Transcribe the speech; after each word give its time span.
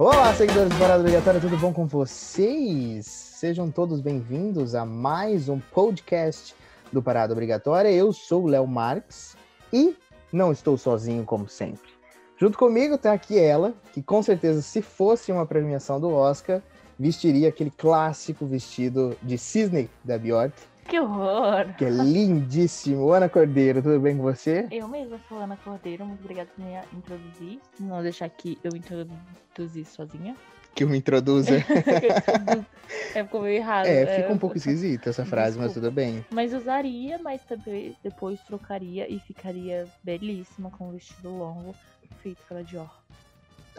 Olá, 0.00 0.32
seguidores 0.32 0.68
do 0.68 0.78
Parada 0.78 1.00
Obrigatória, 1.00 1.40
tudo 1.40 1.56
bom 1.56 1.72
com 1.72 1.84
vocês? 1.84 3.04
Sejam 3.04 3.68
todos 3.68 4.00
bem-vindos 4.00 4.76
a 4.76 4.84
mais 4.84 5.48
um 5.48 5.58
podcast 5.58 6.54
do 6.92 7.02
Parada 7.02 7.32
Obrigatória. 7.32 7.90
Eu 7.90 8.12
sou 8.12 8.44
o 8.44 8.46
Léo 8.46 8.64
Marques 8.64 9.36
e 9.72 9.96
não 10.32 10.52
estou 10.52 10.78
sozinho, 10.78 11.24
como 11.24 11.48
sempre. 11.48 11.90
Junto 12.36 12.56
comigo 12.56 12.94
está 12.94 13.12
aqui 13.12 13.40
ela, 13.40 13.74
que 13.92 14.00
com 14.00 14.22
certeza, 14.22 14.62
se 14.62 14.80
fosse 14.80 15.32
uma 15.32 15.44
premiação 15.44 15.98
do 15.98 16.12
Oscar, 16.12 16.62
vestiria 16.96 17.48
aquele 17.48 17.72
clássico 17.72 18.46
vestido 18.46 19.16
de 19.20 19.36
cisne 19.36 19.90
da 20.04 20.16
Bjork. 20.16 20.54
Que 20.88 20.98
horror! 20.98 21.74
Que 21.76 21.84
é 21.84 21.90
lindíssimo. 21.90 23.12
Ana 23.12 23.28
Cordeiro, 23.28 23.82
tudo 23.82 24.00
bem 24.00 24.16
com 24.16 24.22
você? 24.22 24.66
Eu 24.70 24.88
mesma 24.88 25.20
sou 25.28 25.38
Ana 25.38 25.56
Cordeiro, 25.56 26.06
muito 26.06 26.20
obrigada 26.20 26.48
por 26.56 26.64
me 26.64 26.74
introduzir. 26.96 27.60
Não 27.78 28.02
deixar 28.02 28.28
que 28.30 28.58
eu 28.64 28.70
introduzir 28.74 29.84
sozinha. 29.84 30.34
Que 30.74 30.84
eu 30.84 30.88
me 30.88 30.96
introduza. 30.98 31.56
é, 33.14 33.22
ficou 33.22 33.42
meio 33.42 33.56
errado. 33.56 33.86
É, 33.86 34.16
fica 34.22 34.32
um 34.32 34.38
pouco 34.38 34.56
esquisita 34.56 35.10
essa 35.10 35.26
frase, 35.26 35.58
Desculpa. 35.58 35.66
mas 35.66 35.74
tudo 35.74 35.90
bem. 35.92 36.24
Mas 36.30 36.54
usaria, 36.54 37.18
mas 37.18 37.42
também 37.44 37.94
depois 38.02 38.40
trocaria 38.40 39.06
e 39.12 39.18
ficaria 39.20 39.86
belíssima 40.02 40.70
com 40.70 40.88
um 40.88 40.92
vestido 40.92 41.28
longo 41.28 41.74
feito 42.22 42.38
pela 42.48 42.64
Dior. 42.64 42.90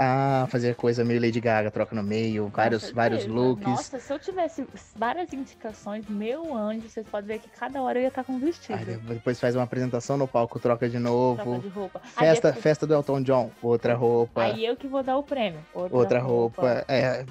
Ah, 0.02 0.48
fazer 0.50 0.76
coisa 0.76 1.04
meio 1.04 1.20
Lady 1.20 1.42
Gaga, 1.42 1.70
troca 1.70 1.94
no 1.94 2.02
meio, 2.02 2.48
vários, 2.48 2.90
vários 2.90 3.26
looks. 3.26 3.68
Nossa, 3.68 4.00
se 4.00 4.14
eu 4.14 4.18
tivesse 4.18 4.66
várias 4.96 5.34
indicações, 5.34 6.08
meu 6.08 6.56
anjo, 6.56 6.88
vocês 6.88 7.06
podem 7.06 7.28
ver 7.28 7.40
que 7.40 7.50
cada 7.50 7.82
hora 7.82 8.00
eu 8.00 8.04
ia 8.04 8.08
estar 8.08 8.24
com 8.24 8.40
vestido. 8.40 8.80
Aí 8.80 8.86
depois 8.86 9.38
faz 9.38 9.56
uma 9.56 9.66
apresentação 9.66 10.16
no 10.16 10.26
palco, 10.26 10.58
troca 10.58 10.88
de 10.88 10.98
novo. 10.98 11.44
Troca 11.44 11.60
de 11.60 11.68
roupa. 11.68 12.00
Festa, 12.00 12.48
é... 12.48 12.54
festa 12.54 12.88
do 12.88 12.94
Elton 12.94 13.22
John, 13.24 13.52
outra 13.62 13.94
roupa. 13.94 14.44
Aí 14.44 14.66
eu 14.66 14.78
que 14.78 14.88
vou 14.88 15.04
dar 15.04 15.18
o 15.18 15.24
prêmio. 15.24 15.60
Outra, 15.74 15.98
outra 15.98 16.20
roupa. 16.22 16.62
roupa. 16.62 16.86
É, 16.88 17.26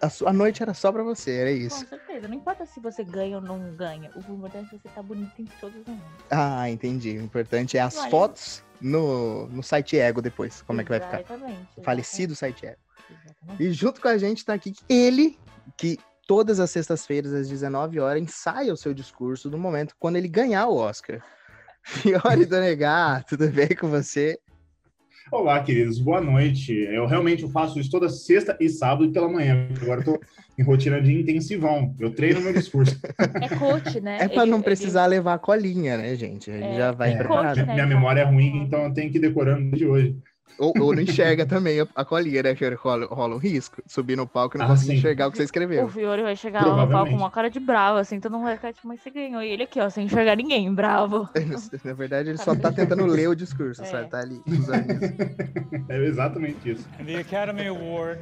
a, 0.00 0.30
a, 0.30 0.32
noite 0.32 0.62
era 0.62 0.72
só 0.72 0.90
pra 0.90 1.02
você, 1.02 1.32
era 1.32 1.50
isso. 1.50 1.84
Com 1.84 1.90
certeza. 1.90 2.28
Não 2.28 2.34
importa 2.34 2.64
se 2.64 2.80
você 2.80 3.04
ganha 3.04 3.36
ou 3.36 3.42
não 3.42 3.74
ganha. 3.74 4.10
O 4.16 4.32
importante 4.32 4.68
é 4.68 4.70
você 4.70 4.76
estar 4.76 4.90
tá 4.92 5.02
bonito 5.02 5.32
em 5.38 5.44
todos 5.60 5.78
os 5.78 5.86
momentos. 5.86 6.24
Ah, 6.30 6.70
entendi. 6.70 7.18
O 7.18 7.22
importante 7.22 7.76
é 7.76 7.80
as 7.82 7.98
Olha, 7.98 8.10
fotos 8.10 8.64
no, 8.80 9.46
no 9.48 9.62
site 9.62 9.98
Ego 9.98 10.20
depois, 10.22 10.62
como 10.62 10.80
exatamente, 10.80 11.02
é 11.02 11.06
que 11.06 11.14
vai 11.14 11.22
ficar. 11.22 11.34
Exatamente. 11.34 11.84
Falecido 11.84 12.34
site 12.34 12.66
Ego. 12.66 12.78
Exatamente. 13.10 13.62
E 13.62 13.72
junto 13.72 14.00
com 14.00 14.08
a 14.08 14.18
gente 14.18 14.44
tá 14.44 14.54
aqui 14.54 14.74
ele, 14.88 15.38
que 15.76 15.98
todas 16.26 16.60
as 16.60 16.70
sextas-feiras, 16.70 17.32
às 17.32 17.48
19 17.48 18.00
horas, 18.00 18.22
ensaia 18.22 18.72
o 18.72 18.76
seu 18.76 18.92
discurso 18.92 19.50
no 19.50 19.58
momento 19.58 19.94
quando 19.98 20.16
ele 20.16 20.28
ganhar 20.28 20.66
o 20.66 20.76
Oscar. 20.76 21.22
Fiore 21.82 22.44
Donegar, 22.44 23.24
tudo 23.24 23.48
bem 23.48 23.68
com 23.68 23.88
você? 23.88 24.38
Olá, 25.32 25.60
queridos, 25.60 25.98
boa 25.98 26.20
noite. 26.20 26.72
Eu 26.72 27.04
realmente 27.04 27.50
faço 27.50 27.80
isso 27.80 27.90
toda 27.90 28.08
sexta 28.08 28.56
e 28.60 28.68
sábado 28.68 29.10
pela 29.10 29.28
manhã. 29.28 29.68
Agora 29.82 30.00
eu 30.00 30.04
tô 30.04 30.20
em 30.56 30.62
rotina 30.62 31.02
de 31.02 31.12
intensivão. 31.12 31.92
Eu 31.98 32.14
treino 32.14 32.40
meu 32.40 32.52
discurso. 32.52 32.96
É 33.42 33.48
coach, 33.56 34.00
né? 34.00 34.18
É 34.20 34.28
para 34.28 34.46
não 34.46 34.62
precisar 34.62 35.06
ele... 35.06 35.16
levar 35.16 35.34
a 35.34 35.38
colinha, 35.38 35.96
né, 35.96 36.14
gente? 36.14 36.48
Ele 36.48 36.64
é, 36.64 36.76
já 36.76 36.92
vai 36.92 37.12
é, 37.12 37.16
preparado. 37.16 37.56
Coach, 37.56 37.66
né? 37.66 37.74
Minha 37.74 37.86
memória 37.86 38.20
é 38.20 38.24
ruim, 38.24 38.62
então 38.62 38.84
eu 38.84 38.92
tenho 38.92 39.10
que 39.10 39.18
ir 39.18 39.20
decorando 39.20 39.76
de 39.76 39.84
hoje. 39.84 40.16
Ou, 40.58 40.72
ou 40.80 40.94
não 40.94 41.02
enxerga 41.02 41.44
também 41.44 41.80
a, 41.80 41.86
a 41.94 42.04
colinha, 42.04 42.42
né? 42.42 42.54
Que 42.54 42.68
rola, 42.70 43.06
rola 43.06 43.34
um 43.34 43.38
risco. 43.38 43.82
Subir 43.86 44.16
no 44.16 44.26
palco 44.26 44.56
e 44.56 44.58
não 44.58 44.66
ah, 44.66 44.68
conseguir 44.70 44.94
enxergar 44.94 45.26
o 45.26 45.30
que 45.30 45.36
você 45.36 45.44
escreveu. 45.44 45.84
O 45.84 45.88
Fiore 45.88 46.22
vai 46.22 46.34
chegar 46.34 46.64
lá 46.64 46.86
no 46.86 46.90
palco 46.90 47.10
com 47.10 47.16
uma 47.16 47.30
cara 47.30 47.50
de 47.50 47.60
bravo, 47.60 47.98
assim, 47.98 48.18
todo 48.18 48.32
mundo 48.32 48.44
vai 48.44 48.56
ficar 48.56 48.72
tipo, 48.72 48.88
mas 48.88 49.00
você 49.00 49.10
ganhou. 49.10 49.42
E 49.42 49.50
ele 49.50 49.64
aqui, 49.64 49.78
ó, 49.80 49.90
sem 49.90 50.06
enxergar 50.06 50.36
ninguém, 50.36 50.72
bravo. 50.72 51.28
Na 51.84 51.92
verdade, 51.92 52.30
ele 52.30 52.38
só 52.38 52.54
tá 52.54 52.72
tentando 52.72 53.04
ler 53.04 53.28
o 53.28 53.34
discurso, 53.34 53.82
é. 53.82 53.86
sabe? 53.86 54.08
Tá 54.08 54.20
ali 54.20 54.42
É 55.88 56.04
exatamente 56.04 56.70
isso. 56.70 56.88
And 56.98 57.04
the 57.04 57.16
Academy 57.16 57.66
Award 57.66 58.20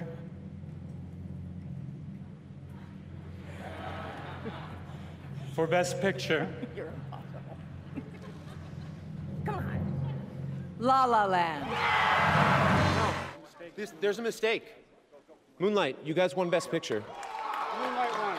for 5.55 5.69
Best 5.69 6.01
Picture. 6.01 6.49
La 10.85 11.07
La 11.07 11.25
Land. 11.25 11.65
No, 12.99 13.15
this, 13.75 13.95
there's 14.03 14.19
a 14.19 14.23
mistake. 14.23 14.75
Moonlight, 15.59 15.97
you 16.05 16.13
guys 16.13 16.37
won 16.37 16.51
Best 16.51 16.71
Picture. 16.71 17.03
Moonlight 17.81 18.13
won. 18.19 18.37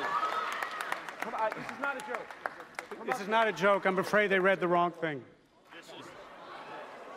Come 1.21 1.33
on, 1.33 1.49
this 1.57 1.65
is 1.65 1.81
not 1.81 1.97
a 1.97 1.99
joke. 2.01 2.27
This 3.07 3.19
is 3.19 3.27
not 3.27 3.47
a 3.47 3.51
joke. 3.51 3.85
I'm 3.87 3.97
afraid 3.97 4.27
they 4.27 4.37
read 4.37 4.59
the 4.59 4.67
wrong 4.67 4.91
thing. 4.91 5.23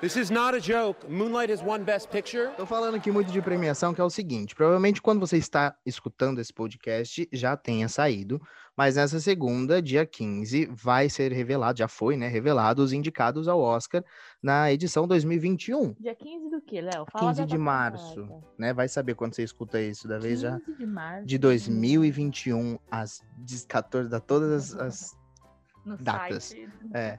This 0.01 0.15
is 0.15 0.31
not 0.31 0.55
a 0.55 0.61
joke. 0.61 1.11
Moonlight 1.11 1.51
has 1.51 1.61
won 1.61 1.83
Best 1.83 2.09
Picture. 2.09 2.53
Tô 2.57 2.65
falando 2.65 2.95
aqui 2.95 3.11
muito 3.11 3.33
de 3.33 3.43
premiação, 3.43 3.93
que 3.93 4.01
é 4.01 4.05
o 4.05 4.09
seguinte: 4.09 4.55
provavelmente 4.55 5.03
quando 5.03 5.19
você 5.19 5.37
está 5.37 5.77
escutando 5.85 6.39
esse 6.41 6.53
podcast 6.53 7.29
já 7.33 7.57
tenha 7.57 7.89
saído, 7.89 8.41
mas 8.77 8.95
nessa 8.95 9.19
segunda, 9.19 9.83
dia 9.83 10.07
15, 10.07 10.67
vai 10.67 11.11
ser 11.11 11.33
revelado, 11.33 11.81
já 11.81 11.89
foi, 11.89 12.17
né? 12.17 12.29
Revelado 12.29 12.81
os 12.81 12.93
indicados 12.93 13.49
ao 13.49 13.61
Oscar 13.61 14.05
na 14.41 14.71
edição 14.71 15.09
2021. 15.09 15.95
Dia 15.99 16.15
15 16.15 16.49
do 16.49 16.61
que, 16.61 16.81
Léo? 16.81 17.05
15 17.19 17.45
de 17.45 17.59
março, 17.59 18.29
né? 18.57 18.73
Vai 18.73 18.87
saber 18.87 19.17
quando 19.17 19.35
você 19.35 19.43
escuta 19.43 19.81
isso 19.81 20.07
da 20.07 20.21
vez 20.21 20.39
já. 20.39 20.61
de 20.79 20.87
março. 20.87 21.27
De 21.27 21.37
2021, 21.39 22.79
às 22.89 23.21
14, 23.67 24.09
da 24.09 24.21
todas 24.21 24.77
as, 24.77 24.81
as 24.81 25.99
datas. 26.01 26.45
Site. 26.45 26.69
É. 26.95 27.19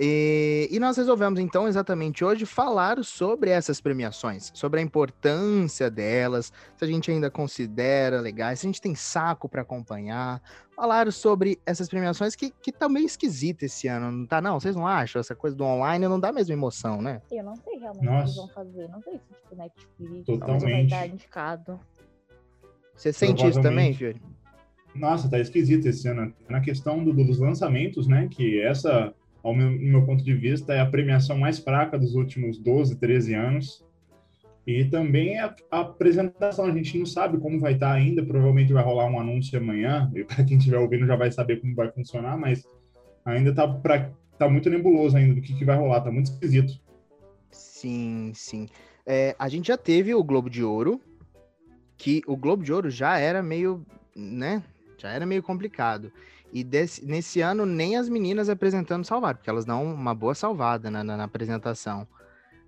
E, 0.00 0.68
e, 0.70 0.78
nós 0.78 0.96
resolvemos, 0.96 1.40
então, 1.40 1.66
exatamente 1.66 2.24
hoje, 2.24 2.46
falar 2.46 3.02
sobre 3.02 3.50
essas 3.50 3.80
premiações, 3.80 4.52
sobre 4.54 4.78
a 4.78 4.82
importância 4.82 5.90
delas, 5.90 6.52
se 6.76 6.84
a 6.84 6.86
gente 6.86 7.10
ainda 7.10 7.28
considera 7.28 8.20
legais, 8.20 8.60
se 8.60 8.66
a 8.66 8.68
gente 8.68 8.80
tem 8.80 8.94
saco 8.94 9.48
para 9.48 9.62
acompanhar, 9.62 10.40
falar 10.70 11.12
sobre 11.12 11.58
essas 11.66 11.88
premiações 11.88 12.36
que, 12.36 12.52
que 12.62 12.70
tá 12.70 12.88
meio 12.88 13.06
esquisita 13.06 13.64
esse 13.64 13.88
ano, 13.88 14.12
não 14.12 14.24
tá? 14.24 14.40
Não, 14.40 14.60
vocês 14.60 14.76
não 14.76 14.86
acham? 14.86 15.18
Essa 15.18 15.34
coisa 15.34 15.56
do 15.56 15.64
online 15.64 16.06
não 16.06 16.20
dá 16.20 16.28
a 16.28 16.32
mesma 16.32 16.52
emoção, 16.52 17.02
né? 17.02 17.20
Eu 17.28 17.42
não 17.42 17.56
sei 17.56 17.78
realmente 17.78 18.04
Nossa. 18.04 18.20
o 18.20 18.22
que 18.22 18.28
eles 18.28 18.36
vão 18.36 18.48
fazer, 18.48 18.88
não 18.88 19.02
sei 19.02 19.14
se 19.14 19.34
tipo 19.34 19.56
Netflix 19.56 20.26
Totalmente. 20.26 20.62
vai 20.62 20.84
estar 20.84 21.06
indicado. 21.08 21.80
Você 22.94 23.12
sente 23.12 23.44
isso 23.44 23.60
também, 23.60 23.92
Fiori? 23.92 24.22
Nossa, 24.94 25.28
tá 25.28 25.40
esquisito 25.40 25.86
esse 25.86 26.06
ano. 26.06 26.32
Na 26.48 26.60
questão 26.60 27.02
do, 27.02 27.12
dos 27.12 27.40
lançamentos, 27.40 28.06
né? 28.06 28.28
Que 28.30 28.60
essa 28.60 29.12
ao 29.42 29.54
meu, 29.54 29.70
meu 29.70 30.04
ponto 30.04 30.22
de 30.22 30.34
vista, 30.34 30.72
é 30.72 30.80
a 30.80 30.86
premiação 30.86 31.38
mais 31.38 31.58
fraca 31.58 31.98
dos 31.98 32.14
últimos 32.14 32.58
12, 32.58 32.96
13 32.96 33.34
anos. 33.34 33.86
E 34.66 34.84
também 34.84 35.38
a, 35.38 35.54
a 35.70 35.80
apresentação, 35.80 36.66
a 36.66 36.72
gente 36.72 36.98
não 36.98 37.06
sabe 37.06 37.38
como 37.38 37.58
vai 37.58 37.72
estar 37.72 37.92
ainda, 37.92 38.22
provavelmente 38.22 38.72
vai 38.72 38.84
rolar 38.84 39.06
um 39.06 39.18
anúncio 39.18 39.58
amanhã, 39.58 40.10
e 40.14 40.24
para 40.24 40.44
quem 40.44 40.58
estiver 40.58 40.78
ouvindo 40.78 41.06
já 41.06 41.16
vai 41.16 41.32
saber 41.32 41.60
como 41.60 41.74
vai 41.74 41.90
funcionar, 41.90 42.36
mas 42.36 42.64
ainda 43.24 43.54
tá, 43.54 43.66
pra, 43.66 44.10
tá 44.38 44.48
muito 44.48 44.68
nebuloso 44.68 45.16
ainda 45.16 45.34
do 45.34 45.40
que, 45.40 45.54
que 45.54 45.64
vai 45.64 45.76
rolar, 45.76 46.02
tá 46.02 46.10
muito 46.10 46.30
esquisito. 46.30 46.78
Sim, 47.50 48.32
sim. 48.34 48.68
É, 49.06 49.34
a 49.38 49.48
gente 49.48 49.68
já 49.68 49.78
teve 49.78 50.14
o 50.14 50.22
Globo 50.22 50.50
de 50.50 50.62
Ouro, 50.62 51.00
que 51.96 52.22
o 52.26 52.36
Globo 52.36 52.62
de 52.62 52.70
Ouro 52.70 52.90
já 52.90 53.18
era 53.18 53.42
meio, 53.42 53.86
né, 54.14 54.62
já 54.98 55.10
era 55.10 55.24
meio 55.24 55.42
complicado. 55.42 56.12
E 56.52 56.64
desse, 56.64 57.04
nesse 57.04 57.40
ano, 57.40 57.66
nem 57.66 57.96
as 57.96 58.08
meninas 58.08 58.48
apresentando 58.48 59.04
salvar, 59.04 59.34
porque 59.34 59.50
elas 59.50 59.64
dão 59.64 59.84
uma 59.84 60.14
boa 60.14 60.34
salvada 60.34 60.90
na, 60.90 61.04
na, 61.04 61.16
na 61.16 61.24
apresentação. 61.24 62.06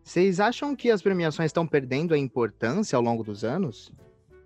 Vocês 0.02 0.40
acham 0.40 0.74
que 0.74 0.90
as 0.90 1.02
premiações 1.02 1.46
estão 1.46 1.66
perdendo 1.66 2.14
a 2.14 2.18
importância 2.18 2.96
ao 2.96 3.02
longo 3.02 3.22
dos 3.22 3.44
anos? 3.44 3.92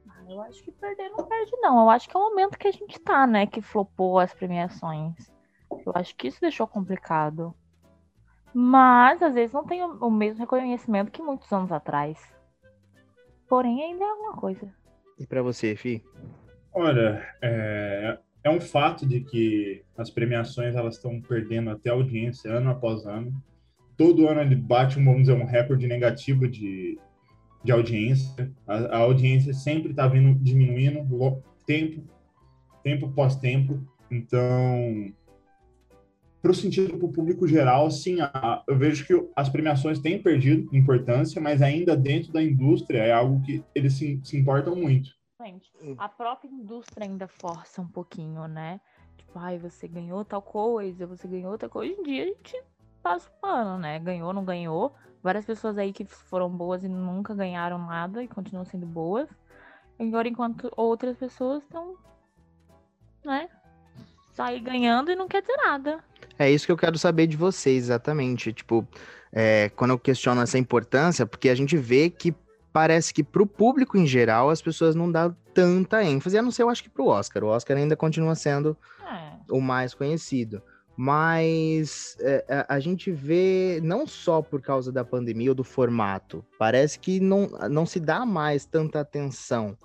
Ah, 0.08 0.24
eu 0.28 0.40
acho 0.42 0.62
que 0.62 0.72
perder 0.72 1.10
não 1.10 1.24
perde, 1.24 1.52
não. 1.60 1.80
Eu 1.80 1.90
acho 1.90 2.08
que 2.08 2.16
é 2.16 2.20
o 2.20 2.30
momento 2.30 2.58
que 2.58 2.68
a 2.68 2.72
gente 2.72 2.98
tá, 3.00 3.26
né? 3.26 3.46
Que 3.46 3.60
flopou 3.60 4.18
as 4.18 4.32
premiações. 4.32 5.14
Eu 5.84 5.92
acho 5.94 6.14
que 6.16 6.28
isso 6.28 6.40
deixou 6.40 6.66
complicado. 6.66 7.54
Mas, 8.52 9.20
às 9.22 9.34
vezes, 9.34 9.52
não 9.52 9.64
tem 9.64 9.82
o, 9.82 10.06
o 10.06 10.10
mesmo 10.10 10.40
reconhecimento 10.40 11.10
que 11.10 11.22
muitos 11.22 11.52
anos 11.52 11.72
atrás. 11.72 12.18
Porém, 13.48 13.82
ainda 13.82 14.04
é 14.04 14.10
alguma 14.10 14.34
coisa. 14.34 14.72
E 15.18 15.26
para 15.26 15.42
você, 15.42 15.74
Fi? 15.74 16.04
Olha, 16.76 17.24
é, 17.40 18.18
é 18.42 18.50
um 18.50 18.60
fato 18.60 19.06
de 19.06 19.20
que 19.20 19.82
as 19.96 20.10
premiações 20.10 20.74
elas 20.74 20.96
estão 20.96 21.20
perdendo 21.20 21.70
até 21.70 21.90
audiência 21.90 22.50
ano 22.50 22.68
após 22.68 23.06
ano. 23.06 23.32
Todo 23.96 24.26
ano 24.26 24.40
ele 24.40 24.56
bate 24.56 24.98
um, 24.98 25.04
vamos 25.04 25.20
dizer, 25.22 25.34
um 25.34 25.46
recorde 25.46 25.86
negativo 25.86 26.48
de, 26.48 26.98
de 27.62 27.70
audiência. 27.70 28.50
A, 28.66 28.74
a 28.74 28.96
audiência 28.98 29.54
sempre 29.54 29.92
está 29.92 30.08
vindo 30.08 30.36
diminuindo 30.42 31.06
tempo, 31.64 32.02
tempo 32.82 33.08
pós 33.12 33.36
tempo. 33.36 33.80
Então, 34.10 35.12
para 36.42 36.50
o 36.50 36.54
sentido 36.54 36.98
para 36.98 37.06
o 37.06 37.12
público 37.12 37.46
geral, 37.46 37.88
sim, 37.88 38.20
a, 38.20 38.64
eu 38.66 38.76
vejo 38.76 39.06
que 39.06 39.28
as 39.36 39.48
premiações 39.48 40.00
têm 40.00 40.20
perdido 40.20 40.68
importância, 40.76 41.40
mas 41.40 41.62
ainda 41.62 41.96
dentro 41.96 42.32
da 42.32 42.42
indústria 42.42 42.98
é 42.98 43.12
algo 43.12 43.40
que 43.42 43.62
eles 43.76 43.92
se, 43.92 44.18
se 44.24 44.36
importam 44.36 44.74
muito. 44.74 45.10
Hum. 45.82 45.94
A 45.98 46.08
própria 46.08 46.48
indústria 46.48 47.06
ainda 47.06 47.28
força 47.28 47.80
um 47.80 47.88
pouquinho, 47.88 48.48
né? 48.48 48.80
Tipo, 49.16 49.38
ai, 49.38 49.58
você 49.58 49.86
ganhou 49.86 50.24
tal 50.24 50.40
coisa, 50.40 51.06
você 51.06 51.28
ganhou 51.28 51.52
outra 51.52 51.68
coisa. 51.68 51.92
Hoje 51.92 52.00
em 52.00 52.04
dia 52.04 52.22
a 52.22 52.26
gente 52.26 52.62
passa 53.02 53.28
o 53.28 53.40
pano, 53.40 53.78
né? 53.78 53.98
Ganhou, 53.98 54.32
não 54.32 54.44
ganhou. 54.44 54.94
Várias 55.22 55.44
pessoas 55.44 55.78
aí 55.78 55.92
que 55.92 56.04
foram 56.04 56.48
boas 56.48 56.84
e 56.84 56.88
nunca 56.88 57.34
ganharam 57.34 57.78
nada 57.78 58.22
e 58.22 58.28
continuam 58.28 58.64
sendo 58.64 58.86
boas. 58.86 59.28
Agora, 59.98 60.28
enquanto 60.28 60.72
outras 60.76 61.16
pessoas 61.16 61.62
estão, 61.62 61.96
né? 63.24 63.48
Sair 64.32 64.60
ganhando 64.60 65.10
e 65.10 65.16
não 65.16 65.28
quer 65.28 65.40
dizer 65.42 65.56
nada. 65.58 66.02
É 66.38 66.50
isso 66.50 66.66
que 66.66 66.72
eu 66.72 66.76
quero 66.76 66.98
saber 66.98 67.26
de 67.26 67.36
vocês, 67.36 67.84
exatamente. 67.84 68.52
Tipo, 68.52 68.86
é, 69.32 69.68
quando 69.70 69.92
eu 69.92 69.98
questiono 69.98 70.42
essa 70.42 70.58
importância, 70.58 71.24
porque 71.24 71.48
a 71.48 71.54
gente 71.54 71.76
vê 71.76 72.10
que 72.10 72.34
parece 72.74 73.14
que 73.14 73.22
pro 73.22 73.46
público 73.46 73.96
em 73.96 74.04
geral 74.04 74.50
as 74.50 74.60
pessoas 74.60 74.96
não 74.96 75.10
dão 75.10 75.34
tanta 75.54 76.02
ênfase, 76.02 76.36
a 76.36 76.42
não 76.42 76.50
ser 76.50 76.64
eu 76.64 76.68
acho 76.68 76.82
que 76.82 76.90
pro 76.90 77.06
Oscar. 77.06 77.44
O 77.44 77.46
Oscar 77.46 77.76
ainda 77.76 77.94
continua 77.94 78.34
sendo 78.34 78.76
É. 79.00 79.36
o 79.48 79.60
mais 79.60 79.94
conhecido. 79.94 80.60
Mas 80.96 82.16
é, 82.20 82.66
a, 82.68 82.80
gente 82.80 83.12
vê, 83.12 83.80
não 83.82 84.06
só 84.08 84.42
por 84.42 84.60
causa 84.60 84.90
da 84.90 85.04
pandemia 85.04 85.50
ou 85.50 85.54
do 85.54 85.62
formato, 85.62 86.44
parece 86.58 86.98
que 86.98 87.20
não, 87.20 87.48
não 87.70 87.86
se 87.86 88.00
dá 88.00 88.26
mais 88.26 88.64
tanta 88.64 89.00
atenção. 89.00 89.76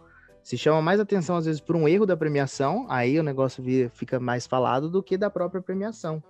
Se 0.44 0.58
chama 0.58 0.82
mais 0.82 1.00
atenção, 1.00 1.36
às 1.36 1.46
vezes, 1.46 1.62
por 1.62 1.76
um 1.76 1.88
erro 1.88 2.08
da 2.08 2.18
premiação, 2.18 2.88
aí 2.90 3.20
o 3.20 3.24
negócio 3.24 3.64
fica 3.94 4.20
mais 4.20 4.48
falado 4.48 4.90
do 4.90 5.04
que 5.04 5.16
da 5.16 5.30
própria 5.30 5.62
premiação. 5.62 6.24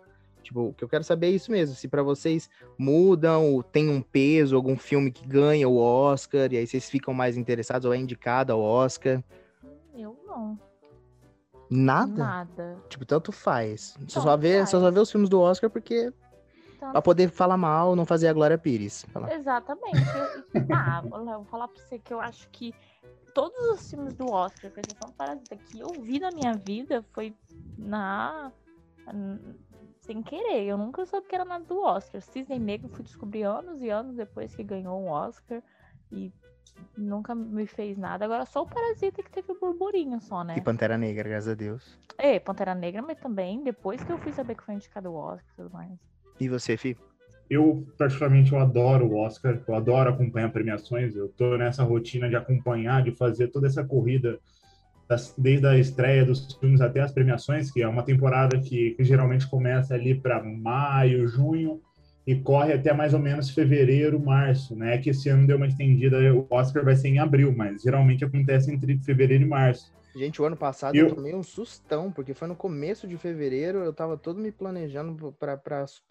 Tipo, 0.44 0.70
o 0.70 0.74
que 0.74 0.84
eu 0.84 0.90
quero 0.90 1.04
saber 1.04 1.28
é 1.28 1.32
isso 1.32 1.52
mesmo. 1.52 1.76
Se 1.76 1.88
pra 1.88 2.02
vocês 2.02 2.50
mudam, 2.78 3.54
ou 3.54 3.62
tem 3.64 3.90
um 3.90 4.02
peso, 4.02 4.56
algum 4.56 4.78
filme 4.78 5.12
que 5.12 5.28
ganha 5.28 5.68
o 5.70 5.78
Oscar, 5.78 6.52
e 6.54 6.58
aí 6.58 6.66
vocês 6.66 6.90
ficam 6.90 7.14
mais 7.14 7.38
interessados, 7.38 7.86
ou 7.86 7.94
é 7.94 7.98
indicado 7.98 8.52
ao 8.54 8.60
Oscar. 8.62 9.24
Eu 9.94 10.18
não. 10.26 10.58
Nada? 11.70 12.12
Nada. 12.18 12.78
Tipo, 12.90 13.06
tanto 13.06 13.32
faz. 13.32 13.94
Você 14.00 14.16
Tanto 14.16 14.22
só 14.24 14.36
vê, 14.38 14.60
você 14.66 14.72
só 14.72 14.82
faz. 14.82 14.94
vê 14.94 15.00
os 15.00 15.12
filmes 15.12 15.30
do 15.30 15.40
Oscar 15.40 15.70
porque 15.70 16.12
Tanto 16.80 16.92
pra 16.94 17.02
poder 17.02 17.30
falar 17.30 17.58
mal, 17.58 17.96
não 17.96 18.06
fazer 18.08 18.28
a 18.28 18.34
Glória 18.34 18.58
Pires. 18.58 19.06
Falar. 19.14 19.32
Exatamente. 19.34 19.98
Eu- 19.98 20.66
ah, 20.76 21.04
Léo, 21.04 21.12
vou 21.44 21.46
falar 21.46 21.68
pra 21.68 21.80
você 21.84 22.00
que 22.00 22.12
eu 22.12 22.20
acho 22.20 22.50
que 22.50 22.74
todos 23.36 23.56
os 23.74 23.88
filmes 23.88 24.14
do 24.16 24.32
Oscar, 24.32 24.72
com 24.72 24.80
exceção 24.80 25.10
do 25.10 25.16
Parasita, 25.16 25.56
que 25.58 25.80
eu 25.80 25.90
vi 26.02 26.20
na 26.20 26.32
minha 26.32 26.56
vida 26.56 27.06
foi 27.14 27.36
na. 27.78 28.52
Sem 30.02 30.22
querer. 30.24 30.64
Eu 30.64 30.78
nunca 30.78 31.06
soube 31.06 31.28
que 31.28 31.36
era 31.36 31.46
nada 31.46 31.64
do 31.66 31.82
Oscar. 31.82 32.22
Cisne 32.22 32.58
Negro 32.58 32.88
eu 32.88 32.96
fui 32.96 33.04
descobrir 33.04 33.44
anos 33.44 33.82
e 33.82 33.90
anos 33.90 34.16
depois 34.16 34.56
que 34.56 34.64
ganhou 34.64 35.00
um 35.00 35.10
Oscar. 35.10 35.62
E 36.12 36.34
nunca 36.98 37.36
me 37.36 37.66
fez 37.66 37.98
nada. 37.98 38.26
Agora 38.26 38.46
só 38.46 38.64
o 38.64 38.66
Parasita 38.66 39.22
que 39.22 39.32
teve 39.32 39.52
o 39.52 39.60
burburinho 39.60 40.20
só, 40.22 40.44
né? 40.44 40.56
E 40.58 40.62
Pantera 40.62 40.98
Negra, 40.98 41.30
graças 41.30 41.50
a 41.50 41.56
Deus. 41.56 41.98
É, 42.18 42.40
Pantera 42.40 42.74
Negra, 42.74 43.02
mas 43.02 43.20
também 43.20 43.64
depois 43.64 44.04
que 44.04 44.12
eu 44.12 44.18
fui 44.18 44.34
saber 44.34 44.56
que 44.56 44.64
foi 44.64 44.76
indicado 44.76 45.10
o 45.10 45.16
Oscar 45.16 45.54
e 45.54 45.56
tudo 45.56 45.72
mais. 45.72 45.92
E 46.40 46.48
você, 46.48 46.78
Fi? 46.78 46.98
Eu, 47.50 47.88
particularmente, 47.98 48.54
eu 48.54 48.60
adoro 48.60 49.08
o 49.08 49.18
Oscar, 49.18 49.60
eu 49.68 49.74
adoro 49.74 50.12
acompanhar 50.12 50.52
premiações, 50.52 51.16
eu 51.16 51.30
tô 51.30 51.58
nessa 51.58 51.84
rotina 51.84 52.30
de 52.30 52.36
acompanhar, 52.36 53.04
de 53.04 53.12
fazer 53.12 53.48
toda 53.48 53.66
essa 53.66 53.84
corrida, 53.84 54.40
das- 55.10 55.34
desde 55.36 55.66
a 55.66 55.78
estreia 55.78 56.24
dos 56.24 56.54
filmes 56.60 56.82
até 56.82 57.02
as 57.02 57.12
premiações, 57.12 57.72
que 57.72 57.82
é 57.82 57.88
uma 57.88 58.04
temporada 58.04 58.60
que, 58.60 58.92
que 58.92 59.04
geralmente 59.04 59.50
começa 59.50 59.96
ali 59.96 60.14
para 60.14 60.44
maio, 60.44 61.28
junho, 61.28 61.82
e 62.28 62.36
corre 62.36 62.74
até 62.74 62.94
mais 62.94 63.16
ou 63.16 63.20
menos 63.20 63.50
fevereiro, 63.50 64.20
março, 64.20 64.76
né? 64.76 65.00
Que 65.00 65.10
esse 65.10 65.30
ano 65.30 65.48
deu 65.48 65.58
uma 65.58 65.66
estendida, 65.66 66.18
o 66.36 66.46
Oscar 66.52 66.86
vai 66.86 66.96
ser 66.96 67.08
em 67.08 67.18
abril, 67.18 67.52
mas 67.56 67.82
geralmente 67.82 68.24
acontece 68.24 68.72
entre 68.72 69.00
fevereiro 69.00 69.44
e 69.44 69.48
março. 69.48 69.92
Gente, 70.16 70.40
o 70.42 70.46
ano 70.46 70.56
passado 70.58 70.96
Eu- 70.96 71.08
eu 71.08 71.16
tomei 71.16 71.34
um 71.34 71.42
sustão, 71.42 72.12
porque 72.12 72.34
foi 72.36 72.48
no 72.48 72.56
começo 72.56 73.08
de 73.08 73.18
fevereiro, 73.18 73.80
eu 73.80 73.94
tava 73.94 74.16
todo 74.16 74.40
me 74.40 74.52
planejando 74.52 75.34
pra 75.40 75.58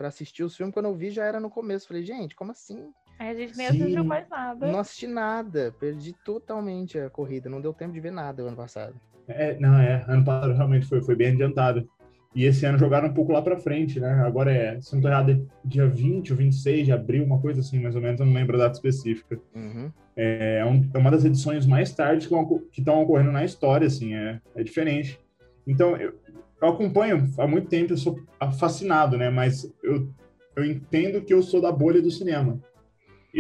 assistir 0.09 0.43
os 0.43 0.56
filmes, 0.56 0.75
quando 0.75 0.87
eu 0.87 0.95
vi 0.95 1.11
já 1.11 1.25
era 1.25 1.39
no 1.39 1.50
começo. 1.50 1.87
Falei, 1.87 2.03
gente, 2.03 2.35
como 2.35 2.50
assim? 2.50 2.93
Aí 3.19 3.31
a 3.31 3.35
gente 3.35 3.56
nem 3.56 3.67
Sim. 3.67 3.82
assistiu 3.82 4.05
mais 4.05 4.29
nada. 4.29 4.67
Não 4.70 4.79
assisti 4.79 5.06
nada, 5.06 5.75
perdi 5.81 6.12
totalmente 6.25 6.99
a 6.99 7.11
corrida, 7.11 7.49
não 7.50 7.61
deu 7.61 7.73
tempo 7.73 7.93
de 7.93 8.00
ver 8.00 8.12
nada 8.12 8.44
o 8.44 8.47
ano 8.47 8.56
passado. 8.56 8.94
É, 9.26 9.59
não, 9.59 9.79
é, 9.79 10.05
ano 10.09 10.25
passado 10.25 10.55
realmente 10.55 10.87
foi, 10.87 11.03
foi 11.03 11.17
bem 11.17 11.32
adiantado. 11.32 11.88
E 12.35 12.44
esse 12.44 12.65
ano 12.65 12.79
jogaram 12.79 13.09
um 13.09 13.15
pouco 13.15 13.32
lá 13.32 13.43
pra 13.43 13.56
frente, 13.59 13.99
né? 13.99 14.23
Agora 14.25 14.53
é, 14.53 14.81
se 14.81 14.94
não 14.94 15.00
tô 15.03 15.09
errado, 15.09 15.32
é 15.32 15.41
dia 15.65 15.88
20 15.88 16.31
ou 16.32 16.38
26 16.38 16.85
de 16.87 16.93
abril, 16.93 17.25
uma 17.25 17.41
coisa 17.41 17.61
assim, 17.61 17.81
mais 17.81 17.97
ou 17.97 18.00
menos, 18.03 18.20
eu 18.20 18.26
não 18.26 18.35
lembro 18.35 18.56
a 18.56 18.61
data 18.61 18.75
específica. 18.75 19.41
Uhum. 19.55 19.91
É, 20.14 20.64
um- 20.64 20.88
é 20.94 20.99
uma 20.99 21.11
das 21.11 21.25
edições 21.25 21.67
mais 21.67 21.93
tardes 21.93 22.29
que 22.29 22.35
estão 22.81 23.03
ocorrendo 23.03 23.32
na 23.32 23.44
história, 23.44 23.87
assim, 23.87 24.14
é, 24.14 24.41
é 24.55 24.62
diferente. 24.62 25.19
Então, 25.67 25.97
eu, 25.97 26.14
eu 26.61 26.69
acompanho 26.69 27.26
há 27.38 27.47
muito 27.47 27.69
tempo, 27.69 27.93
eu 27.93 27.97
sou 27.97 28.17
fascinado, 28.59 29.17
né? 29.17 29.31
Mas 29.31 29.64
eu, 29.82 30.09
eu 30.56 30.64
entendo 30.64 31.23
que 31.23 31.32
eu 31.32 31.43
sou 31.43 31.61
da 31.61 31.73
bolha 31.73 32.00
do 32.03 32.11
cinema. 32.11 32.61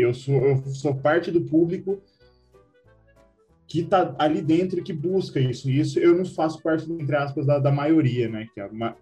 Eu 0.00 0.14
sou, 0.14 0.34
eu 0.46 0.62
sou 0.66 0.94
parte 0.94 1.30
do 1.30 1.42
público 1.42 2.00
que 3.66 3.82
tá 3.82 4.14
ali 4.18 4.40
dentro 4.40 4.82
que 4.82 4.92
busca 4.92 5.38
isso. 5.38 5.68
E 5.70 5.78
isso 5.78 5.98
eu 5.98 6.16
não 6.16 6.24
faço 6.24 6.62
parte, 6.62 6.90
entre 6.90 7.14
aspas, 7.16 7.46
da, 7.46 7.58
da 7.58 7.70
maioria, 7.70 8.28
né? 8.28 8.46
Que 8.54 8.60
é 8.60 8.66
uma- 8.66 8.96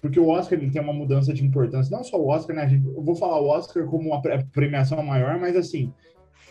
porque 0.00 0.18
o 0.18 0.28
Oscar 0.28 0.58
ele 0.58 0.70
tem 0.70 0.80
uma 0.82 0.92
mudança 0.92 1.32
de 1.32 1.44
importância. 1.44 1.94
Não 1.96 2.04
só 2.04 2.20
o 2.20 2.28
Oscar, 2.28 2.54
né? 2.56 2.80
Eu 2.94 3.02
vou 3.02 3.14
falar 3.14 3.40
o 3.40 3.46
Oscar 3.48 3.84
como 3.86 4.08
uma 4.10 4.22
pre- 4.22 4.44
premiação 4.52 5.02
maior, 5.02 5.38
mas 5.40 5.56
assim, 5.56 5.92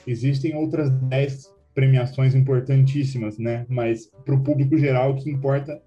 existem 0.05 0.55
outras 0.55 0.89
10 0.89 1.53
premiações 1.73 2.35
importantíssimas, 2.35 3.37
né? 3.37 3.65
Mas 3.69 4.11
para 4.25 4.35
o 4.35 4.43
público 4.43 4.77
geral, 4.77 5.11
o 5.11 5.15
que 5.15 5.29
importa 5.29 5.81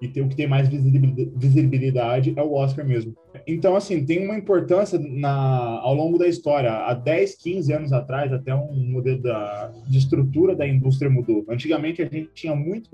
e 0.00 0.08
tem, 0.08 0.22
o 0.22 0.28
que 0.28 0.36
tem 0.36 0.46
mais 0.46 0.68
visibilidade, 0.68 2.32
é 2.34 2.42
o 2.42 2.54
Oscar 2.54 2.86
mesmo. 2.86 3.14
Então, 3.46 3.76
assim, 3.76 4.04
tem 4.04 4.24
uma 4.24 4.36
importância 4.36 4.98
na, 4.98 5.78
ao 5.82 5.94
longo 5.94 6.16
da 6.16 6.26
história. 6.26 6.72
Há 6.72 6.94
10, 6.94 7.34
15 7.36 7.72
anos 7.72 7.92
atrás, 7.92 8.32
até 8.32 8.54
um 8.54 8.90
modelo 8.90 9.20
da, 9.20 9.70
de 9.86 9.98
estrutura 9.98 10.56
da 10.56 10.66
indústria 10.66 11.10
mudou. 11.10 11.44
Antigamente, 11.48 12.00
a 12.00 12.06
gente 12.06 12.30
tinha 12.32 12.54
muito, 12.54 12.88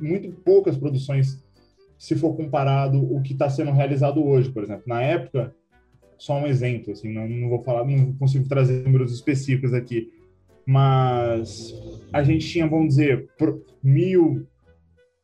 muito 0.00 0.28
poucas 0.44 0.76
produções, 0.76 1.40
se 1.96 2.16
for 2.16 2.34
comparado 2.34 2.98
o 2.98 3.22
que 3.22 3.32
está 3.32 3.48
sendo 3.48 3.70
realizado 3.70 4.24
hoje, 4.24 4.50
por 4.50 4.64
exemplo. 4.64 4.82
Na 4.86 5.00
época, 5.00 5.54
só 6.18 6.36
um 6.38 6.46
exemplo, 6.46 6.92
assim, 6.92 7.12
não, 7.12 7.28
não 7.28 7.48
vou 7.48 7.62
falar, 7.62 7.84
não 7.84 8.12
consigo 8.14 8.48
trazer 8.48 8.82
números 8.82 9.12
específicos 9.12 9.72
aqui, 9.72 10.08
mas 10.66 11.74
a 12.12 12.22
gente 12.22 12.46
tinha, 12.46 12.66
vamos 12.66 12.88
dizer, 12.88 13.28
mil, 13.82 14.46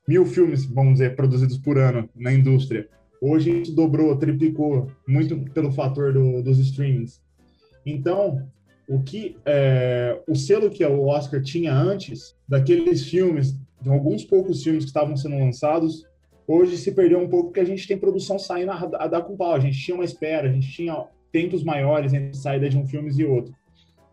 mil 0.06 0.24
filmes, 0.26 0.64
vamos 0.64 0.94
dizer, 0.94 1.16
produzidos 1.16 1.58
por 1.58 1.78
ano 1.78 2.08
na 2.14 2.32
indústria. 2.32 2.88
Hoje 3.20 3.62
isso 3.62 3.74
dobrou, 3.74 4.16
triplicou, 4.16 4.90
muito 5.06 5.38
pelo 5.52 5.72
fator 5.72 6.12
do- 6.12 6.42
dos 6.42 6.58
streamings. 6.58 7.20
Então, 7.84 8.46
o 8.88 9.02
que 9.02 9.36
é, 9.44 10.20
o 10.28 10.34
selo 10.34 10.70
que 10.70 10.84
o 10.84 11.06
Oscar 11.06 11.42
tinha 11.42 11.74
antes, 11.74 12.36
daqueles 12.48 13.04
filmes, 13.08 13.56
de 13.80 13.88
alguns 13.88 14.24
poucos 14.24 14.62
filmes 14.62 14.84
que 14.84 14.90
estavam 14.90 15.16
sendo 15.16 15.38
lançados, 15.38 16.06
hoje 16.46 16.76
se 16.76 16.92
perdeu 16.92 17.18
um 17.18 17.28
pouco 17.28 17.46
porque 17.48 17.60
a 17.60 17.64
gente 17.64 17.86
tem 17.88 17.98
produção 17.98 18.38
saindo 18.38 18.70
a, 18.70 18.76
a 18.76 19.06
dar 19.08 19.22
com 19.22 19.36
pau. 19.36 19.54
A 19.54 19.60
gente 19.60 19.78
tinha 19.78 19.94
uma 19.94 20.04
espera, 20.04 20.48
a 20.48 20.52
gente 20.52 20.70
tinha 20.70 21.04
tempos 21.32 21.64
maiores 21.64 22.12
entre 22.14 22.36
saída 22.36 22.68
de 22.68 22.78
um 22.78 22.86
filme 22.86 23.10
e 23.16 23.24
outro. 23.24 23.54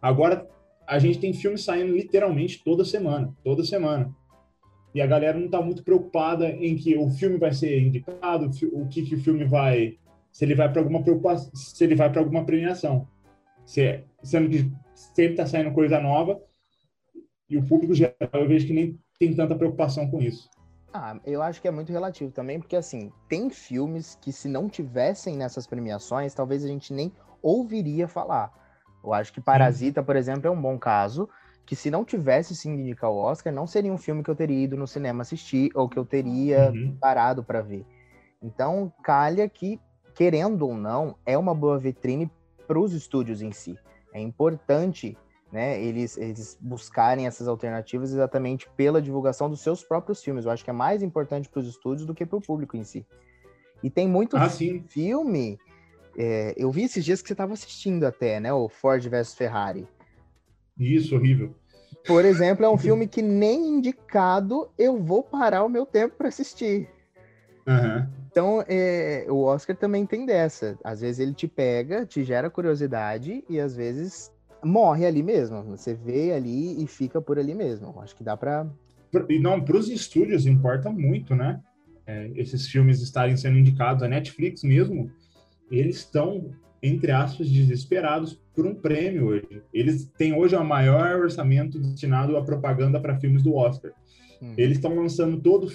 Agora, 0.01 0.47
a 0.87 0.99
gente 0.99 1.19
tem 1.19 1.33
filmes 1.33 1.63
saindo 1.63 1.95
literalmente 1.95 2.61
toda 2.63 2.83
semana, 2.83 3.33
toda 3.43 3.63
semana. 3.63 4.13
E 4.93 5.01
a 5.01 5.07
galera 5.07 5.37
não 5.37 5.47
está 5.47 5.61
muito 5.61 5.83
preocupada 5.83 6.49
em 6.49 6.75
que 6.75 6.95
o 6.95 7.09
filme 7.09 7.37
vai 7.37 7.51
ser 7.51 7.79
indicado, 7.79 8.49
o 8.71 8.87
que, 8.87 9.01
que 9.03 9.15
o 9.15 9.19
filme 9.19 9.43
vai, 9.43 9.97
se 10.31 10.45
ele 10.45 10.55
vai 10.55 10.71
para 10.71 10.81
alguma 10.81 11.01
preocupação, 11.01 11.49
se 11.55 11.83
ele 11.83 11.95
vai 11.95 12.11
para 12.11 12.21
alguma 12.21 12.45
premiação. 12.45 13.07
Se, 13.65 14.03
sendo 14.21 14.49
que 14.49 14.71
sempre 14.93 15.33
está 15.33 15.45
saindo 15.45 15.73
coisa 15.73 15.99
nova 15.99 16.39
e 17.49 17.57
o 17.57 17.65
público 17.65 17.93
geral 17.93 18.15
eu 18.33 18.47
vejo 18.47 18.67
que 18.67 18.73
nem 18.73 18.99
tem 19.19 19.35
tanta 19.35 19.55
preocupação 19.55 20.09
com 20.09 20.21
isso. 20.21 20.49
Ah, 20.93 21.19
eu 21.25 21.41
acho 21.41 21.59
que 21.59 21.67
é 21.67 21.71
muito 21.71 21.91
relativo 21.91 22.31
também, 22.31 22.59
porque 22.59 22.75
assim, 22.75 23.11
tem 23.27 23.49
filmes 23.49 24.15
que 24.21 24.31
se 24.31 24.47
não 24.47 24.69
tivessem 24.69 25.35
nessas 25.35 25.65
premiações, 25.65 26.35
talvez 26.35 26.63
a 26.63 26.67
gente 26.67 26.93
nem 26.93 27.11
ouviria 27.41 28.07
falar. 28.07 28.53
Eu 29.03 29.11
acho 29.11 29.33
que 29.33 29.41
Parasita, 29.41 30.03
por 30.03 30.15
exemplo, 30.15 30.47
é 30.47 30.51
um 30.51 30.61
bom 30.61 30.77
caso, 30.77 31.27
que 31.65 31.75
se 31.75 31.89
não 31.89 32.03
tivesse 32.03 32.53
de 32.61 32.69
indicar 32.69 33.09
o 33.09 33.17
Oscar, 33.17 33.53
não 33.53 33.65
seria 33.65 33.91
um 33.91 33.97
filme 33.97 34.23
que 34.23 34.29
eu 34.29 34.35
teria 34.35 34.63
ido 34.63 34.75
no 34.75 34.85
cinema 34.87 35.21
assistir, 35.21 35.71
ou 35.75 35.87
que 35.87 35.97
eu 35.97 36.05
teria 36.05 36.71
Uhum. 36.71 36.97
parado 36.99 37.43
para 37.43 37.61
ver. 37.61 37.85
Então, 38.41 38.91
calha 39.03 39.47
que, 39.47 39.79
querendo 40.13 40.67
ou 40.67 40.75
não, 40.75 41.15
é 41.25 41.37
uma 41.37 41.55
boa 41.55 41.77
vitrine 41.79 42.29
para 42.67 42.79
os 42.79 42.93
estúdios 42.93 43.41
em 43.41 43.51
si. 43.51 43.77
É 44.13 44.19
importante 44.19 45.17
né, 45.51 45.79
eles, 45.81 46.17
eles 46.17 46.57
buscarem 46.59 47.27
essas 47.27 47.47
alternativas 47.47 48.11
exatamente 48.11 48.67
pela 48.75 49.01
divulgação 49.01 49.49
dos 49.49 49.61
seus 49.61 49.83
próprios 49.83 50.21
filmes. 50.23 50.45
Eu 50.45 50.51
acho 50.51 50.63
que 50.63 50.69
é 50.69 50.73
mais 50.73 51.03
importante 51.03 51.47
para 51.47 51.59
os 51.59 51.67
estúdios 51.67 52.07
do 52.07 52.13
que 52.13 52.25
para 52.25 52.37
o 52.37 52.41
público 52.41 52.75
em 52.75 52.83
si. 52.83 53.05
E 53.83 53.89
tem 53.89 54.07
muito 54.07 54.35
Ah, 54.35 54.49
filme. 54.49 55.59
é, 56.17 56.53
eu 56.57 56.71
vi 56.71 56.83
esses 56.83 57.03
dias 57.05 57.21
que 57.21 57.27
você 57.27 57.33
estava 57.33 57.53
assistindo 57.53 58.03
até, 58.05 58.39
né? 58.39 58.51
O 58.53 58.67
Ford 58.67 59.03
vs 59.07 59.35
Ferrari. 59.35 59.87
Isso, 60.77 61.15
horrível. 61.15 61.55
Por 62.05 62.25
exemplo, 62.25 62.65
é 62.65 62.69
um 62.69 62.77
filme 62.77 63.07
que 63.07 63.21
nem 63.21 63.77
indicado 63.77 64.69
eu 64.77 65.01
vou 65.01 65.23
parar 65.23 65.63
o 65.63 65.69
meu 65.69 65.85
tempo 65.85 66.15
para 66.17 66.27
assistir. 66.27 66.89
Aham. 67.67 68.09
Então, 68.29 68.65
é, 68.67 69.27
o 69.29 69.43
Oscar 69.43 69.75
também 69.75 70.05
tem 70.07 70.25
dessa. 70.25 70.77
Às 70.83 71.01
vezes 71.01 71.19
ele 71.19 71.33
te 71.33 71.47
pega, 71.47 72.03
te 72.03 72.23
gera 72.23 72.49
curiosidade, 72.49 73.43
e 73.47 73.59
às 73.59 73.75
vezes 73.75 74.31
morre 74.63 75.05
ali 75.05 75.21
mesmo. 75.21 75.61
Você 75.65 75.93
vê 75.93 76.33
ali 76.33 76.83
e 76.83 76.87
fica 76.87 77.21
por 77.21 77.37
ali 77.37 77.53
mesmo. 77.53 77.93
Acho 78.01 78.15
que 78.15 78.23
dá 78.23 78.35
pra. 78.35 78.65
E 79.29 79.39
não, 79.39 79.61
para 79.61 79.77
os 79.77 79.87
estúdios 79.87 80.47
importa 80.47 80.89
muito, 80.89 81.35
né? 81.35 81.61
É, 82.07 82.31
esses 82.35 82.67
filmes 82.67 83.01
estarem 83.01 83.37
sendo 83.37 83.59
indicados. 83.59 84.01
A 84.01 84.07
Netflix 84.07 84.63
mesmo, 84.63 85.11
eles 85.69 85.97
estão, 85.97 86.49
entre 86.83 87.11
aspas, 87.11 87.49
desesperados 87.49 88.33
por 88.53 88.67
um 88.67 88.75
prêmio 88.75 89.27
hoje. 89.27 89.63
Eles 89.73 90.05
têm 90.17 90.33
hoje 90.35 90.53
o 90.55 90.63
maior 90.65 91.21
orçamento 91.21 91.79
destinado 91.79 92.35
à 92.35 92.43
propaganda 92.43 92.99
para 92.99 93.17
filmes 93.17 93.41
do 93.41 93.55
Oscar. 93.55 93.93
Hum. 94.41 94.53
Eles 94.57 94.75
estão 94.77 94.93
lançando 94.93 95.39
todo, 95.41 95.71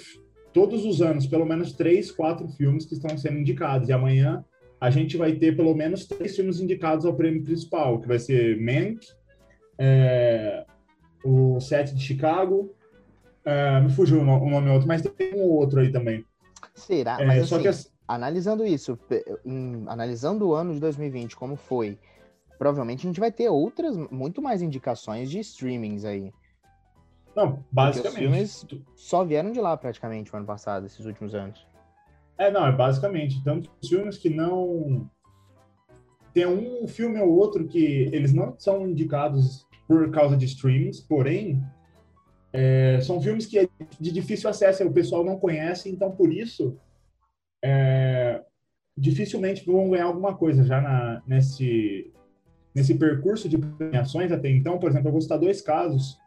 todos 0.53 0.85
os 0.85 1.01
anos 1.01 1.25
pelo 1.25 1.45
menos 1.47 1.73
três, 1.73 2.11
quatro 2.11 2.47
filmes 2.49 2.85
que 2.85 2.93
estão 2.93 3.17
sendo 3.17 3.39
indicados. 3.39 3.89
E 3.89 3.91
amanhã 3.91 4.45
a 4.79 4.91
gente 4.91 5.17
vai 5.17 5.33
ter 5.33 5.57
pelo 5.57 5.73
menos 5.73 6.05
três 6.05 6.35
filmes 6.35 6.59
indicados 6.61 7.05
ao 7.05 7.15
prêmio 7.15 7.43
principal, 7.43 7.99
que 7.99 8.07
vai 8.07 8.19
ser 8.19 8.61
Mank, 8.61 8.99
é, 9.77 10.63
o 11.25 11.59
Sete 11.59 11.95
de 11.95 12.01
Chicago, 12.03 12.71
é, 13.43 13.81
me 13.81 13.89
fugiu 13.89 14.21
o 14.21 14.23
no- 14.23 14.43
o 14.43 14.49
nome 14.49 14.69
outro, 14.69 14.87
mas 14.87 15.01
tem 15.01 15.33
um 15.33 15.41
outro 15.41 15.79
aí 15.79 15.91
também. 15.91 16.23
Será? 16.75 17.19
É, 17.19 17.25
Mas 17.25 17.47
só 17.47 17.55
assim, 17.55 17.63
que 17.63 17.67
analisando 18.09 18.65
isso, 18.65 18.97
em- 19.45 19.83
analisando 19.87 20.47
o 20.47 20.53
ano 20.55 20.73
de 20.73 20.79
2020, 20.79 21.35
como 21.35 21.55
foi, 21.55 21.97
provavelmente 22.57 23.05
a 23.05 23.09
gente 23.09 23.19
vai 23.19 23.31
ter 23.31 23.49
outras, 23.49 23.95
muito 24.09 24.41
mais 24.41 24.61
indicações 24.63 25.29
de 25.29 25.39
streamings 25.39 26.03
aí. 26.03 26.33
não, 27.35 27.51
Porque 27.51 27.61
os 27.67 27.71
basicamente. 27.71 28.17
filmes 28.17 28.65
só 28.95 29.23
vieram 29.23 29.51
de 29.51 29.61
lá 29.61 29.77
praticamente 29.77 30.33
o 30.33 30.37
ano 30.37 30.45
passado, 30.45 30.87
esses 30.87 31.05
últimos 31.05 31.35
anos. 31.35 31.65
É, 32.37 32.49
não, 32.49 32.65
é 32.65 32.71
basicamente. 32.71 33.43
Tanto 33.43 33.69
os 33.81 33.87
filmes 33.87 34.17
que 34.17 34.29
não. 34.29 35.09
Tem 36.33 36.45
um 36.47 36.87
filme 36.87 37.19
ou 37.19 37.29
outro 37.29 37.67
que 37.67 38.09
eles 38.11 38.33
não 38.33 38.55
são 38.57 38.87
indicados 38.87 39.67
por 39.87 40.09
causa 40.11 40.35
de 40.37 40.45
streams, 40.45 41.01
porém, 41.07 41.61
é, 42.53 42.99
são 43.01 43.21
filmes 43.21 43.45
que 43.45 43.59
é 43.59 43.67
de 43.99 44.11
difícil 44.11 44.49
acesso, 44.49 44.83
o 44.85 44.93
pessoal 44.93 45.23
não 45.23 45.37
conhece, 45.39 45.89
então 45.89 46.11
por 46.11 46.31
isso, 46.31 46.77
é, 47.63 48.41
dificilmente 48.97 49.65
vão 49.65 49.89
ganhar 49.89 50.05
alguma 50.05 50.35
coisa 50.35 50.63
já 50.63 50.81
na, 50.81 51.21
nesse, 51.27 52.11
nesse 52.73 52.95
percurso 52.95 53.47
de 53.49 53.57
premiações 53.57 54.31
até 54.31 54.49
então. 54.49 54.77
Por 54.77 54.89
exemplo, 54.89 55.07
eu 55.09 55.11
vou 55.13 55.21
citar 55.21 55.39
dois 55.39 55.61
casos. 55.61 56.17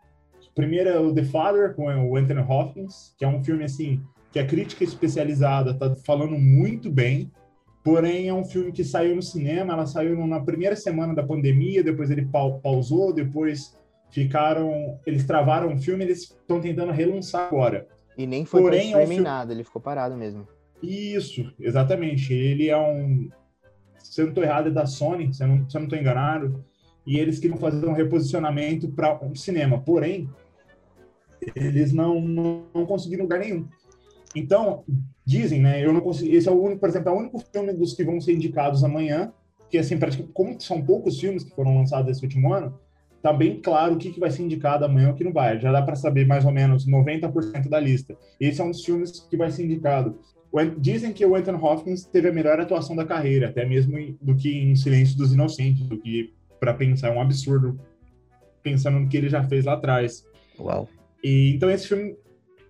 O 0.50 0.54
primeiro 0.54 0.88
é 0.90 0.98
o 0.98 1.14
The 1.14 1.24
Father, 1.24 1.74
com 1.74 1.84
o 1.86 2.16
Anthony 2.16 2.40
Hopkins, 2.40 3.14
que 3.16 3.24
é 3.24 3.28
um 3.28 3.42
filme 3.42 3.64
assim 3.64 4.02
que 4.30 4.38
a 4.38 4.46
crítica 4.46 4.82
especializada 4.84 5.72
está 5.72 5.94
falando 5.96 6.38
muito 6.38 6.90
bem, 6.90 7.30
porém 7.84 8.28
é 8.28 8.34
um 8.34 8.44
filme 8.44 8.72
que 8.72 8.82
saiu 8.82 9.14
no 9.14 9.22
cinema, 9.22 9.74
ela 9.74 9.86
saiu 9.86 10.26
na 10.26 10.40
primeira 10.40 10.74
semana 10.74 11.14
da 11.14 11.22
pandemia, 11.22 11.82
depois 11.84 12.10
ele 12.10 12.24
pau- 12.26 12.58
pausou, 12.60 13.12
depois 13.12 13.76
ficaram, 14.10 14.98
eles 15.06 15.26
travaram 15.26 15.74
o 15.74 15.78
filme, 15.78 16.04
eles 16.04 16.22
estão 16.22 16.60
tentando 16.60 16.92
relançar 16.92 17.46
agora. 17.46 17.86
E 18.16 18.26
nem 18.26 18.44
foi 18.46 18.62
Porém, 18.62 18.90
pra 18.90 19.00
é 19.00 19.02
um 19.02 19.02
streaming 19.04 19.14
filme- 19.16 19.22
nada, 19.22 19.52
ele 19.52 19.64
ficou 19.64 19.80
parado 19.82 20.14
mesmo. 20.16 20.46
Isso, 20.82 21.52
exatamente. 21.60 22.32
Ele 22.32 22.68
é 22.68 22.76
um, 22.76 23.28
se 23.98 24.20
eu 24.20 24.26
não 24.26 24.32
estou 24.32 24.44
errado, 24.44 24.68
é 24.68 24.70
da 24.70 24.86
Sony, 24.86 25.32
se 25.32 25.42
eu 25.42 25.48
não, 25.48 25.66
estou 25.66 25.98
enganado, 25.98 26.64
e 27.06 27.18
eles 27.18 27.38
queriam 27.38 27.58
fazer 27.58 27.86
um 27.86 27.92
reposicionamento 27.92 28.88
para 28.88 29.18
um 29.24 29.34
cinema, 29.34 29.80
porém 29.80 30.28
eles 31.56 31.92
não, 31.92 32.20
não 32.20 32.86
conseguiram 32.86 33.24
lugar 33.24 33.40
nenhum. 33.40 33.66
Então, 34.34 34.84
dizem, 35.24 35.60
né? 35.60 35.84
Eu 35.84 35.92
não 35.92 36.00
consegui. 36.00 36.34
Esse 36.34 36.48
é 36.48 36.52
o 36.52 36.60
único, 36.60 36.80
por 36.80 36.88
exemplo, 36.88 37.08
é 37.10 37.12
o 37.12 37.18
único 37.18 37.38
filme 37.38 37.72
dos 37.72 37.92
que 37.94 38.04
vão 38.04 38.20
ser 38.20 38.32
indicados 38.34 38.84
amanhã, 38.84 39.32
que 39.70 39.78
assim, 39.78 39.98
praticamente, 39.98 40.32
como 40.32 40.60
são 40.60 40.82
poucos 40.82 41.18
filmes 41.18 41.44
que 41.44 41.54
foram 41.54 41.76
lançados 41.76 42.10
esse 42.10 42.24
último 42.24 42.52
ano, 42.52 42.78
tá 43.22 43.32
bem 43.32 43.60
claro 43.60 43.94
o 43.94 43.98
que, 43.98 44.10
que 44.10 44.20
vai 44.20 44.30
ser 44.30 44.42
indicado 44.42 44.84
amanhã 44.84 45.08
e 45.08 45.12
o 45.12 45.14
que 45.14 45.24
não 45.24 45.32
vai. 45.32 45.58
Já 45.60 45.72
dá 45.72 45.82
para 45.82 45.96
saber 45.96 46.26
mais 46.26 46.44
ou 46.44 46.52
menos 46.52 46.86
90% 46.86 47.68
da 47.68 47.80
lista. 47.80 48.16
Esse 48.40 48.60
é 48.60 48.64
um 48.64 48.70
dos 48.70 48.84
filmes 48.84 49.20
que 49.20 49.36
vai 49.36 49.50
ser 49.50 49.64
indicado. 49.64 50.18
Dizem 50.78 51.12
que 51.12 51.24
o 51.24 51.34
Anthony 51.34 51.58
Hopkins 51.58 52.04
teve 52.04 52.28
a 52.28 52.32
melhor 52.32 52.60
atuação 52.60 52.94
da 52.94 53.06
carreira, 53.06 53.48
até 53.48 53.64
mesmo 53.64 53.96
do 54.20 54.36
que 54.36 54.54
em 54.54 54.76
Silêncio 54.76 55.16
dos 55.16 55.32
Inocentes, 55.32 55.86
do 55.86 55.96
que, 55.96 56.34
para 56.60 56.74
pensar, 56.74 57.08
é 57.08 57.10
um 57.10 57.22
absurdo, 57.22 57.80
pensando 58.62 59.00
no 59.00 59.08
que 59.08 59.16
ele 59.16 59.30
já 59.30 59.42
fez 59.42 59.64
lá 59.64 59.72
atrás. 59.74 60.24
Uau. 60.58 60.88
E, 61.24 61.54
então 61.54 61.70
esse 61.70 61.88
filme, 61.88 62.16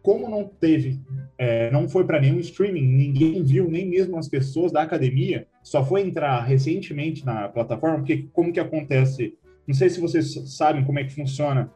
como 0.00 0.28
não 0.28 0.44
teve, 0.44 1.00
é, 1.36 1.72
não 1.72 1.88
foi 1.88 2.04
para 2.04 2.20
nenhum 2.20 2.38
streaming, 2.38 2.86
ninguém 2.86 3.42
viu, 3.42 3.68
nem 3.68 3.88
mesmo 3.88 4.16
as 4.16 4.28
pessoas 4.28 4.70
da 4.70 4.82
academia, 4.82 5.48
só 5.62 5.84
foi 5.84 6.02
entrar 6.02 6.40
recentemente 6.42 7.26
na 7.26 7.48
plataforma, 7.48 7.98
porque 7.98 8.28
como 8.32 8.52
que 8.52 8.60
acontece? 8.60 9.34
Não 9.66 9.74
sei 9.74 9.90
se 9.90 10.00
vocês 10.00 10.32
sabem 10.56 10.84
como 10.84 11.00
é 11.00 11.04
que 11.04 11.14
funciona. 11.14 11.68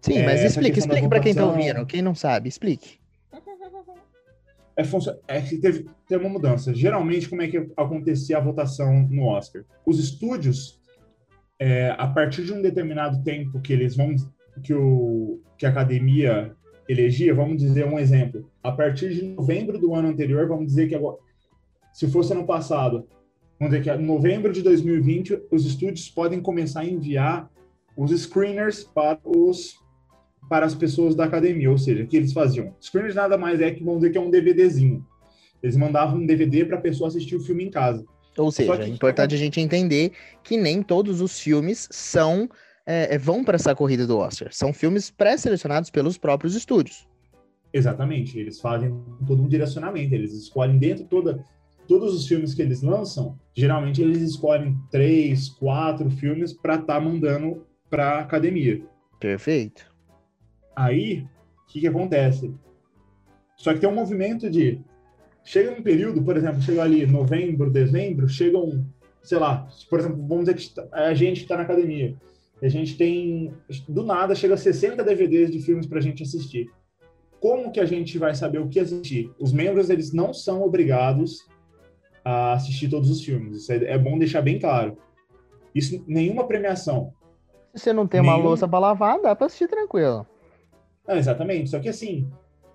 Sim, 0.00 0.18
É, 0.18 0.26
mas 0.26 0.42
explique, 0.42 0.80
explique 0.80 1.08
pra 1.08 1.20
quem 1.20 1.34
tá 1.34 1.46
ouvindo. 1.46 1.86
Quem 1.86 2.02
não 2.02 2.16
sabe, 2.16 2.48
explique. 2.48 2.98
É, 4.76 4.82
é 5.36 5.42
que 5.42 5.58
teve, 5.58 5.86
teve 6.08 6.24
uma 6.24 6.32
mudança. 6.32 6.74
Geralmente, 6.74 7.28
como 7.28 7.42
é 7.42 7.48
que 7.48 7.58
acontecia 7.76 8.38
a 8.38 8.40
votação 8.40 9.06
no 9.08 9.26
Oscar? 9.26 9.64
Os 9.84 9.98
estúdios, 9.98 10.80
é, 11.58 11.94
a 11.98 12.06
partir 12.06 12.44
de 12.44 12.52
um 12.52 12.62
determinado 12.62 13.22
tempo 13.22 13.60
que 13.60 13.72
eles 13.72 13.96
vão, 13.96 14.14
que, 14.62 14.72
o, 14.72 15.40
que 15.58 15.66
a 15.66 15.68
academia 15.68 16.54
elegia, 16.88 17.34
vamos 17.34 17.58
dizer 17.58 17.86
um 17.86 17.98
exemplo, 17.98 18.50
a 18.62 18.72
partir 18.72 19.14
de 19.14 19.22
novembro 19.22 19.78
do 19.78 19.94
ano 19.94 20.08
anterior, 20.08 20.48
vamos 20.48 20.66
dizer 20.66 20.88
que 20.88 20.94
agora, 20.94 21.18
se 21.92 22.10
fosse 22.10 22.32
ano 22.32 22.46
passado, 22.46 23.06
vamos 23.58 23.74
dizer 23.74 23.82
que 23.82 23.90
em 23.90 24.04
novembro 24.04 24.52
de 24.52 24.62
2020, 24.62 25.42
os 25.50 25.66
estúdios 25.66 26.08
podem 26.08 26.40
começar 26.40 26.80
a 26.80 26.86
enviar 26.86 27.50
os 27.96 28.10
screeners 28.10 28.84
para 28.84 29.20
os 29.24 29.81
para 30.52 30.66
as 30.66 30.74
pessoas 30.74 31.14
da 31.14 31.24
academia, 31.24 31.70
ou 31.70 31.78
seja, 31.78 32.04
o 32.04 32.06
que 32.06 32.14
eles 32.14 32.30
faziam? 32.30 32.74
Screeners 32.78 33.14
nada 33.14 33.38
mais 33.38 33.58
é 33.62 33.70
que 33.70 33.82
vamos 33.82 34.00
dizer 34.00 34.12
que 34.12 34.18
é 34.18 34.20
um 34.20 34.28
DVDzinho. 34.30 35.02
Eles 35.62 35.78
mandavam 35.78 36.18
um 36.18 36.26
DVD 36.26 36.66
para 36.66 36.76
a 36.76 36.80
pessoa 36.80 37.08
assistir 37.08 37.36
o 37.36 37.40
filme 37.40 37.64
em 37.64 37.70
casa. 37.70 38.04
Ou 38.36 38.50
seja, 38.50 38.76
que- 38.76 38.82
é 38.82 38.88
importante 38.88 39.34
a 39.34 39.38
gente 39.38 39.58
entender 39.62 40.12
que 40.44 40.58
nem 40.58 40.82
todos 40.82 41.22
os 41.22 41.40
filmes 41.40 41.88
são 41.90 42.50
é, 42.84 43.14
é, 43.14 43.18
vão 43.18 43.42
para 43.42 43.54
essa 43.56 43.74
corrida 43.74 44.06
do 44.06 44.18
Oscar. 44.18 44.48
São 44.52 44.74
filmes 44.74 45.10
pré-selecionados 45.10 45.88
pelos 45.88 46.18
próprios 46.18 46.54
estúdios. 46.54 47.08
Exatamente, 47.72 48.38
eles 48.38 48.60
fazem 48.60 48.94
todo 49.26 49.42
um 49.42 49.48
direcionamento, 49.48 50.14
eles 50.14 50.34
escolhem 50.34 50.76
dentro 50.78 51.06
toda 51.06 51.42
todos 51.88 52.14
os 52.14 52.26
filmes 52.26 52.52
que 52.52 52.60
eles 52.60 52.82
lançam, 52.82 53.38
geralmente 53.56 54.02
eles 54.02 54.20
escolhem 54.20 54.76
três, 54.90 55.48
quatro 55.48 56.10
filmes 56.10 56.52
para 56.52 56.74
estar 56.74 57.00
mandando 57.00 57.64
para 57.88 58.18
academia. 58.18 58.82
Perfeito. 59.18 59.91
Aí, 60.74 61.26
o 61.64 61.66
que, 61.72 61.80
que 61.80 61.86
acontece? 61.88 62.54
Só 63.56 63.72
que 63.72 63.80
tem 63.80 63.88
um 63.88 63.94
movimento 63.94 64.50
de. 64.50 64.80
Chega 65.44 65.72
um 65.72 65.82
período, 65.82 66.22
por 66.22 66.36
exemplo, 66.36 66.60
chega 66.62 66.82
ali 66.82 67.04
novembro, 67.06 67.70
dezembro, 67.70 68.28
chegam, 68.28 68.86
sei 69.22 69.38
lá, 69.38 69.66
por 69.90 69.98
exemplo, 69.98 70.24
vamos 70.26 70.44
dizer 70.44 70.54
que 70.54 70.80
a 70.92 71.12
gente 71.14 71.42
está 71.42 71.56
na 71.56 71.62
academia. 71.64 72.16
A 72.62 72.68
gente 72.68 72.96
tem. 72.96 73.52
Do 73.88 74.04
nada, 74.04 74.34
chega 74.34 74.56
60 74.56 75.02
DVDs 75.02 75.50
de 75.50 75.60
filmes 75.60 75.86
para 75.86 75.98
a 75.98 76.02
gente 76.02 76.22
assistir. 76.22 76.70
Como 77.40 77.72
que 77.72 77.80
a 77.80 77.84
gente 77.84 78.18
vai 78.18 78.34
saber 78.36 78.58
o 78.60 78.68
que 78.68 78.78
assistir? 78.78 79.32
Os 79.38 79.52
membros, 79.52 79.90
eles 79.90 80.12
não 80.12 80.32
são 80.32 80.62
obrigados 80.62 81.38
a 82.24 82.52
assistir 82.52 82.88
todos 82.88 83.10
os 83.10 83.24
filmes. 83.24 83.56
Isso 83.56 83.72
é, 83.72 83.76
é 83.84 83.98
bom 83.98 84.16
deixar 84.16 84.42
bem 84.42 84.60
claro. 84.60 84.96
Isso, 85.74 86.04
nenhuma 86.06 86.46
premiação, 86.46 87.12
Se 87.74 87.84
você 87.84 87.92
não 87.92 88.06
tem 88.06 88.20
uma 88.20 88.34
Nenhum- 88.34 88.44
louça 88.44 88.68
pra 88.68 88.78
lavar, 88.78 89.20
dá 89.20 89.34
pra 89.34 89.46
assistir 89.46 89.66
tranquilo. 89.66 90.24
Ah, 91.06 91.16
exatamente. 91.18 91.70
Só 91.70 91.78
que 91.80 91.88
assim, 91.88 92.28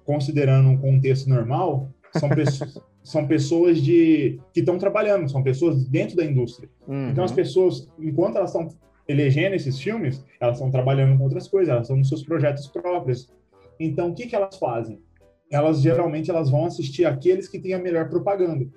considerando 0.05 0.69
um 0.69 0.77
contexto 0.77 1.29
normal, 1.29 1.89
são, 2.13 2.29
pessoas, 2.29 2.79
são 3.03 3.27
pessoas 3.27 3.81
de 3.81 4.39
que 4.53 4.59
estão 4.61 4.77
trabalhando, 4.77 5.29
são 5.29 5.41
pessoas 5.43 5.85
dentro 5.87 6.15
da 6.15 6.25
indústria. 6.25 6.69
Então 7.11 7.23
as 7.23 7.31
Uhum. 7.31 7.35
pessoas, 7.37 7.89
enquanto 7.99 8.37
elas 8.37 8.49
estão 8.53 8.67
elegendo 9.07 9.55
esses 9.55 9.79
filmes, 9.79 10.23
elas 10.39 10.57
estão 10.57 10.69
trabalhando 10.69 11.17
com 11.17 11.23
outras 11.23 11.47
coisas, 11.47 11.69
elas 11.69 11.83
estão 11.83 11.97
nos 11.97 12.09
seus 12.09 12.23
projetos 12.23 12.67
próprios. 12.67 13.31
Então 13.79 14.09
o 14.11 14.13
que 14.15 14.27
que 14.27 14.35
elas 14.35 14.57
fazem? 14.57 14.99
Elas 15.49 15.81
geralmente 15.81 16.29
elas 16.29 16.49
vão 16.49 16.65
assistir 16.65 17.05
aqueles 17.05 17.47
que 17.47 17.57
têm 17.59 17.73
a 17.73 17.79
melhor 17.79 18.09
propaganda. 18.09 18.67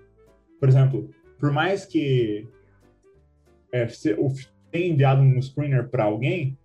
Por 0.61 0.69
exemplo, 0.69 1.11
por 1.38 1.50
mais 1.50 1.85
que 1.85 2.47
é, 3.73 3.88
se- 3.88 4.12
o 4.14 4.28
tenha 4.71 4.87
enviado 4.92 5.21
um 5.21 5.40
screener 5.42 5.88
para 5.88 6.04
alguém, 6.04 6.57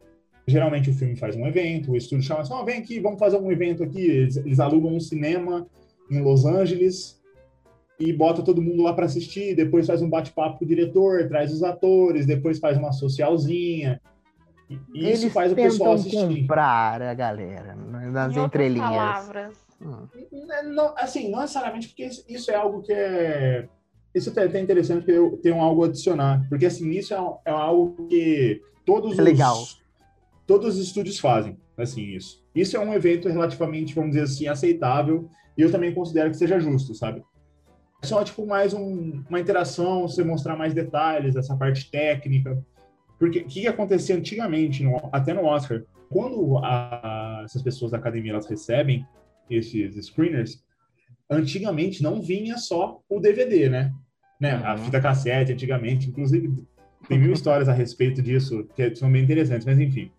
geralmente 0.47 0.89
o 0.89 0.93
filme 0.93 1.15
faz 1.15 1.35
um 1.35 1.45
evento, 1.47 1.91
o 1.91 1.97
estúdio 1.97 2.23
chama 2.25 2.41
assim, 2.41 2.53
ó, 2.53 2.63
vem 2.63 2.79
aqui, 2.79 2.99
vamos 2.99 3.19
fazer 3.19 3.37
um 3.37 3.51
evento 3.51 3.83
aqui. 3.83 4.01
Eles, 4.01 4.37
eles 4.37 4.59
alugam 4.59 4.93
um 4.95 4.99
cinema 4.99 5.65
em 6.11 6.21
Los 6.21 6.45
Angeles 6.45 7.21
e 7.99 8.11
bota 8.13 8.43
todo 8.43 8.61
mundo 8.61 8.83
lá 8.83 8.93
para 8.93 9.05
assistir, 9.05 9.55
depois 9.55 9.87
faz 9.87 10.01
um 10.01 10.09
bate-papo 10.09 10.59
com 10.59 10.65
o 10.65 10.67
diretor, 10.67 11.27
traz 11.27 11.51
os 11.53 11.63
atores, 11.63 12.25
depois 12.25 12.59
faz 12.59 12.77
uma 12.77 12.91
socialzinha. 12.91 14.01
E 14.69 14.75
e 14.93 15.11
isso 15.11 15.23
Eles 15.23 15.33
faz 15.33 15.51
o 15.51 15.55
pessoal 15.55 15.93
assistir. 15.93 16.41
comprar 16.41 17.01
a 17.01 17.13
galera 17.13 17.75
né, 17.75 18.09
nas 18.09 18.35
Em 18.35 18.39
entrelinhas. 18.39 18.89
palavras, 18.89 19.65
Hum. 19.81 20.07
Não, 20.73 20.93
assim, 20.97 21.29
não 21.29 21.41
necessariamente 21.41 21.89
porque 21.89 22.09
isso, 22.29 22.49
é 22.49 22.55
algo 22.55 22.81
que 22.81 22.93
é. 22.93 23.67
Isso 24.13 24.31
é 24.39 24.45
até 24.45 24.61
interessante 24.61 24.99
porque 24.99 25.11
eu 25.11 25.37
tenho 25.43 25.59
algo 25.59 25.83
a 25.83 25.87
adicionar. 25.87 26.45
Porque, 26.47 26.65
assim, 26.65 26.89
isso 26.91 27.13
é, 27.13 27.17
é 27.45 27.51
algo 27.51 28.07
que 28.07 28.61
todos 28.85 29.19
É 29.19 29.21
legal. 29.21 29.57
Os 30.45 30.47
todos 30.47 30.77
os 30.77 30.87
estúdios 30.87 31.19
fazem, 31.19 31.57
assim, 31.77 32.03
isso. 32.15 32.43
Isso 32.53 32.77
é 32.77 32.79
um 32.79 32.93
evento 32.93 33.27
relativamente, 33.27 33.95
vamos 33.95 34.11
dizer 34.11 34.23
assim, 34.23 34.47
aceitável, 34.47 35.27
e 35.57 35.61
eu 35.61 35.71
também 35.71 35.93
considero 35.93 36.29
que 36.29 36.37
seja 36.37 36.59
justo, 36.59 36.93
sabe? 36.93 37.23
É 38.03 38.05
só, 38.05 38.23
tipo, 38.23 38.45
mais 38.45 38.73
um- 38.73 39.23
uma 39.27 39.39
interação, 39.39 40.07
você 40.07 40.23
mostrar 40.23 40.55
mais 40.55 40.73
detalhes, 40.73 41.35
essa 41.35 41.55
parte 41.57 41.89
técnica. 41.89 42.63
Porque 43.17 43.39
o 43.39 43.45
que, 43.45 43.67
acontecia 43.67 44.15
antigamente, 44.15 44.83
no- 44.83 45.09
até 45.11 45.33
no 45.33 45.45
Oscar? 45.45 45.81
Quando 46.09 46.57
a- 46.59 47.41
essas 47.43 47.63
pessoas 47.63 47.91
da 47.91 47.97
academia 47.97 48.33
elas 48.33 48.45
recebem 48.45 49.05
esses 49.49 49.95
screeners, 50.05 50.63
antigamente 51.29 52.03
não 52.03 52.21
vinha 52.21 52.57
só 52.57 52.99
o 53.09 53.19
DVD, 53.19 53.69
né? 53.69 53.93
né? 54.39 54.61
A 54.65 54.73
Uhum. 54.73 54.79
fita 54.79 54.99
cassete, 55.01 55.53
antigamente, 55.53 56.09
inclusive, 56.09 56.53
tem 57.07 57.17
mil 57.17 57.31
histórias 57.31 57.69
a 57.69 57.73
respeito 57.73 58.21
disso 58.21 58.67
que 58.75 58.93
são 58.95 59.11
bem 59.11 59.23
interessantes, 59.23 59.65
mas 59.65 59.79
enfim. 59.79 60.11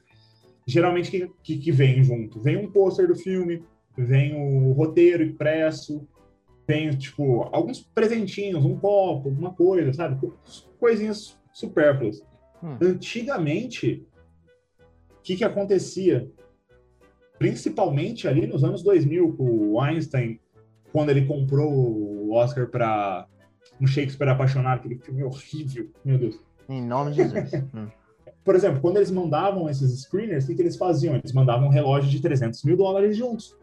Geralmente, 0.66 1.10
que, 1.10 1.30
que, 1.42 1.58
que 1.58 1.72
vem 1.72 2.02
junto? 2.02 2.40
Vem 2.40 2.56
um 2.56 2.70
pôster 2.70 3.06
do 3.06 3.14
filme, 3.14 3.62
vem 3.96 4.34
o 4.34 4.72
roteiro 4.72 5.22
impresso, 5.22 6.06
vem, 6.66 6.90
tipo, 6.90 7.42
alguns 7.52 7.80
presentinhos, 7.80 8.64
um 8.64 8.76
copo, 8.76 9.28
alguma 9.28 9.52
coisa, 9.54 9.92
sabe? 9.92 10.20
Co- 10.20 10.34
Coisinhas 10.80 11.38
supérfluas. 11.52 12.20
Hum. 12.62 12.76
Antigamente, 12.82 14.04
o 15.18 15.22
que, 15.22 15.36
que 15.36 15.44
acontecia? 15.44 16.28
Principalmente 17.38 18.26
ali 18.26 18.46
nos 18.46 18.64
anos 18.64 18.82
2000, 18.82 19.36
com 19.36 19.72
o 19.72 19.80
Einstein, 19.80 20.40
quando 20.92 21.10
ele 21.10 21.26
comprou 21.26 21.70
o 21.70 22.32
Oscar 22.32 22.66
para 22.68 23.26
um 23.80 23.86
Shakespeare 23.86 24.30
apaixonado, 24.30 24.78
aquele 24.80 24.96
filme 24.98 25.22
horrível, 25.22 25.90
meu 26.04 26.18
Deus. 26.18 26.40
Em 26.68 26.82
nome 26.82 27.12
de 27.12 27.16
Jesus. 27.18 27.50
Hum. 27.74 27.88
Por 28.46 28.54
exemplo, 28.54 28.80
quando 28.80 28.98
eles 28.98 29.10
mandavam 29.10 29.68
esses 29.68 30.02
screeners, 30.02 30.44
o 30.44 30.46
que, 30.46 30.54
que 30.54 30.62
eles 30.62 30.76
faziam? 30.76 31.16
Eles 31.16 31.32
mandavam 31.32 31.66
um 31.66 31.70
relógio 31.70 32.08
de 32.08 32.20
300 32.20 32.62
mil 32.62 32.76
dólares 32.76 33.16
juntos. 33.16 33.58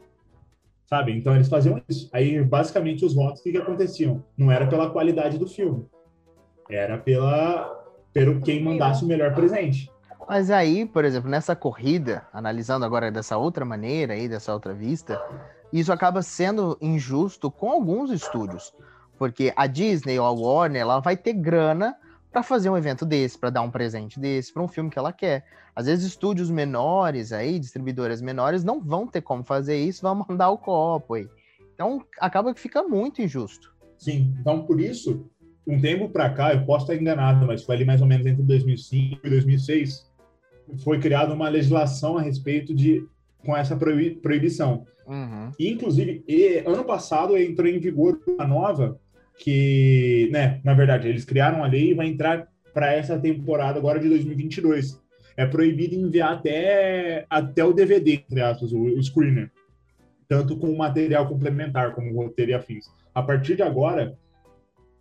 Sabe? 0.85 1.13
Então 1.13 1.33
eles 1.33 1.47
faziam 1.47 1.81
isso. 1.87 2.09
Aí, 2.11 2.43
basicamente, 2.43 3.05
os 3.05 3.13
votos, 3.13 3.39
o 3.39 3.43
que, 3.43 3.53
que 3.53 3.57
aconteciam? 3.57 4.21
Não 4.37 4.51
era 4.51 4.67
pela 4.67 4.89
qualidade 4.89 5.37
do 5.37 5.47
filme. 5.47 5.85
Era 6.69 6.97
pela 6.97 7.81
pelo 8.11 8.41
quem 8.41 8.61
mandasse 8.61 9.05
o 9.05 9.07
melhor 9.07 9.33
presente. 9.33 9.89
Mas 10.27 10.51
aí, 10.51 10.85
por 10.85 11.05
exemplo, 11.05 11.29
nessa 11.29 11.55
corrida, 11.55 12.27
analisando 12.33 12.85
agora 12.85 13.09
dessa 13.09 13.37
outra 13.37 13.63
maneira 13.63 14.13
aí, 14.13 14.27
dessa 14.27 14.53
outra 14.53 14.73
vista, 14.73 15.19
isso 15.71 15.93
acaba 15.93 16.21
sendo 16.21 16.77
injusto 16.81 17.49
com 17.49 17.71
alguns 17.71 18.11
estúdios. 18.11 18.73
Porque 19.17 19.53
a 19.55 19.65
Disney 19.65 20.19
ou 20.19 20.25
a 20.25 20.31
Warner, 20.31 20.81
ela 20.81 20.99
vai 20.99 21.15
ter 21.15 21.33
grana 21.33 21.95
para 22.33 22.41
fazer 22.41 22.67
um 22.67 22.75
evento 22.75 23.05
desse, 23.05 23.37
para 23.37 23.51
dar 23.51 23.61
um 23.61 23.69
presente 23.69 24.19
desse, 24.19 24.51
para 24.51 24.63
um 24.63 24.67
filme 24.67 24.89
que 24.89 24.97
ela 24.97 25.13
quer. 25.13 25.45
Às 25.75 25.85
vezes 25.85 26.05
estúdios 26.05 26.49
menores 26.49 27.31
aí, 27.31 27.59
distribuidoras 27.59 28.23
menores, 28.23 28.63
não 28.63 28.81
vão 28.81 29.05
ter 29.07 29.21
como 29.21 29.43
fazer 29.43 29.77
isso, 29.77 30.01
vão 30.01 30.15
mandar 30.27 30.49
o 30.49 30.57
copo 30.57 31.13
aí. 31.13 31.29
Então 31.75 32.03
acaba 32.19 32.53
que 32.53 32.59
fica 32.59 32.81
muito 32.81 33.21
injusto. 33.21 33.71
Sim, 33.99 34.35
então 34.39 34.65
por 34.65 34.81
isso, 34.81 35.29
um 35.67 35.79
tempo 35.79 36.09
para 36.09 36.29
cá, 36.31 36.53
eu 36.53 36.65
posso 36.65 36.85
estar 36.85 36.99
enganado, 36.99 37.45
mas 37.45 37.63
foi 37.63 37.75
ali 37.75 37.85
mais 37.85 38.01
ou 38.01 38.07
menos 38.07 38.25
entre 38.25 38.41
2005 38.43 39.25
e 39.25 39.29
2006, 39.29 40.11
foi 40.83 40.99
criada 40.99 41.33
uma 41.33 41.49
legislação 41.49 42.17
a 42.17 42.21
respeito 42.21 42.73
de 42.73 43.07
com 43.45 43.55
essa 43.55 43.75
proibi- 43.75 44.15
proibição. 44.15 44.85
Uhum. 45.05 45.51
Inclusive, 45.59 46.23
e, 46.27 46.63
ano 46.65 46.83
passado 46.83 47.37
entrou 47.37 47.67
em 47.67 47.79
vigor 47.79 48.19
uma 48.27 48.47
nova 48.47 48.99
que, 49.39 50.29
né, 50.31 50.59
na 50.63 50.73
verdade, 50.73 51.07
eles 51.07 51.25
criaram 51.25 51.63
a 51.63 51.67
lei 51.67 51.91
e 51.91 51.93
vai 51.93 52.07
entrar 52.07 52.47
para 52.73 52.93
essa 52.93 53.17
temporada 53.19 53.79
agora 53.79 53.99
de 53.99 54.09
2022. 54.09 55.01
É 55.35 55.45
proibido 55.45 55.95
enviar 55.95 56.33
até, 56.33 57.25
até 57.29 57.63
o 57.63 57.73
DVD, 57.73 58.13
entre 58.13 58.41
aspas, 58.41 58.71
o, 58.71 58.83
o 58.83 59.03
screener. 59.03 59.51
Tanto 60.27 60.57
com 60.57 60.75
material 60.75 61.27
complementar, 61.27 61.93
como 61.93 62.15
roteiro 62.15 62.51
e 62.51 62.53
afins. 62.53 62.85
A 63.13 63.21
partir 63.21 63.55
de 63.55 63.63
agora, 63.63 64.17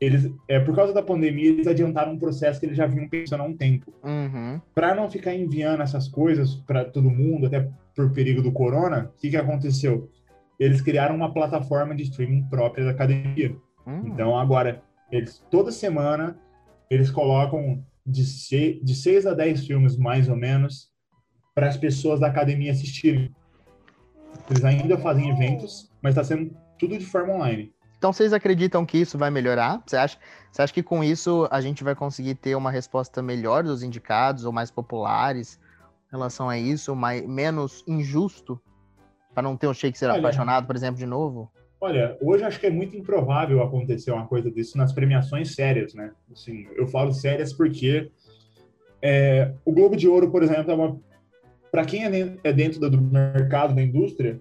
eles, 0.01 0.31
é, 0.49 0.59
por 0.59 0.75
causa 0.75 0.93
da 0.93 1.03
pandemia, 1.03 1.51
eles 1.51 1.67
adiantaram 1.67 2.13
um 2.13 2.19
processo 2.19 2.59
que 2.59 2.67
eles 2.67 2.77
já 2.77 2.87
vinham 2.87 3.09
pensando 3.09 3.43
há 3.43 3.45
um 3.45 3.57
tempo 3.57 3.93
Uhum. 4.03 4.61
para 4.75 4.95
não 4.95 5.09
ficar 5.09 5.35
enviando 5.35 5.83
essas 5.83 6.09
coisas 6.09 6.57
para 6.57 6.85
todo 6.85 7.09
mundo, 7.09 7.47
até 7.47 7.69
por 7.95 8.11
perigo 8.13 8.43
do 8.43 8.51
corona, 8.51 9.13
o 9.15 9.21
que, 9.21 9.31
que 9.31 9.37
aconteceu? 9.37 10.11
Eles 10.59 10.81
criaram 10.81 11.15
uma 11.15 11.33
plataforma 11.33 11.95
de 11.95 12.03
streaming 12.05 12.45
própria 12.49 12.85
da 12.85 12.91
academia. 12.91 13.55
Hum. 13.87 14.03
Então, 14.07 14.39
agora, 14.39 14.83
eles 15.11 15.45
toda 15.51 15.71
semana, 15.71 16.39
eles 16.91 17.11
colocam 17.11 17.85
de, 18.07 18.25
se, 18.25 18.81
de 18.83 18.95
seis 18.95 19.27
a 19.27 19.35
dez 19.35 19.67
filmes, 19.67 19.97
mais 19.97 20.29
ou 20.29 20.37
menos, 20.37 20.91
para 21.55 21.69
as 21.69 21.77
pessoas 21.77 22.21
da 22.21 22.29
academia 22.29 22.73
assistirem. 22.73 23.35
Eles 24.51 24.65
ainda 24.65 24.99
fazem 24.99 25.31
eventos, 25.31 25.91
mas 26.01 26.13
está 26.13 26.25
sendo 26.25 26.55
tudo 26.79 26.99
de 26.99 27.05
forma 27.05 27.35
online. 27.35 27.73
Então 27.99 28.13
vocês 28.13 28.33
acreditam 28.33 28.85
que 28.85 28.99
isso 28.99 29.17
vai 29.17 29.31
melhorar? 29.31 29.81
Você 29.87 29.97
acha, 29.97 30.19
você 30.51 30.63
acha 30.63 30.75
que 30.75 30.83
com 30.83 31.05
isso 31.05 31.47
a 31.53 31.61
gente 31.61 31.85
vai 31.85 31.95
conseguir 31.95 32.35
ter 32.35 32.57
uma 32.57 32.71
resposta 32.71 33.23
melhor 33.23 33.63
dos 33.63 33.85
indicados 33.85 34.45
ou 34.45 34.51
mais 34.51 34.73
populares 34.73 35.61
em 36.09 36.11
relação 36.11 36.49
a 36.49 36.59
isso, 36.59 36.97
mais, 36.97 37.25
menos 37.25 37.85
injusto? 37.87 38.61
Para 39.33 39.45
não 39.45 39.57
ter 39.57 39.69
um 39.69 39.75
Shakespeare 39.75 40.11
Olha. 40.11 40.19
apaixonado, 40.19 40.67
por 40.67 40.75
exemplo, 40.75 40.99
de 40.99 41.07
novo? 41.07 41.49
Olha, 41.83 42.17
hoje 42.21 42.45
acho 42.45 42.61
que 42.61 42.67
é 42.67 42.71
muito 42.71 42.97
improvável 42.97 43.61
acontecer 43.61 44.13
uma 44.13 44.25
coisa 44.25 44.49
disso 44.49 44.79
nas 44.79 44.93
premiações 44.93 45.53
sérias, 45.53 45.93
né? 45.95 46.13
Assim, 46.31 46.69
eu 46.77 46.87
falo 46.87 47.13
sérias 47.13 47.53
porque 47.53 48.09
é, 49.03 49.53
o 49.65 49.73
Globo 49.73 49.97
de 49.97 50.07
Ouro, 50.07 50.31
por 50.31 50.45
exemplo, 50.45 50.71
é 50.71 50.75
uma 50.77 50.97
para 51.73 51.85
quem 51.85 52.05
é 52.05 52.37
é 52.45 52.53
dentro 52.53 52.89
do 52.89 53.01
mercado 53.01 53.75
da 53.75 53.83
indústria, 53.83 54.41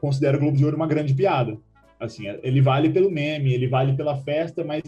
considera 0.00 0.38
o 0.38 0.40
Globo 0.40 0.56
de 0.56 0.64
Ouro 0.64 0.74
uma 0.74 0.86
grande 0.86 1.12
piada. 1.12 1.58
Assim, 2.00 2.26
ele 2.42 2.62
vale 2.62 2.88
pelo 2.88 3.10
meme, 3.10 3.52
ele 3.52 3.68
vale 3.68 3.94
pela 3.94 4.16
festa, 4.16 4.64
mas 4.64 4.82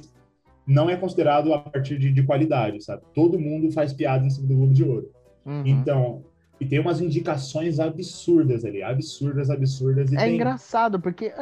não 0.66 0.88
é 0.88 0.96
considerado 0.96 1.52
a 1.52 1.58
partir 1.58 1.98
de, 1.98 2.10
de 2.10 2.22
qualidade, 2.22 2.82
sabe? 2.82 3.02
Todo 3.12 3.38
mundo 3.38 3.70
faz 3.70 3.92
piada 3.92 4.24
em 4.24 4.30
cima 4.30 4.48
do 4.48 4.56
Globo 4.56 4.72
de 4.72 4.82
Ouro. 4.82 5.10
Uhum. 5.44 5.66
Então, 5.66 6.24
e 6.58 6.64
tem 6.64 6.78
umas 6.78 7.02
indicações 7.02 7.78
absurdas 7.78 8.64
ali, 8.64 8.82
absurdas, 8.82 9.50
absurdas. 9.50 10.10
É 10.10 10.16
tem... 10.16 10.36
engraçado, 10.36 10.98
porque 10.98 11.34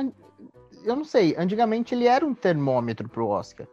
eu 0.85 0.97
não 0.97 1.05
sei, 1.05 1.35
antigamente 1.39 1.95
ele 1.95 2.07
era 2.07 2.25
um 2.27 2.35
termômetro 2.35 3.09
pro 3.09 3.27
Oscar. 3.29 3.67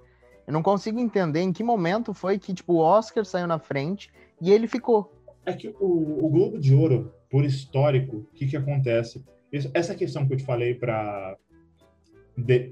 Eu 0.45 0.53
não 0.53 0.63
consigo 0.63 0.99
entender 0.99 1.41
em 1.41 1.51
que 1.51 1.63
momento 1.63 2.13
foi 2.13 2.39
que 2.39 2.53
tipo, 2.53 2.73
o 2.73 2.77
Oscar 2.77 3.25
saiu 3.25 3.47
na 3.47 3.59
frente 3.59 4.09
e 4.41 4.51
ele 4.51 4.67
ficou. 4.67 5.11
É 5.45 5.53
que 5.53 5.69
o, 5.79 6.25
o 6.25 6.29
Globo 6.29 6.57
de 6.59 6.73
Ouro, 6.73 7.11
por 7.29 7.43
histórico, 7.43 8.17
o 8.17 8.23
que, 8.33 8.47
que 8.47 8.55
acontece? 8.57 9.23
Isso- 9.51 9.69
essa 9.73 9.93
questão 9.95 10.25
que 10.25 10.33
eu 10.33 10.37
te 10.37 10.45
falei 10.45 10.73
para 10.75 11.35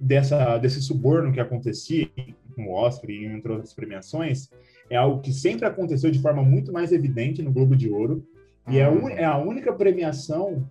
dessa 0.02 0.58
desse 0.58 0.82
suborno 0.82 1.32
que 1.34 1.40
acontecia 1.40 2.08
no 2.56 2.70
Oscar 2.72 3.10
e 3.10 3.26
entre 3.26 3.52
outras 3.52 3.74
premiações 3.74 4.48
é 4.90 4.96
algo 4.96 5.22
que 5.22 5.34
sempre 5.34 5.66
aconteceu 5.66 6.12
de 6.12 6.20
forma 6.22 6.44
muito 6.44 6.72
mais 6.72 6.92
evidente 6.92 7.42
no 7.42 7.52
Globo 7.52 7.76
de 7.76 7.90
Ouro 7.90 8.24
e 8.70 8.78
é, 8.78 8.88
un- 8.90 9.10
é 9.10 9.24
a 9.24 9.38
única 9.38 9.74
premiação 9.74 10.70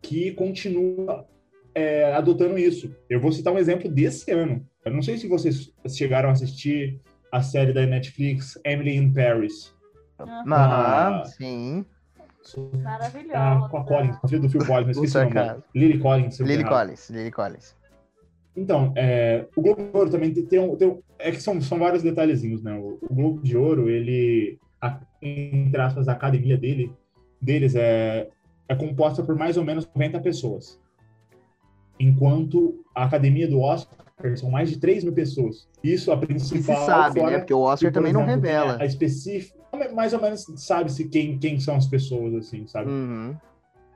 que 0.00 0.30
continua 0.32 1.26
é, 1.76 2.14
adotando 2.14 2.58
isso. 2.58 2.90
Eu 3.08 3.20
vou 3.20 3.30
citar 3.30 3.52
um 3.52 3.58
exemplo 3.58 3.90
desse 3.90 4.30
ano. 4.32 4.66
Eu 4.82 4.92
não 4.92 5.02
sei 5.02 5.18
se 5.18 5.28
vocês 5.28 5.70
chegaram 5.88 6.30
a 6.30 6.32
assistir 6.32 6.98
a 7.30 7.42
série 7.42 7.72
da 7.74 7.84
Netflix 7.86 8.58
Emily 8.64 8.96
in 8.96 9.12
Paris. 9.12 9.74
Aham, 10.18 10.44
Ah. 10.52 11.22
sim. 11.26 11.84
Maravilhosa. 12.82 13.38
Ah, 13.38 13.68
com 13.68 13.76
a 13.76 13.84
Collins, 13.84 14.16
com 14.16 14.26
a 14.26 14.30
filha 14.30 14.40
do 14.40 14.48
Phil 14.48 14.64
Collins, 14.64 14.86
mas 14.86 14.96
esqueci 14.96 15.18
o 15.18 15.34
nome. 15.34 15.62
Lily 15.74 15.98
Collins. 15.98 16.40
Lily. 16.40 16.64
Collins, 16.64 17.10
Lily 17.10 17.30
Collins. 17.30 17.76
Então, 18.56 18.92
é, 18.96 19.44
o 19.54 19.60
Globo 19.60 19.82
de 19.82 19.90
Ouro 19.94 20.10
também 20.10 20.32
tem, 20.32 20.46
tem 20.46 20.58
um, 20.58 20.76
tem 20.76 20.88
um- 20.88 21.02
é 21.18 21.30
que 21.30 21.42
são, 21.42 21.60
são 21.60 21.78
vários 21.78 22.02
detalhezinhos, 22.02 22.62
né? 22.62 22.72
O, 22.72 22.98
o 23.02 23.14
Globo 23.14 23.42
de 23.42 23.54
Ouro, 23.56 23.90
ele, 23.90 24.58
a, 24.80 24.98
entre 25.20 25.78
aspas, 25.80 26.08
a 26.08 26.12
academia 26.12 26.56
dele, 26.56 26.90
deles 27.42 27.74
é, 27.74 28.28
é 28.66 28.74
composta 28.74 29.22
por 29.22 29.34
mais 29.36 29.58
ou 29.58 29.64
menos 29.64 29.86
90 29.94 30.20
pessoas. 30.20 30.80
Enquanto 31.98 32.84
a 32.94 33.04
academia 33.04 33.48
do 33.48 33.60
Oscar 33.60 34.06
são 34.36 34.50
mais 34.50 34.70
de 34.70 34.78
3 34.78 35.04
mil 35.04 35.12
pessoas. 35.12 35.68
Isso 35.82 36.10
a 36.10 36.14
E 36.14 36.26
principal. 36.26 36.76
se 36.76 36.86
sabe, 36.86 37.20
fora 37.20 37.32
né? 37.32 37.38
Porque 37.38 37.54
o 37.54 37.60
Oscar 37.60 37.90
que, 37.90 37.94
também 37.94 38.12
não 38.12 38.22
exemplo, 38.22 38.42
tem 38.42 38.52
revela. 38.52 38.76
A, 38.80 38.86
específica, 38.86 39.58
mais 39.94 40.12
ou 40.12 40.20
menos 40.20 40.46
sabe-se 40.56 41.08
quem, 41.08 41.38
quem 41.38 41.60
são 41.60 41.76
as 41.76 41.86
pessoas, 41.86 42.34
assim, 42.34 42.66
sabe? 42.66 42.90
Uhum. 42.90 43.36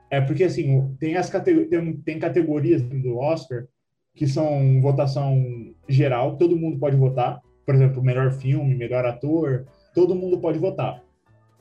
É 0.09 0.21
porque, 0.21 0.43
assim, 0.43 0.95
tem, 0.99 1.15
as 1.15 1.29
categ 1.29 1.65
tem, 1.65 1.93
tem 1.97 2.19
categorias 2.19 2.81
do 2.81 3.17
Oscar 3.17 3.65
que 4.13 4.27
são 4.27 4.81
votação 4.81 5.73
geral, 5.87 6.35
todo 6.35 6.57
mundo 6.57 6.77
pode 6.77 6.97
votar. 6.97 7.41
Por 7.65 7.75
exemplo, 7.75 8.03
melhor 8.03 8.31
filme, 8.31 8.75
melhor 8.75 9.05
ator, 9.05 9.65
todo 9.93 10.15
mundo 10.15 10.39
pode 10.39 10.59
votar. 10.59 11.01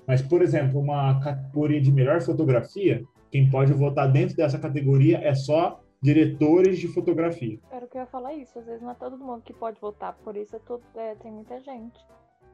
Mas, 0.07 0.21
por 0.21 0.43
exemplo, 0.43 0.81
uma 0.81 1.21
categoria 1.21 1.81
de 1.81 1.93
melhor 1.93 2.21
fotografia, 2.21 3.05
quem 3.31 3.49
pode 3.49 3.73
votar 3.73 4.11
dentro 4.11 4.37
dessa 4.37 4.59
categoria 4.59 5.19
é 5.19 5.35
só 5.35 5.81
diretores 6.03 6.79
de 6.79 6.89
fotografia. 6.89 7.59
Era 7.71 7.85
o 7.85 7.89
que 7.89 7.97
eu 7.97 8.01
ia 8.03 8.07
falar 8.07 8.35
isso. 8.35 8.59
Às 8.59 8.67
vezes 8.67 8.81
não 8.83 8.91
é 8.91 8.95
todo 8.95 9.19
mundo 9.19 9.43
que 9.43 9.53
pode 9.53 9.81
votar, 9.81 10.15
por 10.25 10.37
isso 10.37 10.57
é 10.57 10.59
tudo, 10.61 10.83
é, 10.97 11.15
tem 11.17 11.31
muita 11.31 11.61
gente. 11.61 11.99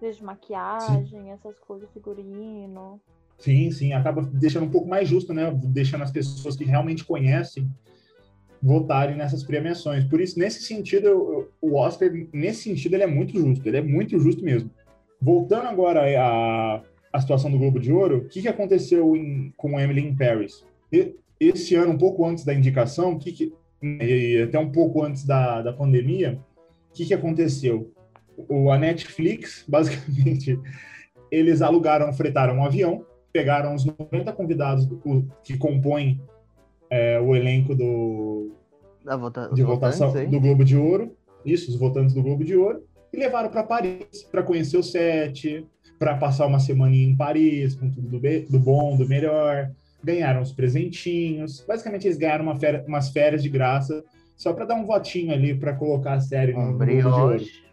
Desde 0.00 0.22
maquiagem, 0.24 1.30
essas 1.30 1.58
coisas, 1.60 1.88
figurino. 1.92 3.00
Sim, 3.38 3.70
sim, 3.70 3.92
acaba 3.92 4.22
deixando 4.22 4.64
um 4.66 4.70
pouco 4.70 4.88
mais 4.88 5.08
justo, 5.08 5.32
né? 5.32 5.50
Deixando 5.66 6.02
as 6.02 6.10
pessoas 6.10 6.56
que 6.56 6.64
realmente 6.64 7.04
conhecem 7.04 7.70
votarem 8.62 9.16
nessas 9.16 9.42
premiações. 9.44 10.04
Por 10.04 10.20
isso, 10.20 10.38
nesse 10.38 10.62
sentido, 10.62 11.06
eu- 11.06 11.32
eu- 11.32 11.52
o 11.60 11.76
Oscar, 11.76 12.10
nesse 12.32 12.62
sentido, 12.62 12.94
ele 12.94 13.04
é 13.04 13.06
muito 13.06 13.38
justo. 13.38 13.66
Ele 13.66 13.76
é 13.76 13.82
muito 13.82 14.18
justo 14.18 14.42
mesmo. 14.42 14.70
Voltando 15.20 15.66
agora 15.68 16.00
à, 16.20 16.82
à 17.12 17.20
situação 17.20 17.50
do 17.50 17.58
Globo 17.58 17.78
de 17.78 17.92
Ouro, 17.92 18.18
o 18.18 18.28
que, 18.28 18.42
que 18.42 18.48
aconteceu 18.48 19.14
em- 19.16 19.52
com 19.56 19.78
Emily 19.78 20.00
in 20.06 20.16
Paris? 20.16 20.64
E- 20.92 21.14
esse 21.40 21.74
ano, 21.74 21.92
um 21.92 21.98
pouco 21.98 22.24
antes 22.26 22.44
da 22.44 22.54
indicação, 22.54 23.18
que 23.18 23.32
que- 23.32 23.52
e 23.82 24.42
até 24.42 24.58
um 24.58 24.70
pouco 24.72 25.02
antes 25.02 25.24
da, 25.24 25.62
da 25.62 25.72
pandemia, 25.72 26.40
o 26.90 26.94
que, 26.94 27.04
que 27.04 27.14
aconteceu? 27.14 27.92
O, 28.48 28.70
a 28.70 28.78
Netflix, 28.78 29.64
basicamente, 29.68 30.58
eles 31.30 31.60
alugaram, 31.62 32.12
fretaram 32.12 32.56
um 32.56 32.64
avião, 32.64 33.04
pegaram 33.32 33.74
os 33.74 33.84
90 33.84 34.32
convidados 34.32 34.86
do- 34.86 35.28
que 35.44 35.56
compõem 35.58 36.20
é, 36.90 37.20
o 37.20 37.34
elenco 37.36 37.74
do, 37.74 38.52
vota... 39.04 39.50
de 39.52 39.62
votação 39.62 40.08
votantes 40.08 40.30
do 40.30 40.40
Globo 40.40 40.64
de 40.64 40.76
Ouro, 40.76 41.16
isso, 41.44 41.70
os 41.70 41.76
votantes 41.76 42.14
do 42.14 42.22
Globo 42.22 42.44
de 42.44 42.56
Ouro, 42.56 42.82
e 43.12 43.16
levaram 43.18 43.50
para 43.50 43.62
Paris 43.62 44.22
para 44.30 44.42
conhecer 44.42 44.78
o 44.78 44.82
set, 44.82 45.66
para 45.98 46.16
passar 46.16 46.46
uma 46.46 46.58
semaninha 46.58 47.08
em 47.08 47.16
Paris, 47.16 47.74
com 47.74 47.90
tudo 47.90 48.08
do, 48.08 48.20
do 48.20 48.58
bom, 48.58 48.96
do 48.96 49.06
melhor. 49.08 49.70
Ganharam 50.06 50.40
os 50.40 50.52
presentinhos. 50.52 51.64
Basicamente, 51.66 52.06
eles 52.06 52.16
ganharam 52.16 52.44
uma 52.44 52.54
féri- 52.54 52.84
umas 52.86 53.10
férias 53.10 53.42
de 53.42 53.48
graça, 53.48 54.04
só 54.36 54.52
para 54.52 54.64
dar 54.64 54.76
um 54.76 54.86
votinho 54.86 55.32
ali 55.32 55.52
para 55.58 55.74
colocar 55.74 56.12
a 56.14 56.20
série 56.20 56.52
no, 56.52 56.60
Um 56.60 56.72
no 56.72 56.78
brioche. 56.78 57.64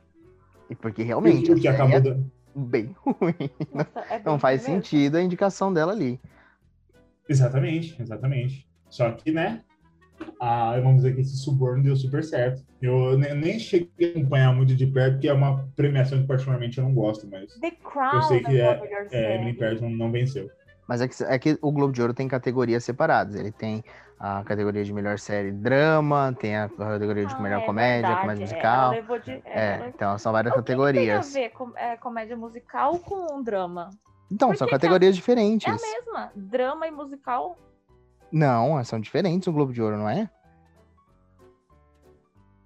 E 0.67 0.73
porque 0.75 1.03
realmente 1.03 1.51
o 1.51 1.55
que 1.55 1.67
a 1.67 1.71
série 1.73 1.83
acabou 1.83 1.97
é 1.97 2.01
dando. 2.01 2.31
bem 2.55 2.95
ruim. 3.05 3.49
Nossa, 3.71 3.99
é 4.09 4.15
bem 4.17 4.21
Não 4.25 4.39
faz 4.39 4.63
mesmo. 4.67 4.75
sentido 4.81 5.17
a 5.17 5.21
indicação 5.21 5.71
dela 5.71 5.91
ali. 5.91 6.19
Exatamente, 7.29 8.01
exatamente. 8.01 8.67
Só 8.89 9.11
que, 9.11 9.31
né? 9.31 9.61
Ah, 10.39 10.79
vamos 10.79 11.03
dizer 11.03 11.13
que 11.13 11.21
esse 11.21 11.37
suborno 11.37 11.83
deu 11.83 11.95
super 11.95 12.23
certo. 12.23 12.63
Eu 12.81 13.15
ne- 13.17 13.33
nem 13.35 13.59
cheguei 13.59 13.89
a 14.15 14.19
acompanhar 14.19 14.55
muito 14.55 14.75
de 14.75 14.87
perto, 14.87 15.13
porque 15.13 15.27
é 15.27 15.33
uma 15.33 15.67
premiação 15.75 16.19
que 16.19 16.27
particularmente 16.27 16.79
eu 16.79 16.83
não 16.83 16.93
gosto, 16.95 17.27
mas 17.29 17.53
The 17.59 17.71
Crown 17.71 18.15
eu 18.15 18.21
sei 18.23 18.39
que 18.41 18.59
é 18.59 18.63
é, 18.63 18.73
a 18.73 18.81
melhor 18.81 19.01
é, 19.05 19.09
série. 19.09 19.49
Emily 19.49 19.95
não 19.97 20.11
venceu. 20.11 20.49
Mas 20.87 21.01
é 21.01 21.07
que, 21.07 21.23
é 21.23 21.39
que 21.39 21.57
o 21.61 21.71
Globo 21.71 21.93
de 21.93 22.01
Ouro 22.01 22.13
tem 22.13 22.27
categorias 22.27 22.83
separadas. 22.83 23.35
Ele 23.35 23.51
tem 23.51 23.83
a 24.19 24.43
categoria 24.43 24.83
de 24.83 24.93
melhor 24.93 25.17
série 25.19 25.51
drama, 25.51 26.35
tem 26.39 26.55
a 26.57 26.69
categoria 26.69 27.25
de 27.25 27.33
Ah, 27.35 27.39
melhor 27.39 27.61
é 27.61 27.65
comédia, 27.65 28.01
verdade, 28.09 28.21
comédia 28.21 28.43
é, 28.43 28.45
musical. 28.45 28.91
de- 28.91 29.31
é, 29.31 29.41
É, 29.45 29.75
ela- 29.77 29.87
então 29.89 30.17
são 30.17 30.31
várias 30.31 30.51
O 30.51 30.55
que 30.55 30.61
que 30.61 30.65
categorias. 30.65 31.31
tem 31.31 31.43
a 31.43 31.47
ver 31.47 31.53
com 31.53 31.71
é, 31.77 31.97
comédia 31.97 32.35
musical 32.37 32.99
com 32.99 33.35
um 33.37 33.41
drama? 33.43 33.89
Então, 34.31 34.49
Por 34.49 34.57
são 34.57 34.67
a- 34.67 34.71
categorias 34.71 35.13
É 35.13 35.15
diferentes. 35.15 35.67
a 35.67 35.71
mesma. 35.87 36.31
Drama 36.35 36.87
e 36.87 36.91
musical. 36.91 37.57
Não, 38.31 38.83
são 38.83 38.99
diferentes 38.99 39.47
o 39.47 39.53
Globo 39.53 39.71
de 39.71 39.81
Ouro, 39.81 39.97
não 39.97 40.09
é? 40.09 40.29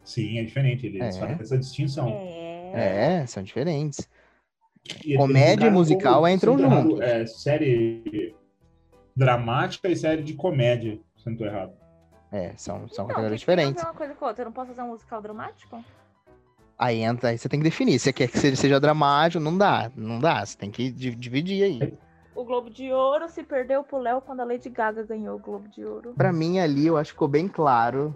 Sim, 0.04 0.40
é 0.40 0.44
diferente. 0.44 0.86
Eles 0.88 1.16
É. 1.16 1.20
fazem 1.20 1.38
essa 1.42 1.58
distinção. 1.58 2.08
É. 2.10 3.22
É, 3.22 3.26
são 3.26 3.44
diferentes. 3.44 4.08
Comédia 5.17 5.67
e 5.67 5.71
musical 5.71 6.15
como, 6.15 6.28
entram 6.28 6.58
não 6.58 6.69
juntos. 6.84 7.02
É, 7.02 7.26
série 7.26 8.36
dramática 9.15 9.89
e 9.89 9.95
série 9.95 10.21
de 10.23 10.34
comédia, 10.34 11.00
se 11.17 11.30
não 11.30 11.36
tô 11.38 11.45
errado. 11.45 11.73
É, 12.32 12.54
são, 12.58 12.80
são 12.89 13.06
Então, 13.06 13.08
categorias 13.08 13.39
diferentes. 13.39 13.82
uma 13.84 13.93
coisa 13.93 14.13
com 14.13 14.26
outra? 14.26 14.41
Eu 14.43 14.45
não 14.45 14.52
posso 14.52 14.69
fazer 14.69 14.82
um 14.82 14.89
musical 14.91 15.21
dramático? 15.21 15.84
Aí 16.78 17.00
entra, 17.02 17.30
aí 17.30 17.38
você 17.38 17.50
tem 17.50 17.60
que 17.60 17.63
definir. 17.63 17.97
Você 17.97 18.13
quer 18.13 18.28
que 18.28 18.38
ele 18.45 18.56
seja 18.56 18.80
dramático? 18.80 19.43
Não 19.43 19.58
dá, 19.58 19.89
não 19.95 20.19
dá. 20.19 20.45
Você 20.45 20.58
tem 20.58 20.69
que 20.69 20.91
di- 20.91 21.15
dividir 21.15 21.63
aí. 21.63 21.97
O 22.36 22.43
Globo 22.43 22.69
de 22.69 22.91
Ouro 22.93 23.28
se 23.30 23.41
perdeu 23.43 23.84
pro 23.84 23.97
Léo 23.97 24.21
quando 24.21 24.41
a 24.41 24.43
Lady 24.43 24.69
Gaga 24.69 25.02
ganhou 25.04 25.38
o 25.38 25.39
Globo 25.39 25.67
de 25.69 25.84
Ouro. 25.84 26.13
Pra 26.15 26.32
mim 26.32 26.60
ali, 26.60 26.86
eu 26.86 26.95
acho 26.97 27.10
que 27.12 27.15
ficou 27.15 27.28
bem 27.28 27.47
claro 27.47 28.15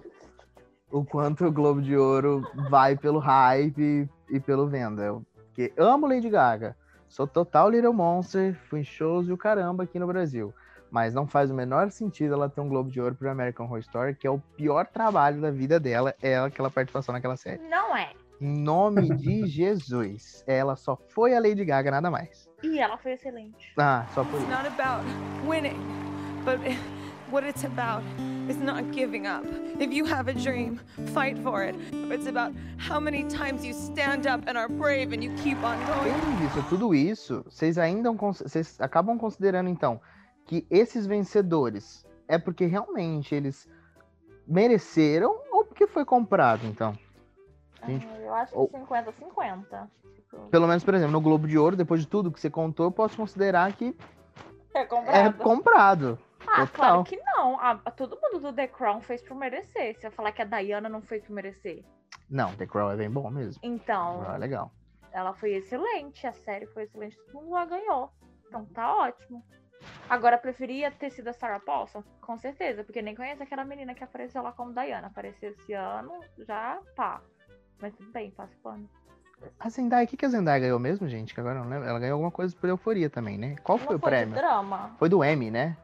o 0.92 1.04
quanto 1.04 1.46
o 1.46 1.52
Globo 1.52 1.82
de 1.82 1.96
Ouro 1.98 2.46
vai 2.70 2.96
pelo 2.96 3.18
hype 3.18 4.08
e 4.30 4.40
pelo 4.40 4.68
venda. 4.68 5.02
Eu, 5.02 5.26
porque 5.54 5.74
amo 5.78 6.08
Lady 6.08 6.30
Gaga. 6.30 6.76
Sou 7.08 7.28
total 7.28 7.70
Little 7.70 7.92
Monster, 7.94 8.56
fui 8.70 8.80
em 8.80 8.84
shows 8.86 9.28
e 9.28 9.34
o 9.34 9.38
caramba 9.38 9.84
aqui 9.84 10.00
no 10.00 10.08
Brasil. 10.08 10.54
Mas 10.90 11.14
não 11.14 11.28
faz 11.28 11.52
o 11.52 11.54
menor 11.54 11.90
sentido 11.92 12.34
ela 12.34 12.50
ter 12.50 12.62
um 12.62 12.70
Globo 12.70 12.90
de 12.90 13.00
Ouro 13.02 13.16
pro 13.16 13.30
American 13.30 13.66
Horror 13.66 13.80
Story, 13.80 14.16
que 14.16 14.26
é 14.26 14.30
o 14.32 14.40
pior 14.56 14.86
trabalho 14.88 15.42
da 15.42 15.52
vida 15.52 15.80
dela, 15.80 16.16
é 16.22 16.38
aquela 16.38 16.70
participação 16.70 17.14
naquela 17.14 17.36
série. 17.38 17.62
Não 17.70 17.96
é. 17.96 18.12
Em 18.40 18.62
nome 18.62 19.14
de 19.16 19.46
Jesus. 19.48 20.44
Ela 20.48 20.76
só 20.76 20.96
foi 20.96 21.36
a 21.36 21.40
Lady 21.40 21.64
Gaga, 21.66 21.92
nada 21.92 22.10
mais. 22.10 22.50
E 22.64 22.80
ela 22.80 22.98
foi 22.98 23.14
excelente. 23.14 23.74
Ah, 23.78 24.06
só 24.14 24.24
por 24.24 24.40
It's 24.40 24.50
isso. 24.50 24.52
not 24.58 24.68
about 24.68 25.06
winning, 25.48 25.78
but 26.46 26.60
what 27.32 27.44
it's 27.48 27.64
about 27.64 28.04
is 28.50 28.58
not 28.58 28.84
giving 28.92 29.26
up. 29.28 29.44
If 29.80 29.92
you 29.94 30.06
have 30.06 30.30
a 30.30 30.34
dream, 30.34 30.80
fight 31.14 31.38
for 31.42 31.64
it. 31.64 31.76
It's 32.12 32.28
about 32.28 32.54
how 32.78 33.00
many 33.00 33.24
times 33.26 33.64
you 33.64 33.74
stand 33.74 34.28
up 34.28 34.48
and 34.48 34.58
are 34.58 34.68
brave 34.70 35.14
and 35.14 35.24
you 35.24 35.32
keep 35.44 35.58
on 35.64 35.78
going. 35.86 36.12
Visto 36.42 36.64
tudo 36.70 36.94
isso, 36.94 37.44
vocês 37.50 37.78
ainda 37.78 38.12
vocês 38.12 38.80
acabam 38.80 39.18
considerando 39.18 39.70
então 39.70 40.00
que 40.46 40.66
esses 40.70 41.06
vencedores 41.08 42.06
é 42.28 42.38
porque 42.38 42.66
realmente 42.66 43.34
eles 43.34 43.68
mereceram 44.48 45.36
ou 45.52 45.64
porque 45.66 45.88
foi 45.88 46.04
comprado, 46.04 46.66
então? 46.66 46.94
Gente, 47.88 48.08
Ah, 48.12 48.20
eu 48.20 48.34
acho 48.36 48.52
que 48.52 48.58
ou- 48.58 48.70
50-50. 48.70 49.90
Tipo, 50.16 50.38
Pelo 50.50 50.68
menos, 50.68 50.84
por 50.84 50.94
exemplo, 50.94 51.12
no 51.14 51.22
Globo 51.22 51.48
de 51.48 51.58
Ouro, 51.58 51.76
depois 51.76 52.02
de 52.02 52.08
tudo 52.08 52.32
que 52.32 52.40
você 52.40 52.50
contou, 52.50 52.86
eu 52.88 52.92
posso 52.92 53.16
considerar 53.18 53.72
que 53.74 53.96
É 54.74 54.82
é 54.82 55.32
comprado. 55.32 56.18
Ah, 56.54 56.66
total. 56.68 56.68
claro 56.74 57.04
que 57.04 57.18
não. 57.18 57.60
Ah, 57.60 57.76
todo 57.96 58.20
mundo 58.22 58.40
do 58.40 58.54
The 58.54 58.68
Crown 58.68 59.02
fez 59.02 59.22
por 59.22 59.36
merecer. 59.36 59.98
Se 60.00 60.06
eu 60.08 60.12
falar 60.12 60.32
que 60.32 60.42
a 60.42 60.46
Diana 60.46 60.90
não 60.90 61.02
fez 61.02 61.24
por 61.24 61.34
merecer. 61.34 61.84
Não, 62.30 62.54
The 62.56 62.66
Crown 62.66 62.92
é 62.92 62.96
bem 62.96 63.10
bom 63.10 63.30
mesmo. 63.30 63.60
Então, 63.64 64.24
é 64.34 64.38
legal. 64.38 64.72
ela 65.12 65.34
foi 65.34 65.52
excelente. 65.54 66.26
A 66.28 66.34
série 66.34 66.66
foi 66.68 66.84
excelente. 66.84 67.18
Todo 67.18 67.44
mundo 67.44 67.56
a 67.56 67.66
ganhou. 67.66 68.12
Então 68.48 68.66
tá 68.66 68.96
ótimo. 68.96 69.44
Agora, 70.10 70.38
preferia 70.38 70.92
ter 70.92 71.10
sido 71.10 71.30
a 71.30 71.34
Sarah 71.34 71.60
Paulson? 71.60 72.04
Com 72.22 72.38
certeza, 72.38 72.84
porque 72.84 73.02
nem 73.02 73.16
conheço 73.16 73.42
aquela 73.42 73.66
menina 73.66 73.96
que 73.96 74.04
apareceu 74.04 74.44
lá 74.44 74.52
como 74.52 74.74
Diana. 74.74 75.08
Apareceu 75.08 75.52
esse 75.52 75.74
ano, 75.74 76.20
já 76.40 76.80
pá. 76.96 77.22
Mas 77.82 77.94
tudo 77.96 78.12
bem, 78.12 78.30
passo 78.32 78.56
pano. 78.62 78.88
A 79.60 79.70
Zendaya, 79.70 80.06
o 80.06 80.08
que, 80.08 80.16
que 80.16 80.26
a 80.26 80.30
Zendaya 80.30 80.60
ganhou 80.60 80.78
mesmo, 80.78 81.08
gente? 81.10 81.34
Que 81.34 81.40
agora 81.40 81.60
não 81.60 81.68
lembro. 81.68 81.88
Ela 81.90 81.98
ganhou 81.98 82.14
alguma 82.14 82.30
coisa 82.30 82.56
por 82.56 82.70
euforia 82.70 83.10
também, 83.10 83.40
né? 83.40 83.56
Qual 83.64 83.78
foi 83.80 83.94
Não 83.94 83.96
o 83.98 84.00
foi 84.00 84.10
prêmio? 84.12 84.36
de 84.36 84.40
drama. 84.40 84.96
Foi 85.00 85.10
do 85.10 85.24
Emmy, 85.26 85.50
né? 85.50 85.76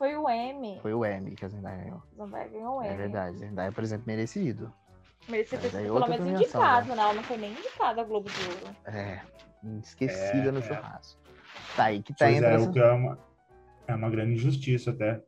Foi 0.00 0.16
o 0.16 0.26
M. 0.30 0.78
Foi 0.80 0.94
o 0.94 1.04
Emmy 1.04 1.32
que 1.36 1.44
a 1.44 1.48
Zendaya 1.48 1.76
ganhou. 1.76 2.02
Zendaya 2.16 2.48
ganhou 2.48 2.78
o 2.78 2.82
M. 2.82 2.88
É 2.88 2.96
verdade. 2.96 3.36
Zendaya, 3.36 3.70
por 3.70 3.84
exemplo, 3.84 4.04
merecido. 4.06 4.72
Merecia 5.28 5.58
ter 5.58 5.68
sido 5.68 5.92
outra 5.92 6.12
pelo 6.14 6.24
menos 6.24 6.40
indicado, 6.40 6.88
né? 6.94 7.02
Ela 7.02 7.12
não 7.12 7.22
foi 7.22 7.36
nem 7.36 7.52
indicada 7.52 8.00
a 8.00 8.04
Globo 8.04 8.26
de 8.30 8.48
Ouro. 8.48 8.76
É, 8.86 9.20
esquecida 9.82 10.48
É, 10.48 10.52
no 10.52 10.60
é. 10.60 10.62
churrasco. 10.62 11.20
Tá 11.76 11.84
aí 11.84 12.02
que 12.02 12.14
tá 12.14 12.24
Pois 12.24 12.42
é, 12.42 12.54
essa- 12.54 12.70
o 12.70 12.72
que 12.72 12.78
é 12.78 12.90
uma, 12.92 13.18
é 13.88 13.94
uma 13.94 14.08
grande 14.08 14.32
injustiça 14.32 14.90
até. 14.90 15.22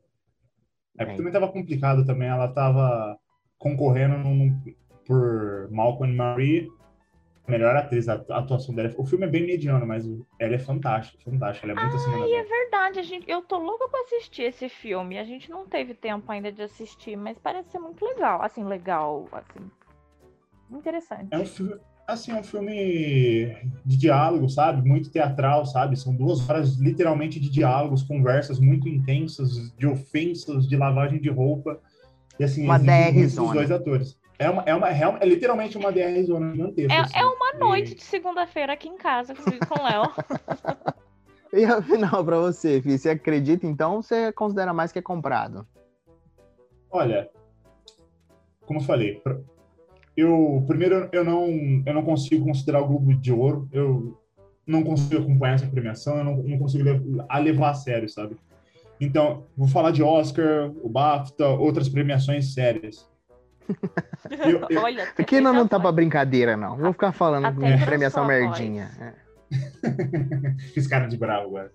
É 0.99 1.03
É. 1.03 1.05
porque 1.05 1.17
também 1.19 1.33
tava 1.35 1.53
complicado 1.53 2.07
também, 2.07 2.29
ela 2.29 2.49
tava 2.49 3.19
concorrendo 3.59 4.17
num- 4.17 4.59
por 5.07 5.69
Malcolm 5.71 6.11
and 6.11 6.17
Marie, 6.17 6.71
melhor 7.47 7.75
atriz, 7.77 8.09
a 8.09 8.15
atuação 8.15 8.75
dela. 8.75 8.93
O 8.97 9.05
filme 9.05 9.27
é 9.27 9.29
bem 9.29 9.45
mediano, 9.47 9.87
mas 9.87 10.07
ela 10.39 10.55
é 10.55 10.59
fantástica, 10.59 11.19
fantástica, 11.25 11.67
ela 11.67 11.81
é 11.81 11.85
muito 11.85 12.29
E 12.29 12.35
é 12.35 12.43
verdade, 12.45 12.99
a 13.01 13.03
gente, 13.03 13.29
eu 13.29 13.43
tô 13.43 13.59
louca 13.59 13.89
pra 13.89 14.01
assistir 14.01 14.43
esse 14.43 14.69
filme. 14.69 15.19
A 15.19 15.25
gente 15.25 15.51
não 15.51 15.67
teve 15.67 15.95
tempo 15.95 16.31
ainda 16.31 16.53
de 16.53 16.63
assistir, 16.63 17.17
mas 17.17 17.37
parece 17.39 17.71
ser 17.71 17.79
muito 17.79 18.05
legal. 18.05 18.43
Assim, 18.43 18.65
legal, 18.65 19.29
assim. 19.33 19.71
Interessante. 20.71 21.29
É 21.31 21.39
um 21.39 21.45
filme, 21.45 21.75
assim, 22.07 22.33
é 22.33 22.37
um 22.37 22.45
filme 22.45 23.57
de 23.85 23.97
diálogo, 23.97 24.49
sabe? 24.49 24.89
Muito 24.89 25.11
teatral, 25.11 25.67
sabe? 25.67 25.97
São 25.97 26.15
duas 26.15 26.49
horas 26.49 26.77
literalmente 26.77 27.39
de 27.41 27.51
diálogos, 27.51 28.03
conversas 28.03 28.59
muito 28.59 28.89
intensas, 28.89 29.73
de 29.77 29.87
ofensas, 29.87 30.67
de 30.67 30.77
lavagem 30.77 31.21
de 31.21 31.29
roupa. 31.29 31.81
E 32.39 32.45
assim, 32.45 32.65
Uma 32.65 32.77
exige 32.77 32.91
muito 32.91 33.15
DR 33.15 33.23
dos 33.23 33.33
zona. 33.33 33.53
dois 33.55 33.71
atores. 33.71 34.22
É, 34.43 34.51
uma, 34.51 34.63
é, 34.67 34.75
uma, 34.75 34.89
é, 34.89 35.07
uma- 35.09 35.19
é 35.21 35.27
literalmente 35.27 35.79
uma 35.79 35.93
DR 35.93 36.23
zona 36.25 36.51
gigantesca. 36.53 36.93
É, 36.93 37.01
assim. 37.01 37.19
é 37.19 37.25
uma 37.25 37.51
E- 37.55 37.59
noite 37.59 37.95
de 37.95 38.03
segunda-feira 38.03 38.73
aqui 38.73 38.89
em 38.89 38.97
casa, 38.97 39.33
inclusive 39.33 39.61
com 39.67 39.81
o 39.81 39.85
Léo. 39.85 40.03
E 41.55 41.67
afinal, 41.67 42.25
pra 42.25 42.39
você, 42.39 42.81
Fih, 42.81 42.97
você 42.97 43.11
acredita 43.11 43.67
então 43.67 43.97
ou 43.97 44.03
você 44.03 44.33
considera 44.33 44.73
mais 44.73 44.91
que 44.91 44.99
é 44.99 45.03
comprado? 45.03 45.67
Olha, 46.91 47.29
como 48.65 48.81
eu 48.81 48.85
falei, 48.85 49.23
eu 50.17 50.65
primeiro 50.67 51.11
eu 51.13 51.23
não 51.23 51.47
eu 51.85 51.93
não 51.93 52.03
consigo 52.03 52.47
considerar 52.47 52.81
o 52.81 52.87
Globo 52.89 53.15
de 53.15 53.31
Ouro, 53.31 53.69
eu 53.71 54.19
não 54.67 54.83
consigo 54.83 55.21
acompanhar 55.23 55.57
essa 55.57 55.67
premiação, 55.67 56.17
eu 56.17 56.25
não, 56.25 56.37
não 56.39 56.59
consigo 56.59 56.85
lev- 56.85 57.21
a 57.29 57.39
levar 57.39 57.69
a 57.73 57.75
sério, 57.75 58.09
sabe? 58.09 58.35
Então, 58.99 59.45
vou 59.55 59.69
falar 59.69 59.91
de 59.91 60.03
Oscar, 60.03 60.71
o 60.83 60.89
BAFTA, 60.89 61.47
outras 61.49 61.87
premiações 61.87 62.55
sérias. 62.55 63.07
Eu- 64.31 64.67
eu- 64.69 64.81
Olha, 64.83 65.09
Aqui 65.17 65.41
não, 65.41 65.53
não 65.53 65.69
tá 65.69 65.79
pra 65.79 65.93
brincadeira, 65.93 66.57
não. 66.57 66.77
Vou 66.77 66.93
ficar 66.93 67.13
falando 67.13 67.47
Até 67.47 67.77
de 67.77 67.85
premiação 67.85 68.27
merdinha. 68.27 68.91
É. 69.01 69.23
Fiz 70.73 70.87
cara 70.87 71.07
de 71.07 71.17
bravo 71.17 71.49
agora. 71.49 71.73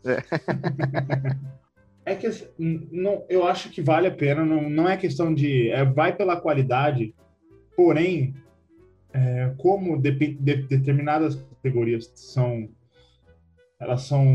É, 2.05 2.15
que 2.15 2.27
assim, 2.27 2.47
não, 2.91 3.23
eu 3.29 3.45
acho 3.47 3.69
que 3.69 3.81
vale 3.81 4.07
a 4.07 4.11
pena, 4.11 4.43
não, 4.43 4.69
não 4.69 4.89
é 4.89 4.97
questão 4.97 5.33
de. 5.33 5.69
É, 5.69 5.83
vai 5.85 6.15
pela 6.15 6.39
qualidade, 6.39 7.13
porém, 7.75 8.35
é, 9.13 9.53
como 9.57 10.01
de, 10.01 10.11
de, 10.11 10.55
determinadas 10.63 11.35
categorias 11.35 12.11
são. 12.15 12.69
Elas 13.79 14.03
são 14.03 14.25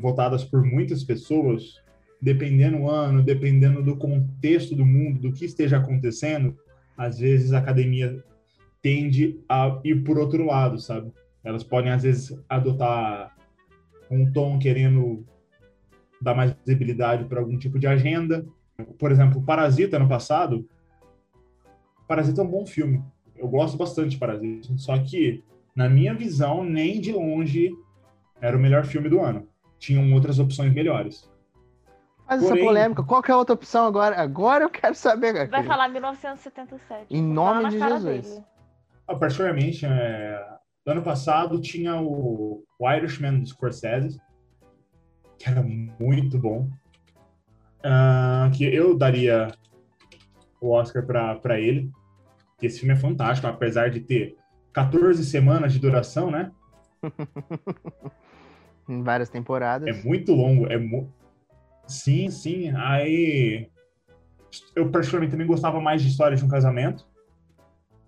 votadas 0.00 0.44
por 0.44 0.64
muitas 0.64 1.04
pessoas, 1.04 1.74
dependendo 2.22 2.78
do 2.78 2.88
ano, 2.88 3.22
dependendo 3.22 3.82
do 3.82 3.98
contexto 3.98 4.74
do 4.74 4.86
mundo, 4.86 5.20
do 5.20 5.32
que 5.32 5.44
esteja 5.44 5.76
acontecendo, 5.76 6.56
às 6.98 7.20
vezes 7.20 7.52
a 7.52 7.58
academia 7.58 8.22
tende 8.82 9.40
a 9.48 9.80
ir 9.84 10.02
por 10.02 10.18
outro 10.18 10.44
lado, 10.44 10.80
sabe? 10.80 11.12
Elas 11.44 11.62
podem, 11.62 11.92
às 11.92 12.02
vezes, 12.02 12.36
adotar 12.48 13.36
um 14.10 14.30
tom 14.32 14.58
querendo 14.58 15.24
dar 16.20 16.34
mais 16.34 16.54
visibilidade 16.66 17.24
para 17.24 17.40
algum 17.40 17.56
tipo 17.56 17.78
de 17.78 17.86
agenda. 17.86 18.44
Por 18.98 19.12
exemplo, 19.12 19.42
Parasita, 19.42 19.98
no 19.98 20.08
passado. 20.08 20.68
Parasita 22.08 22.40
é 22.40 22.44
um 22.44 22.50
bom 22.50 22.66
filme. 22.66 23.02
Eu 23.36 23.48
gosto 23.48 23.76
bastante 23.76 24.10
de 24.10 24.18
Parasita. 24.18 24.76
Só 24.76 24.98
que, 24.98 25.44
na 25.74 25.88
minha 25.88 26.14
visão, 26.14 26.64
nem 26.64 27.00
de 27.00 27.12
longe 27.12 27.70
era 28.40 28.56
o 28.56 28.60
melhor 28.60 28.84
filme 28.84 29.08
do 29.08 29.20
ano. 29.20 29.46
Tinham 29.78 30.12
outras 30.12 30.38
opções 30.38 30.72
melhores. 30.72 31.30
Faz 32.28 32.42
Porém, 32.42 32.58
essa 32.58 32.66
polêmica. 32.66 33.02
Qual 33.02 33.22
que 33.22 33.30
é 33.30 33.34
a 33.34 33.38
outra 33.38 33.54
opção 33.54 33.86
agora? 33.86 34.20
Agora 34.20 34.64
eu 34.64 34.68
quero 34.68 34.94
saber. 34.94 35.48
Vai 35.48 35.64
falar 35.64 35.88
1977. 35.88 37.06
Em 37.08 37.22
nome 37.22 37.70
de 37.70 37.78
Jesus. 37.78 38.42
Ah, 39.06 39.16
particularmente, 39.16 39.86
é... 39.86 40.46
ano 40.86 41.02
passado 41.02 41.58
tinha 41.58 41.96
o, 41.96 42.62
o 42.78 42.90
Irishman 42.92 43.40
do 43.40 43.46
Scorsese, 43.46 44.20
que 45.38 45.48
era 45.48 45.62
muito 45.62 46.38
bom. 46.38 46.68
Uh, 47.78 48.50
que 48.54 48.64
eu 48.64 48.94
daria 48.94 49.48
o 50.60 50.72
Oscar 50.72 51.06
para 51.06 51.58
ele. 51.58 51.90
Que 52.58 52.66
esse 52.66 52.80
filme 52.80 52.92
é 52.92 52.96
fantástico, 52.98 53.46
apesar 53.46 53.88
de 53.88 54.00
ter 54.00 54.36
14 54.74 55.24
semanas 55.24 55.72
de 55.72 55.78
duração, 55.78 56.30
né? 56.30 56.50
em 58.86 59.02
várias 59.02 59.30
temporadas. 59.30 59.88
É 59.88 60.02
muito 60.02 60.34
longo, 60.34 60.66
é 60.66 60.76
mu 60.76 61.10
Sim, 61.88 62.30
sim. 62.30 62.70
Aí 62.76 63.68
eu 64.76 64.90
particularmente 64.90 65.32
também 65.32 65.46
gostava 65.46 65.80
mais 65.80 66.02
de 66.02 66.08
História 66.08 66.36
de 66.36 66.44
um 66.44 66.48
Casamento, 66.48 67.06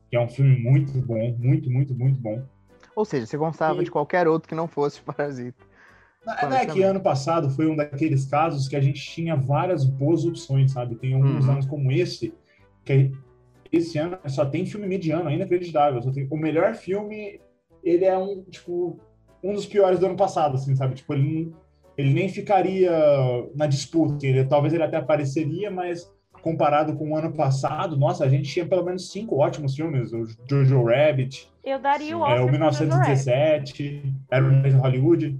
que 0.08 0.16
é 0.16 0.20
um 0.20 0.28
filme 0.28 0.56
muito 0.56 0.92
bom, 1.00 1.34
muito, 1.38 1.70
muito, 1.70 1.94
muito 1.94 2.20
bom. 2.20 2.42
Ou 2.94 3.04
seja, 3.04 3.26
você 3.26 3.36
gostava 3.36 3.80
e... 3.80 3.84
de 3.84 3.90
qualquer 3.90 4.28
outro 4.28 4.48
que 4.48 4.54
não 4.54 4.68
fosse 4.68 5.00
Parasita. 5.02 5.70
Não, 6.24 6.52
é 6.52 6.66
que 6.66 6.82
ano 6.82 7.00
passado 7.00 7.48
foi 7.48 7.66
um 7.66 7.74
daqueles 7.74 8.26
casos 8.26 8.68
que 8.68 8.76
a 8.76 8.80
gente 8.80 9.00
tinha 9.00 9.34
várias 9.34 9.84
boas 9.86 10.24
opções, 10.26 10.72
sabe? 10.72 10.94
Tem 10.94 11.14
alguns 11.14 11.46
uhum. 11.46 11.52
anos 11.52 11.66
como 11.66 11.90
esse, 11.90 12.34
que 12.84 13.10
esse 13.72 13.96
ano 13.96 14.18
só 14.26 14.44
tem 14.44 14.66
filme 14.66 14.86
mediano, 14.86 15.28
ainda 15.28 15.44
acreditável. 15.44 16.02
Só 16.02 16.10
tem, 16.10 16.28
o 16.30 16.36
melhor 16.36 16.74
filme, 16.74 17.40
ele 17.82 18.04
é 18.04 18.18
um, 18.18 18.42
tipo, 18.42 19.00
um 19.42 19.54
dos 19.54 19.64
piores 19.64 19.98
do 19.98 20.06
ano 20.06 20.16
passado, 20.16 20.56
assim, 20.56 20.76
sabe? 20.76 20.94
Tipo, 20.94 21.14
ele, 21.14 21.54
ele 22.00 22.14
nem 22.14 22.28
ficaria 22.28 22.90
na 23.54 23.66
disputa. 23.66 24.26
Ele, 24.26 24.44
talvez 24.44 24.72
ele 24.72 24.82
até 24.82 24.96
apareceria, 24.96 25.70
mas 25.70 26.10
comparado 26.42 26.96
com 26.96 27.12
o 27.12 27.16
ano 27.16 27.32
passado, 27.32 27.96
nossa, 27.96 28.24
a 28.24 28.28
gente 28.28 28.50
tinha 28.50 28.66
pelo 28.66 28.84
menos 28.84 29.10
cinco 29.10 29.36
ótimos 29.36 29.74
filmes. 29.74 30.12
O 30.12 30.26
Jojo 30.48 30.84
Rabbit. 30.84 31.50
Eu 31.62 31.78
daria 31.78 32.16
o 32.16 32.22
Oscar 32.22 32.38
é, 32.38 32.42
o 32.42 32.50
1917, 32.50 34.02
Era 34.30 34.44
um 34.44 34.78
Hollywood. 34.78 35.38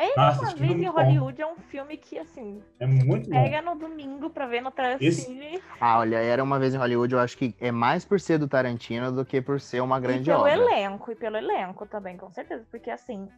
Ele 0.00 0.14
Nossa, 0.16 0.40
uma 0.40 0.54
vez 0.54 0.72
em 0.72 0.86
Hollywood 0.86 1.42
bom. 1.42 1.48
é 1.48 1.52
um 1.52 1.56
filme 1.56 1.96
que, 1.98 2.18
assim. 2.18 2.62
É 2.80 2.86
muito 2.86 3.28
bom. 3.28 3.36
Pega 3.36 3.60
no 3.60 3.78
domingo 3.78 4.30
pra 4.30 4.46
ver 4.46 4.62
no 4.62 4.70
Telecine. 4.70 5.56
Esse... 5.56 5.62
Ah, 5.78 5.98
olha, 5.98 6.16
Era 6.16 6.42
uma 6.42 6.58
vez 6.58 6.74
em 6.74 6.78
Hollywood, 6.78 7.12
eu 7.12 7.20
acho 7.20 7.36
que 7.36 7.54
é 7.60 7.70
mais 7.70 8.02
por 8.02 8.18
ser 8.18 8.38
do 8.38 8.48
Tarantino 8.48 9.12
do 9.12 9.26
que 9.26 9.42
por 9.42 9.60
ser 9.60 9.82
uma 9.82 10.00
grande 10.00 10.22
e 10.22 10.32
pelo 10.32 10.40
obra. 10.40 10.54
elenco, 10.54 11.12
e 11.12 11.14
pelo 11.14 11.36
elenco 11.36 11.86
também, 11.86 12.16
com 12.16 12.30
certeza. 12.30 12.64
Porque, 12.70 12.90
assim. 12.90 13.28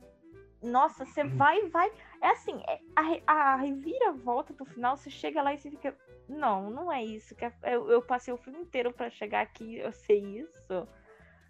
Nossa, 0.63 1.05
você 1.05 1.23
uhum. 1.23 1.37
vai, 1.37 1.69
vai. 1.69 1.91
É 2.21 2.31
assim, 2.31 2.63
é, 2.69 2.79
a, 3.27 3.33
a 3.33 3.57
reviravolta 3.57 4.53
do 4.53 4.65
final, 4.65 4.97
você 4.97 5.11
chega 5.11 5.43
lá 5.43 5.53
e 5.53 5.59
você 5.59 5.71
fica. 5.71 5.97
Não, 6.29 6.71
não 6.71 6.93
é 6.93 7.05
isso. 7.05 7.35
Que 7.35 7.45
é, 7.45 7.53
eu, 7.65 7.91
eu 7.91 8.03
passei 8.03 8.33
o 8.33 8.37
filme 8.37 8.61
inteiro 8.61 8.93
para 8.93 9.11
chegar 9.11 9.41
aqui, 9.41 9.79
eu 9.79 9.93
sei 9.93 10.21
isso. 10.39 10.89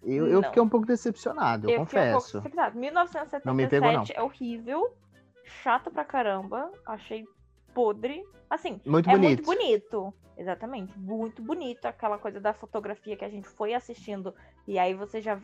Eu, 0.01 0.27
eu 0.27 0.43
fiquei 0.43 0.61
um 0.61 0.67
pouco 0.67 0.85
decepcionado, 0.85 1.69
eu, 1.69 1.73
eu 1.73 1.79
confesso. 1.79 2.37
Um 2.37 2.41
decepcionado. 2.41 2.77
1977 2.77 3.45
não 3.45 3.53
me 3.53 3.67
pegou, 3.67 3.91
não. 3.91 4.03
é 4.13 4.21
horrível 4.21 4.93
chato 5.45 5.91
pra 5.91 6.03
caramba. 6.03 6.71
Achei 6.85 7.25
podre. 7.73 8.23
Assim, 8.49 8.79
muito 8.85 9.09
é 9.09 9.13
bonito. 9.13 9.45
muito 9.45 9.45
bonito. 9.45 10.13
Exatamente, 10.35 10.97
muito 10.97 11.43
bonito 11.43 11.85
aquela 11.85 12.17
coisa 12.17 12.39
da 12.39 12.53
fotografia 12.53 13.15
que 13.15 13.23
a 13.23 13.29
gente 13.29 13.47
foi 13.47 13.75
assistindo 13.75 14.33
e 14.67 14.79
aí 14.79 14.95
você 14.95 15.21
já 15.21 15.39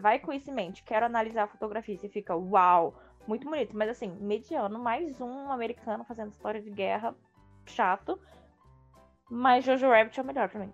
vai 0.00 0.20
com 0.20 0.32
isso 0.32 0.48
em 0.48 0.54
mente, 0.54 0.84
quero 0.84 1.04
analisar 1.04 1.42
a 1.42 1.48
fotografia 1.48 1.96
e 1.96 1.98
você 1.98 2.08
fica, 2.08 2.36
uau, 2.36 2.94
muito 3.28 3.48
bonito, 3.48 3.76
mas 3.76 3.90
assim, 3.90 4.10
mediano, 4.20 4.78
mais 4.78 5.20
um 5.20 5.52
americano 5.52 6.02
fazendo 6.04 6.32
história 6.32 6.60
de 6.60 6.70
guerra, 6.70 7.14
chato, 7.66 8.18
mas 9.30 9.64
Jojo 9.64 9.88
Rabbit 9.88 10.18
é 10.18 10.22
o 10.22 10.26
melhor 10.26 10.48
pra 10.48 10.60
mim 10.60 10.72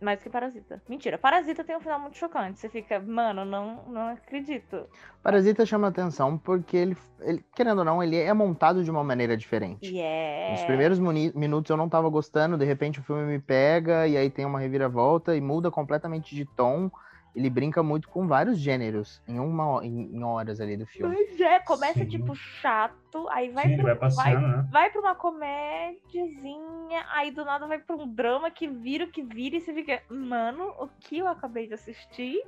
mais 0.00 0.22
que 0.22 0.30
Parasita. 0.30 0.82
Mentira, 0.88 1.18
Parasita 1.18 1.62
tem 1.62 1.76
um 1.76 1.80
final 1.80 2.00
muito 2.00 2.16
chocante. 2.16 2.58
Você 2.58 2.68
fica, 2.68 2.98
mano, 2.98 3.44
não, 3.44 3.84
não 3.86 4.08
acredito. 4.08 4.86
Parasita 5.22 5.66
chama 5.66 5.88
atenção 5.88 6.38
porque 6.38 6.76
ele, 6.76 6.96
ele, 7.20 7.44
querendo 7.54 7.80
ou 7.80 7.84
não, 7.84 8.02
ele 8.02 8.16
é 8.16 8.32
montado 8.32 8.82
de 8.82 8.90
uma 8.90 9.04
maneira 9.04 9.36
diferente. 9.36 9.94
Yeah. 9.94 10.52
Nos 10.52 10.62
primeiros 10.64 10.98
minutos 10.98 11.70
eu 11.70 11.76
não 11.76 11.88
tava 11.88 12.08
gostando, 12.08 12.56
de 12.56 12.64
repente 12.64 13.00
o 13.00 13.02
filme 13.02 13.24
me 13.24 13.38
pega 13.38 14.06
e 14.06 14.16
aí 14.16 14.30
tem 14.30 14.44
uma 14.44 14.58
reviravolta 14.58 15.36
e 15.36 15.40
muda 15.40 15.70
completamente 15.70 16.34
de 16.34 16.44
tom 16.44 16.90
ele 17.34 17.48
brinca 17.48 17.82
muito 17.82 18.08
com 18.08 18.26
vários 18.26 18.58
gêneros 18.58 19.22
em 19.26 19.38
uma 19.38 19.84
em, 19.84 20.16
em 20.16 20.22
horas 20.22 20.60
ali 20.60 20.76
do 20.76 20.86
filme. 20.86 21.14
Pois 21.14 21.40
é, 21.40 21.60
começa 21.60 22.00
Sim. 22.00 22.06
tipo 22.06 22.34
chato, 22.34 23.28
aí 23.28 23.50
vai 23.50 23.68
Sim, 23.68 23.76
pro, 23.76 23.84
vai, 23.84 23.96
passando, 23.96 24.24
vai, 24.24 24.36
né? 24.36 24.68
vai 24.70 24.90
pra 24.90 25.00
uma 25.00 25.14
comédiazinha, 25.14 27.06
aí 27.12 27.30
do 27.30 27.44
nada 27.44 27.66
vai 27.66 27.78
pra 27.78 27.96
um 27.96 28.12
drama 28.12 28.50
que 28.50 28.66
vira 28.68 29.04
o 29.04 29.10
que 29.10 29.22
vira 29.22 29.56
e 29.56 29.60
você 29.60 29.72
fica, 29.72 30.02
mano, 30.08 30.74
o 30.78 30.88
que 31.00 31.18
eu 31.18 31.28
acabei 31.28 31.66
de 31.66 31.74
assistir? 31.74 32.42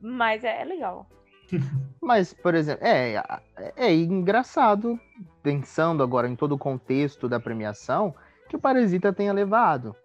Mas 0.00 0.44
é, 0.44 0.62
é 0.62 0.64
legal. 0.64 1.08
Mas, 2.00 2.32
por 2.34 2.54
exemplo, 2.54 2.86
é, 2.86 3.14
é, 3.56 3.72
é 3.76 3.94
engraçado, 3.94 5.00
pensando 5.42 6.02
agora 6.02 6.28
em 6.28 6.36
todo 6.36 6.52
o 6.54 6.58
contexto 6.58 7.28
da 7.28 7.40
premiação, 7.40 8.14
que 8.48 8.56
o 8.56 8.58
Parasita 8.58 9.12
tenha 9.12 9.32
levado. 9.32 9.96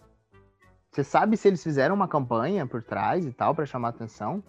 Você 0.92 1.04
sabe 1.04 1.38
se 1.38 1.48
eles 1.48 1.64
fizeram 1.64 1.96
uma 1.96 2.08
campanha 2.08 2.66
por 2.66 2.82
trás 2.82 3.26
e 3.26 3.32
tal 3.32 3.54
para 3.54 3.66
chamar 3.66 3.90
atenção? 3.90 4.44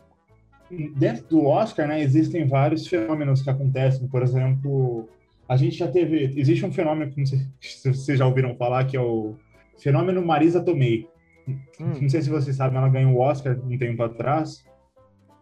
Dentro 0.97 1.27
do 1.27 1.47
Oscar, 1.47 1.89
né, 1.89 2.01
existem 2.01 2.47
vários 2.47 2.87
fenômenos 2.87 3.43
que 3.43 3.51
acontecem. 3.51 4.07
Por 4.09 4.23
exemplo, 4.23 5.09
a 5.49 5.57
gente 5.57 5.77
já 5.77 5.89
teve. 5.89 6.33
Existe 6.39 6.65
um 6.65 6.73
fenômeno 6.73 7.11
que 7.11 7.25
vocês 7.85 8.19
já 8.19 8.27
ouviram 8.27 8.55
falar, 8.55 8.85
que 8.85 8.97
é 8.97 9.01
o 9.01 9.35
fenômeno 9.79 10.25
Marisa 10.25 10.63
Tomei. 10.63 11.09
Hum. 11.49 11.59
Não 12.01 12.09
sei 12.09 12.23
se 12.23 12.31
vocês 12.31 12.57
sabem, 12.57 12.79
ela 12.79 12.89
ganhou 12.89 13.15
o 13.15 13.21
Oscar 13.21 13.59
um 13.59 13.77
tempo 13.77 14.03
atrás. 14.03 14.65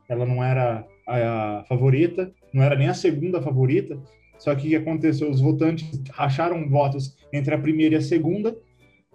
Ela 0.08 0.24
não 0.24 0.42
era 0.42 0.86
a, 1.06 1.58
a 1.58 1.64
favorita, 1.64 2.32
não 2.52 2.62
era 2.62 2.74
nem 2.74 2.88
a 2.88 2.94
segunda 2.94 3.42
favorita. 3.42 4.00
Só 4.38 4.54
que 4.54 4.66
o 4.66 4.70
que 4.70 4.76
aconteceu? 4.76 5.30
Os 5.30 5.40
votantes 5.40 6.02
racharam 6.10 6.68
votos 6.68 7.16
entre 7.32 7.54
a 7.54 7.58
primeira 7.58 7.96
e 7.96 7.98
a 7.98 8.02
segunda, 8.02 8.56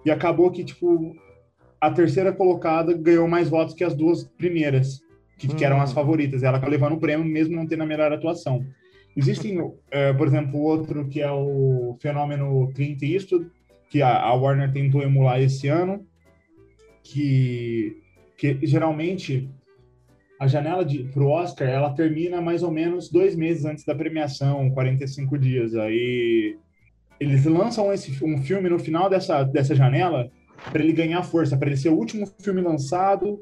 e 0.05 0.11
acabou 0.11 0.51
que, 0.51 0.63
tipo, 0.63 1.15
a 1.83 1.91
terceira 1.91 2.31
colocada 2.31 2.93
ganhou 2.93 3.27
mais 3.27 3.49
votos 3.49 3.75
que 3.75 3.83
as 3.83 3.93
duas 3.93 4.23
primeiras, 4.23 5.01
que, 5.37 5.51
hum. 5.51 5.55
que 5.55 5.65
eram 5.65 5.81
as 5.81 5.91
hum. 5.91 5.95
favoritas. 5.95 6.41
Ela 6.41 6.55
acabou 6.55 6.71
levando 6.71 6.93
o 6.93 6.99
prêmio 6.99 7.25
mesmo 7.25 7.57
não 7.57 7.67
tendo 7.67 7.83
a 7.83 7.85
melhor 7.85 8.09
atuação. 8.13 8.65
Existem, 9.17 9.59
é, 9.91 10.13
por 10.13 10.25
exemplo, 10.25 10.61
outro 10.61 11.09
que 11.09 11.21
é 11.21 11.29
o 11.29 11.97
fenômeno 12.01 12.71
Clint 12.73 13.01
Eastwood, 13.01 13.49
que 13.89 14.01
a, 14.01 14.17
a 14.17 14.33
Warner 14.33 14.71
tentou 14.71 15.03
emular 15.03 15.41
esse 15.41 15.67
ano, 15.67 16.07
que, 17.03 17.97
que 18.37 18.59
geralmente 18.63 19.49
a 20.39 20.47
janela 20.47 20.85
para 21.13 21.23
o 21.23 21.29
Oscar 21.29 21.67
ela 21.67 21.93
termina 21.93 22.39
mais 22.39 22.63
ou 22.63 22.71
menos 22.71 23.09
dois 23.09 23.35
meses 23.35 23.65
antes 23.65 23.83
da 23.83 23.93
premiação, 23.93 24.71
45 24.71 25.37
dias. 25.37 25.75
Aí 25.75 26.57
eles 27.19 27.43
lançam 27.43 27.91
esse, 27.91 28.23
um 28.23 28.41
filme 28.41 28.69
no 28.69 28.79
final 28.79 29.09
dessa, 29.09 29.43
dessa 29.43 29.75
janela 29.75 30.31
para 30.71 30.83
ele 30.83 30.93
ganhar 30.93 31.23
força, 31.23 31.57
para 31.57 31.67
ele 31.67 31.77
ser 31.77 31.89
o 31.89 31.95
último 31.95 32.25
filme 32.39 32.61
lançado, 32.61 33.39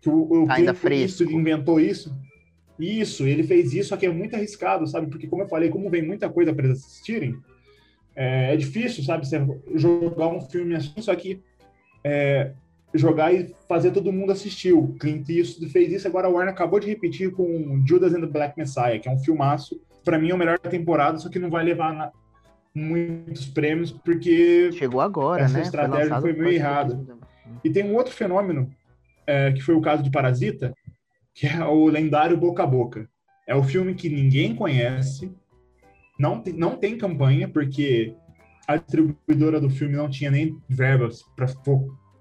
que 0.00 0.08
o, 0.08 0.44
o 0.44 0.50
Ainda 0.50 0.74
fresco. 0.74 1.24
inventou 1.24 1.80
isso. 1.80 2.14
Isso, 2.78 3.26
ele 3.26 3.42
fez 3.42 3.72
isso, 3.72 3.90
só 3.90 3.96
que 3.96 4.06
é 4.06 4.10
muito 4.10 4.34
arriscado, 4.34 4.86
sabe? 4.86 5.06
Porque, 5.08 5.26
como 5.26 5.42
eu 5.42 5.48
falei, 5.48 5.68
como 5.68 5.90
vem 5.90 6.02
muita 6.02 6.28
coisa 6.28 6.52
para 6.52 6.66
eles 6.66 6.78
assistirem, 6.78 7.36
é, 8.16 8.54
é, 8.54 8.56
difícil, 8.56 9.04
sabe? 9.04 9.26
Você 9.26 9.40
jogar 9.74 10.28
um 10.28 10.40
filme 10.40 10.74
assim, 10.74 11.00
só 11.00 11.14
que 11.14 11.40
é, 12.02 12.52
jogar 12.94 13.32
e 13.32 13.54
fazer 13.68 13.92
todo 13.92 14.12
mundo 14.12 14.32
assistir. 14.32 14.72
O 14.72 14.88
Clint 14.94 15.28
Eastwood 15.28 15.70
fez 15.70 15.92
isso, 15.92 16.08
agora 16.08 16.26
a 16.26 16.30
Warner 16.30 16.52
acabou 16.52 16.80
de 16.80 16.88
repetir 16.88 17.30
com 17.30 17.82
Judas 17.86 18.12
and 18.14 18.20
the 18.20 18.26
Black 18.26 18.58
Messiah, 18.58 18.98
que 18.98 19.08
é 19.08 19.12
um 19.12 19.18
filmaço 19.18 19.80
para 20.04 20.18
mim 20.18 20.30
é 20.30 20.34
o 20.34 20.38
melhor 20.38 20.58
da 20.58 20.70
temporada, 20.70 21.18
só 21.18 21.28
que 21.28 21.38
não 21.38 21.50
vai 21.50 21.64
levar 21.64 21.94
na, 21.94 22.12
muitos 22.74 23.46
prêmios, 23.46 23.90
porque 23.90 24.70
Chegou 24.72 25.00
agora, 25.00 25.44
essa 25.44 25.58
né? 25.58 25.62
estratégia 25.62 26.04
lançado 26.04 26.22
foi 26.22 26.32
meio 26.32 26.52
errada. 26.54 26.94
do- 26.94 27.20
E 27.64 27.70
tem 27.70 27.84
um 27.84 27.94
outro 27.94 28.12
fenômeno, 28.12 28.70
é, 29.26 29.52
que 29.52 29.60
foi 29.60 29.74
o 29.74 29.80
caso 29.80 30.02
de 30.02 30.10
Parasita, 30.10 30.74
que 31.34 31.46
é 31.46 31.64
o 31.64 31.86
lendário 31.86 32.36
Boca 32.36 32.62
a 32.62 32.66
Boca. 32.66 33.08
É 33.46 33.54
o 33.54 33.62
filme 33.62 33.94
que 33.94 34.08
ninguém 34.08 34.54
conhece, 34.54 35.34
não 36.18 36.40
tem, 36.40 36.52
não 36.54 36.76
tem 36.76 36.96
campanha, 36.96 37.48
porque 37.48 38.14
a 38.66 38.76
distribuidora 38.76 39.60
do 39.60 39.68
filme 39.68 39.96
não 39.96 40.08
tinha 40.08 40.30
nem 40.30 40.56
verbas 40.68 41.22
para 41.36 41.46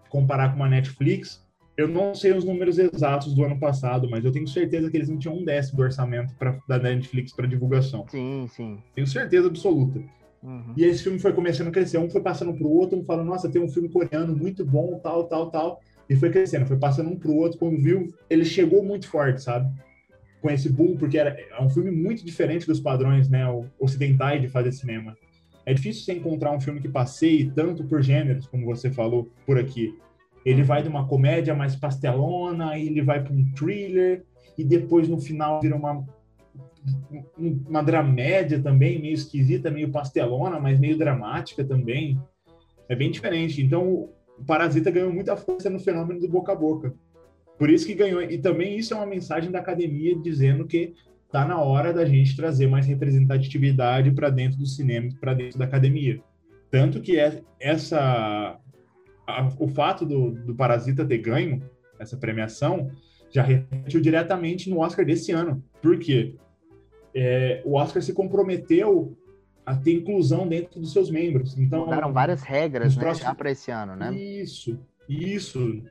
comparar 0.10 0.50
com 0.50 0.56
uma 0.58 0.68
Netflix. 0.70 1.46
Eu 1.78 1.88
não 1.88 2.14
sei 2.14 2.34
os 2.34 2.44
números 2.44 2.78
exatos 2.78 3.34
do 3.34 3.44
ano 3.44 3.60
passado, 3.60 4.10
mas 4.10 4.26
eu 4.26 4.32
tenho 4.32 4.48
certeza 4.48 4.90
que 4.90 4.98
eles 4.98 5.10
não 5.10 5.18
tinham 5.18 5.38
um 5.38 5.46
décimo 5.46 5.78
do 5.78 5.84
orçamento 5.84 6.36
pra, 6.36 6.60
da 6.68 6.78
Netflix 6.78 7.32
para 7.34 7.48
divulgação. 7.48 8.06
Sim, 8.10 8.46
sim. 8.50 8.78
Tenho 8.94 9.08
certeza 9.08 9.48
absoluta. 9.48 10.02
Uhum. 10.44 10.74
E 10.76 10.84
esse 10.84 11.04
filme 11.04 11.20
foi 11.20 11.34
começando 11.34 11.68
a 11.68 11.72
crescer. 11.72 11.98
Um 11.98 12.10
foi 12.10 12.22
passando 12.22 12.54
pro 12.54 12.68
outro, 12.70 12.98
um 12.98 13.04
falando, 13.04 13.28
nossa, 13.28 13.50
tem 13.50 13.62
um 13.62 13.70
filme 13.70 13.90
coreano 13.90 14.36
muito 14.36 14.66
bom, 14.66 15.00
tal, 15.04 15.26
tal, 15.26 15.50
tal. 15.52 15.82
E 16.10 16.16
foi 16.16 16.30
crescendo, 16.30 16.66
foi 16.66 16.78
passando 16.78 17.10
um 17.10 17.16
pro 17.18 17.34
outro. 17.36 17.58
Quando 17.60 17.78
viu, 17.82 18.08
ele 18.30 18.44
chegou 18.44 18.84
muito 18.84 19.08
forte, 19.08 19.42
sabe? 19.42 19.72
Com 20.42 20.50
esse 20.50 20.70
boom, 20.70 20.98
porque 20.98 21.18
era, 21.18 21.30
é 21.40 21.62
um 21.62 21.70
filme 21.70 21.92
muito 21.92 22.26
diferente 22.26 22.66
dos 22.66 22.80
padrões 22.80 23.30
né, 23.30 23.48
o- 23.48 23.66
ocidentais 23.80 24.42
de 24.42 24.48
fazer 24.48 24.72
cinema. 24.72 25.16
É 25.66 25.74
difícil 25.74 26.04
você 26.04 26.14
encontrar 26.14 26.52
um 26.52 26.60
filme 26.60 26.82
que 26.82 26.90
passeie 26.90 27.52
tanto 27.52 27.84
por 27.84 28.02
gêneros, 28.02 28.48
como 28.48 28.66
você 28.66 28.90
falou 28.90 29.30
por 29.46 29.60
aqui. 29.60 29.94
Ele 30.44 30.64
vai 30.64 30.82
de 30.82 30.90
uma 30.90 31.08
comédia 31.08 31.54
mais 31.54 31.76
pastelona, 31.76 32.78
ele 32.80 33.04
vai 33.04 33.24
para 33.24 33.32
um 33.32 33.46
thriller, 33.54 34.24
e 34.58 34.64
depois 34.64 35.08
no 35.08 35.20
final 35.20 35.62
vira 35.62 35.76
uma, 35.76 35.94
um- 35.94 36.06
uma 37.38 37.82
dramédia 37.84 38.62
também, 38.62 39.00
meio 39.00 39.14
esquisita, 39.14 39.70
meio 39.70 39.90
pastelona, 39.92 40.60
mas 40.60 40.80
meio 40.80 40.98
dramática 40.98 41.64
também. 41.64 42.20
É 42.90 42.96
bem 42.96 43.12
diferente. 43.12 43.62
Então, 43.62 44.10
o 44.38 44.44
Parasita 44.46 44.92
ganhou 44.92 45.14
muita 45.14 45.36
força 45.38 45.70
no 45.70 45.80
fenômeno 45.80 46.20
do 46.20 46.28
boca 46.28 46.52
a 46.52 46.56
boca. 46.56 46.94
Por 47.58 47.70
isso 47.70 47.86
que 47.86 47.94
ganhou. 47.94 48.22
E 48.22 48.38
também 48.38 48.78
isso 48.78 48.94
é 48.94 48.98
uma 48.98 49.06
mensagem 49.06 49.52
da 49.52 49.60
academia 49.60 50.16
dizendo 50.20 50.66
que 50.66 50.94
tá 51.32 51.46
na 51.46 51.62
hora 51.62 51.94
da 51.94 52.04
gente 52.04 52.36
trazer 52.36 52.68
mais 52.68 52.86
representatividade 52.88 54.12
para 54.12 54.30
dentro 54.30 54.58
do 54.58 54.66
cinema, 54.66 55.10
para 55.20 55.34
dentro 55.34 55.60
da 55.60 55.66
academia. 55.66 56.20
Tanto 56.70 57.02
que 57.02 57.18
é 57.20 57.42
essa 57.60 58.60
a- 59.28 59.50
o 59.60 59.68
fato 59.68 60.06
do, 60.06 60.32
do 60.32 60.56
Parasita 60.56 61.06
ter 61.06 61.20
ganho 61.20 61.62
essa 62.00 62.18
premiação 62.18 62.90
já 63.30 63.44
refletiu 63.44 64.02
diretamente 64.02 64.70
no 64.70 64.80
Oscar 64.80 65.06
desse 65.06 65.32
ano. 65.32 65.64
Por 65.82 65.98
quê? 66.00 66.36
É, 67.14 67.62
o 67.66 67.76
Oscar 67.76 68.02
se 68.02 68.14
comprometeu 68.14 69.18
a 69.66 69.76
ter 69.76 69.94
inclusão 69.94 70.48
dentro 70.48 70.80
dos 70.80 70.92
seus 70.94 71.10
membros. 71.12 71.58
Então, 71.58 71.86
Mudaram 71.86 72.12
várias 72.12 72.42
regras, 72.42 72.96
né? 72.96 73.02
próximos- 73.02 73.28
Já 73.28 73.36
para 73.36 73.52
esse 73.52 73.72
ano, 73.72 73.96
né? 73.96 74.14
isso, 74.14 74.80
isso. 75.08 75.82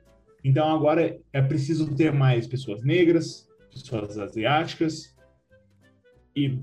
Então 0.43 0.67
agora 0.75 1.19
é 1.31 1.41
preciso 1.41 1.93
ter 1.95 2.11
mais 2.11 2.47
pessoas 2.47 2.83
negras, 2.83 3.47
pessoas 3.71 4.17
asiáticas 4.17 5.15
e 6.35 6.59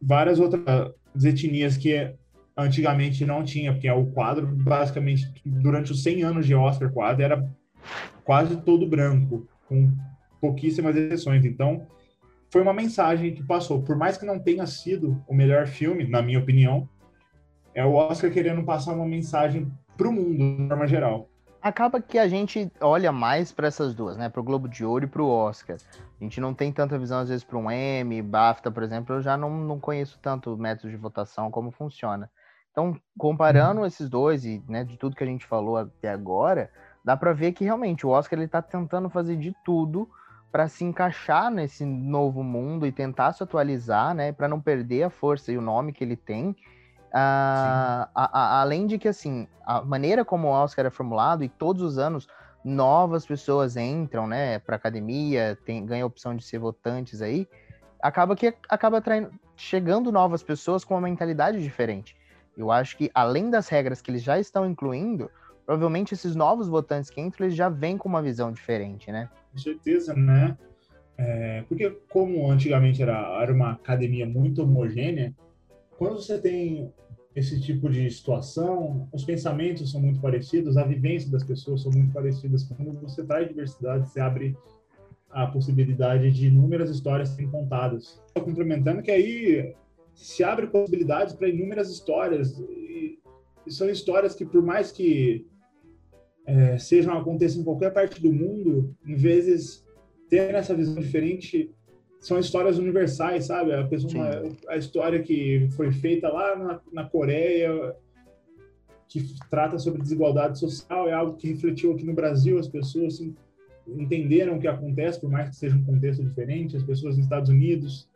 várias 0.00 0.38
outras 0.38 0.94
etnias 1.24 1.76
que 1.76 2.14
antigamente 2.56 3.24
não 3.26 3.42
tinha, 3.42 3.72
porque 3.72 3.90
o 3.90 4.06
quadro, 4.06 4.46
basicamente, 4.46 5.30
durante 5.44 5.90
os 5.92 6.02
100 6.02 6.22
anos 6.22 6.46
de 6.46 6.54
Oscar, 6.54 6.92
quase 6.92 7.22
era 7.22 7.48
quase 8.24 8.56
todo 8.58 8.86
branco, 8.86 9.46
com 9.66 9.90
pouquíssimas 10.40 10.94
exceções. 10.96 11.44
Então, 11.44 11.86
foi 12.50 12.60
uma 12.60 12.72
mensagem 12.72 13.34
que 13.34 13.42
passou. 13.42 13.82
Por 13.82 13.96
mais 13.96 14.18
que 14.18 14.26
não 14.26 14.38
tenha 14.38 14.66
sido 14.66 15.22
o 15.28 15.34
melhor 15.34 15.66
filme, 15.66 16.06
na 16.06 16.20
minha 16.20 16.38
opinião, 16.38 16.88
é 17.74 17.84
o 17.84 17.94
Oscar 17.94 18.30
querendo 18.30 18.64
passar 18.64 18.92
uma 18.92 19.06
mensagem 19.06 19.70
para 19.96 20.08
o 20.08 20.12
mundo, 20.12 20.62
de 20.62 20.68
forma 20.68 20.86
geral. 20.86 21.28
Acaba 21.62 22.00
que 22.00 22.18
a 22.18 22.26
gente 22.26 22.72
olha 22.80 23.12
mais 23.12 23.52
para 23.52 23.68
essas 23.68 23.94
duas, 23.94 24.16
né? 24.16 24.28
Pro 24.28 24.42
Globo 24.42 24.66
de 24.66 24.84
Ouro 24.84 25.04
e 25.04 25.08
pro 25.08 25.26
Oscar. 25.26 25.76
A 26.18 26.24
gente 26.24 26.40
não 26.40 26.54
tem 26.54 26.72
tanta 26.72 26.98
visão, 26.98 27.20
às 27.20 27.28
vezes, 27.28 27.44
para 27.44 27.58
um 27.58 27.70
Emmy, 27.70 28.22
BAFTA, 28.22 28.70
por 28.70 28.82
exemplo. 28.82 29.16
Eu 29.16 29.20
já 29.20 29.36
não, 29.36 29.50
não 29.50 29.78
conheço 29.78 30.18
tanto 30.22 30.54
o 30.54 30.56
método 30.56 30.90
de 30.90 30.96
votação, 30.96 31.50
como 31.50 31.70
funciona. 31.70 32.30
Então, 32.72 32.96
comparando 33.18 33.84
esses 33.84 34.08
dois 34.08 34.44
e 34.44 34.62
né, 34.66 34.84
de 34.84 34.96
tudo 34.96 35.14
que 35.14 35.22
a 35.22 35.26
gente 35.26 35.44
falou 35.44 35.76
até 35.76 36.08
agora, 36.08 36.70
dá 37.04 37.16
para 37.16 37.32
ver 37.32 37.52
que 37.52 37.64
realmente 37.64 38.06
o 38.06 38.10
Oscar 38.10 38.38
ele 38.38 38.48
tá 38.48 38.62
tentando 38.62 39.10
fazer 39.10 39.36
de 39.36 39.54
tudo 39.64 40.08
para 40.50 40.68
se 40.68 40.84
encaixar 40.84 41.50
nesse 41.50 41.84
novo 41.84 42.42
mundo 42.42 42.86
e 42.86 42.92
tentar 42.92 43.32
se 43.32 43.42
atualizar, 43.42 44.14
né? 44.14 44.32
Para 44.32 44.48
não 44.48 44.60
perder 44.60 45.04
a 45.04 45.10
força 45.10 45.52
e 45.52 45.58
o 45.58 45.62
nome 45.62 45.92
que 45.92 46.02
ele 46.02 46.16
tem. 46.16 46.56
Ah, 47.12 48.08
a- 48.14 48.38
a- 48.40 48.60
além 48.60 48.86
de 48.86 48.98
que, 48.98 49.08
assim, 49.08 49.46
a 49.64 49.82
maneira 49.82 50.24
como 50.24 50.48
o 50.48 50.50
Oscar 50.50 50.86
é 50.86 50.90
formulado 50.90 51.42
e 51.42 51.48
todos 51.48 51.82
os 51.82 51.98
anos 51.98 52.28
novas 52.64 53.24
pessoas 53.24 53.76
entram, 53.76 54.26
né, 54.26 54.58
para 54.58 54.76
academia, 54.76 55.58
tem, 55.64 55.84
ganha 55.84 56.04
a 56.04 56.06
opção 56.06 56.36
de 56.36 56.44
ser 56.44 56.58
votantes 56.58 57.22
aí, 57.22 57.48
acaba 58.02 58.36
que 58.36 58.54
acaba 58.68 58.98
atraindo, 58.98 59.30
chegando 59.56 60.12
novas 60.12 60.42
pessoas 60.42 60.84
com 60.84 60.94
uma 60.94 61.00
mentalidade 61.00 61.62
diferente. 61.62 62.16
Eu 62.56 62.70
acho 62.70 62.96
que, 62.96 63.10
além 63.14 63.50
das 63.50 63.68
regras 63.68 64.02
que 64.02 64.10
eles 64.10 64.22
já 64.22 64.38
estão 64.38 64.66
incluindo, 64.66 65.30
provavelmente 65.70 66.14
esses 66.14 66.34
novos 66.34 66.66
votantes 66.66 67.10
que 67.10 67.20
entram, 67.20 67.46
eles 67.46 67.56
já 67.56 67.68
vêm 67.68 67.96
com 67.96 68.08
uma 68.08 68.20
visão 68.20 68.50
diferente, 68.50 69.12
né? 69.12 69.30
Com 69.52 69.58
certeza, 69.58 70.12
né? 70.14 70.58
É, 71.16 71.62
porque 71.68 71.88
como 72.08 72.50
antigamente 72.50 73.00
era, 73.00 73.40
era 73.40 73.52
uma 73.52 73.74
academia 73.74 74.26
muito 74.26 74.64
homogênea, 74.64 75.32
quando 75.96 76.16
você 76.16 76.40
tem 76.40 76.92
esse 77.36 77.60
tipo 77.60 77.88
de 77.88 78.10
situação, 78.10 79.08
os 79.12 79.24
pensamentos 79.24 79.92
são 79.92 80.00
muito 80.00 80.20
parecidos, 80.20 80.76
a 80.76 80.82
vivência 80.82 81.30
das 81.30 81.44
pessoas 81.44 81.82
são 81.82 81.92
muito 81.92 82.12
parecidas. 82.12 82.64
Quando 82.64 83.00
você 83.00 83.22
traz 83.24 83.46
diversidade, 83.46 84.10
você 84.10 84.18
abre 84.18 84.58
a 85.30 85.46
possibilidade 85.46 86.32
de 86.32 86.48
inúmeras 86.48 86.90
histórias 86.90 87.28
serem 87.28 87.48
contadas. 87.48 88.20
Só 88.36 88.42
complementando 88.42 89.02
que 89.02 89.10
aí 89.12 89.72
se 90.16 90.42
abre 90.42 90.66
possibilidades 90.66 91.32
para 91.32 91.48
inúmeras 91.48 91.88
histórias. 91.90 92.58
E, 92.58 93.20
e 93.64 93.70
são 93.70 93.88
histórias 93.88 94.34
que, 94.34 94.44
por 94.44 94.62
mais 94.62 94.90
que 94.90 95.48
é, 96.50 96.78
sejam 96.78 97.16
aconteçam 97.16 97.60
em 97.60 97.64
qualquer 97.64 97.92
parte 97.92 98.20
do 98.20 98.32
mundo, 98.32 98.92
em 99.06 99.14
vezes 99.14 99.84
ter 100.28 100.52
essa 100.52 100.74
visão 100.74 100.96
diferente 100.96 101.72
são 102.18 102.38
histórias 102.38 102.76
universais, 102.76 103.46
sabe? 103.46 103.72
A, 103.72 103.86
pessoa, 103.86 104.42
a 104.68 104.76
história 104.76 105.22
que 105.22 105.68
foi 105.76 105.90
feita 105.92 106.28
lá 106.28 106.56
na, 106.56 106.80
na 106.92 107.08
Coreia, 107.08 107.94
que 109.08 109.24
trata 109.48 109.78
sobre 109.78 110.02
desigualdade 110.02 110.58
social, 110.58 111.08
é 111.08 111.12
algo 111.12 111.36
que 111.36 111.48
refletiu 111.48 111.92
aqui 111.92 112.04
no 112.04 112.12
Brasil. 112.12 112.58
As 112.58 112.68
pessoas 112.68 113.14
assim, 113.14 113.34
entenderam 113.86 114.56
o 114.56 114.60
que 114.60 114.68
acontece, 114.68 115.20
por 115.20 115.30
mais 115.30 115.50
que 115.50 115.56
seja 115.56 115.76
um 115.76 115.84
contexto 115.84 116.22
diferente. 116.22 116.76
As 116.76 116.82
pessoas 116.82 117.16
nos 117.16 117.24
Estados 117.24 117.48
Unidos, 117.48 118.09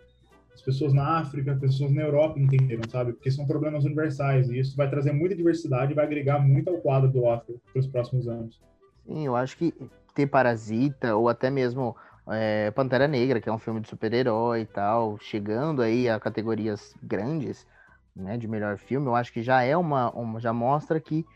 as 0.55 0.63
pessoas 0.63 0.93
na 0.95 1.19
África, 1.19 1.53
as 1.53 1.59
pessoas 1.59 1.93
na 1.93 2.03
Europa 2.03 2.39
entenderam, 2.39 2.89
sabe? 2.89 3.13
Porque 3.13 3.31
são 3.31 3.47
problemas 3.47 3.85
universais 3.85 4.49
e 4.49 4.59
isso 4.59 4.77
vai 4.77 4.89
trazer 4.89 5.13
muita 5.13 5.35
diversidade 5.35 5.93
e 5.93 5.95
vai 5.95 6.05
agregar 6.05 6.39
muito 6.39 6.71
ao 6.71 6.79
quadro 6.79 7.11
do 7.11 7.25
Oscar 7.25 7.57
para 7.73 7.81
os 7.81 7.87
próximos 7.87 8.29
anos. 8.29 8.61
Sim, 9.05 9.27
eu 9.27 9.35
acho 9.35 9.57
que 9.57 9.75
ter 10.15 10.27
Parasita 10.27 11.17
ou 11.17 11.29
até 11.29 11.51
mesmo 11.51 11.97
é, 12.29 12.71
Pantera 12.71 13.09
Negra, 13.09 13.41
que 13.41 13.49
é 13.49 13.53
um 13.53 13.59
filme 13.59 13.81
de 13.81 13.89
super-herói 13.89 14.61
e 14.61 14.67
tal, 14.67 15.19
chegando 15.19 15.83
aí 15.83 16.09
a 16.09 16.21
categorias 16.21 16.95
grandes, 17.03 17.67
né, 18.15 18.39
de 18.39 18.47
melhor 18.47 18.79
filme, 18.79 19.07
eu 19.09 19.17
acho 19.17 19.33
que 19.33 19.43
já 19.43 19.63
é 19.63 19.77
uma, 19.77 20.11
uma 20.13 20.39
já 20.39 20.53
mostra 20.53 21.01
que 21.01 21.27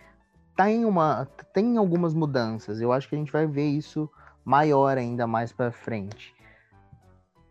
tem 0.56 0.84
uma 0.84 1.26
tem 1.52 1.76
algumas 1.76 2.14
mudanças. 2.14 2.80
Eu 2.80 2.92
acho 2.92 3.08
que 3.08 3.16
a 3.16 3.18
gente 3.18 3.32
vai 3.32 3.46
ver 3.46 3.66
isso 3.66 4.08
maior 4.44 4.96
ainda 4.96 5.26
mais 5.26 5.52
para 5.52 5.72
frente. 5.72 6.34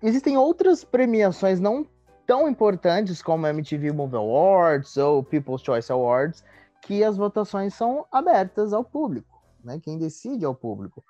Existem 0.01 0.37
outras 0.37 0.83
premiações 0.83 1.59
não 1.59 1.85
tão 2.25 2.47
importantes 2.47 3.21
como 3.21 3.45
a 3.45 3.49
MTV 3.49 3.91
Movie 3.93 4.17
Awards 4.17 4.97
ou 4.97 5.23
People's 5.23 5.61
Choice 5.61 5.91
Awards, 5.91 6.43
que 6.81 7.03
as 7.03 7.17
votações 7.17 7.73
são 7.73 8.05
abertas 8.11 8.73
ao 8.73 8.83
público, 8.83 9.41
né? 9.63 9.79
Quem 9.81 9.97
decide 9.97 10.45
é 10.45 10.47
o 10.47 10.53
público. 10.53 11.03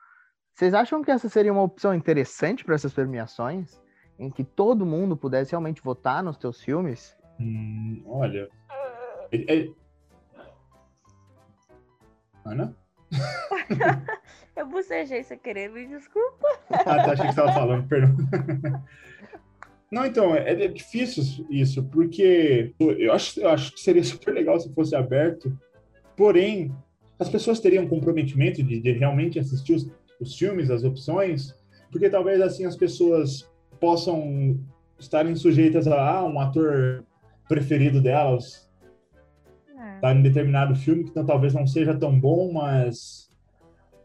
Vocês 0.53 0.73
acham 0.73 1.03
que 1.03 1.11
essa 1.11 1.27
seria 1.27 1.51
uma 1.51 1.63
opção 1.63 1.93
interessante 1.93 2.63
para 2.63 2.75
essas 2.75 2.93
premiações? 2.93 3.79
Em 4.17 4.31
que 4.31 4.43
todo 4.43 4.85
mundo 4.85 5.15
pudesse 5.15 5.51
realmente 5.51 5.81
votar 5.81 6.23
nos 6.23 6.37
teus 6.37 6.61
filmes? 6.61 7.15
Hum, 7.39 8.01
olha. 8.07 8.49
É, 9.31 9.55
é... 9.55 9.69
Ana? 12.43 12.75
Eu 14.55 14.65
bocejei 14.65 15.21
sem 15.23 15.37
querer, 15.37 15.69
me 15.69 15.85
desculpa. 15.85 16.47
Ah, 16.87 17.03
tá, 17.03 17.11
achei 17.13 17.27
que 17.27 17.33
você 17.33 17.39
estava 17.39 17.53
falando, 17.53 17.87
perdão. 17.87 18.15
Não, 19.91 20.05
então, 20.05 20.35
é, 20.35 20.51
é 20.51 20.67
difícil 20.67 21.45
isso, 21.49 21.83
porque 21.85 22.73
eu 22.79 23.13
acho, 23.13 23.39
eu 23.39 23.49
acho 23.49 23.73
que 23.73 23.79
seria 23.79 24.03
super 24.03 24.33
legal 24.33 24.59
se 24.59 24.73
fosse 24.73 24.93
aberto, 24.95 25.57
porém, 26.15 26.73
as 27.17 27.29
pessoas 27.29 27.59
teriam 27.59 27.87
comprometimento 27.87 28.61
de, 28.61 28.81
de 28.81 28.91
realmente 28.91 29.39
assistir 29.39 29.73
os, 29.73 29.89
os 30.19 30.35
filmes, 30.35 30.69
as 30.69 30.83
opções, 30.83 31.55
porque 31.89 32.09
talvez 32.09 32.41
assim 32.41 32.65
as 32.65 32.75
pessoas 32.75 33.49
possam 33.79 34.59
estarem 34.99 35.35
sujeitas 35.35 35.87
a 35.87 36.17
ah, 36.17 36.25
um 36.25 36.39
ator 36.39 37.03
preferido 37.47 38.01
delas 38.01 38.67
É. 39.79 39.99
tá 39.99 40.13
em 40.13 40.21
determinado 40.21 40.75
filme 40.75 41.03
que 41.03 41.11
então, 41.11 41.25
talvez 41.25 41.53
não 41.53 41.65
seja 41.65 41.95
tão 41.95 42.19
bom, 42.19 42.51
mas 42.51 43.26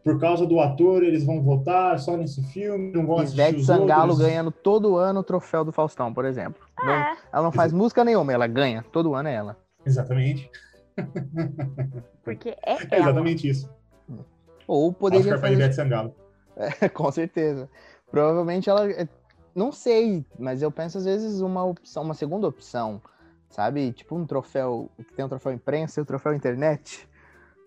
por 0.03 0.19
causa 0.19 0.45
do 0.45 0.59
ator 0.59 1.01
eles 1.03 1.23
vão 1.23 1.41
votar 1.41 1.97
só 1.99 2.17
nesse 2.17 2.43
filme, 2.51 2.91
não 2.91 3.05
vão 3.05 3.19
assistir 3.19 3.39
Ivete 3.41 3.59
os 3.59 3.65
Sangalo 3.65 4.11
outros. 4.11 4.27
ganhando 4.27 4.51
todo 4.51 4.97
ano 4.97 5.21
o 5.21 5.23
troféu 5.23 5.63
do 5.63 5.71
Faustão, 5.71 6.13
por 6.13 6.25
exemplo. 6.25 6.61
Não- 6.83 6.91
É, 6.93 7.17
ela 7.31 7.43
não 7.43 7.51
faz 7.51 7.71
música 7.71 8.03
nenhuma, 8.03 8.33
ela 8.33 8.47
ganha. 8.47 8.83
Todo 8.91 9.15
ano 9.15 9.29
é 9.29 9.33
ela. 9.33 9.57
Exatamente, 9.85 10.49
porque 12.23 12.49
é 12.49 12.73
é 12.73 12.87
ela. 12.91 12.97
exatamente 13.09 13.47
isso. 13.47 13.69
Ou 14.67 14.93
poderia 14.93 15.25
Oscar 15.25 15.39
para 15.39 15.47
fazer 15.49 15.53
Ivete 15.61 15.75
Sangalo. 15.75 16.15
Com 16.93 17.11
certeza. 17.11 17.69
Provavelmente 18.09 18.69
ela. 18.69 18.89
é, 18.91 19.07
Não 19.55 19.71
sei, 19.71 20.25
mas 20.39 20.61
eu 20.61 20.71
penso 20.71 20.97
às 20.97 21.05
vezes 21.05 21.41
uma 21.41 21.63
opção, 21.63 22.03
uma 22.03 22.13
segunda 22.13 22.47
opção, 22.47 23.01
sabe? 23.49 23.91
Tipo 23.91 24.15
um 24.15 24.25
troféu. 24.25 24.89
Tem 25.15 25.25
um 25.25 25.29
troféu 25.29 25.51
imprensa 25.51 25.99
e 25.99 26.03
o 26.03 26.05
troféu 26.05 26.33
internet. 26.33 27.07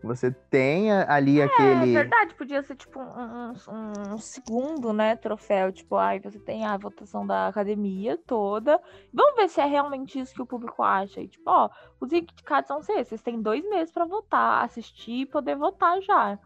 Você 0.03 0.31
tem 0.31 0.93
ali 0.93 1.41
É 1.41 1.45
aquele. 1.45 1.95
verdade, 1.95 2.35
podia 2.35 2.63
ser 2.63 2.77
tipo 2.77 3.01
um, 3.01 3.53
um- 3.71 4.15
um 4.15 4.19
segundo, 4.19 4.93
né, 4.93 5.17
troféu. 5.17 5.73
Tipo, 5.73 5.97
aí 5.97 6.21
você 6.21 6.39
tem 6.39 6.65
a 6.67 6.77
votação 6.77 7.27
da 7.27 7.49
academia 7.49 8.19
toda. 8.27 8.81
Vamos 9.13 9.37
ver 9.37 9.49
se 9.49 9.61
é 9.61 9.65
realmente 9.65 10.19
isso 10.21 10.35
que 10.35 10.43
o 10.43 10.47
público 10.47 10.83
acha. 10.83 11.21
E, 11.21 11.29
tipo, 11.29 11.51
ó, 11.51 11.71
os 12.01 12.13
indicados 12.13 12.85
ser 12.85 12.93
esses. 12.93 13.09
Vocês 13.09 13.23
têm 13.23 13.41
dois 13.41 13.65
meses 13.69 13.93
pra 13.93 14.05
votar, 14.05 14.63
assistir 14.65 15.23
e 15.23 15.27
poder 15.27 15.57
votar 15.57 16.01
já. 16.03 16.39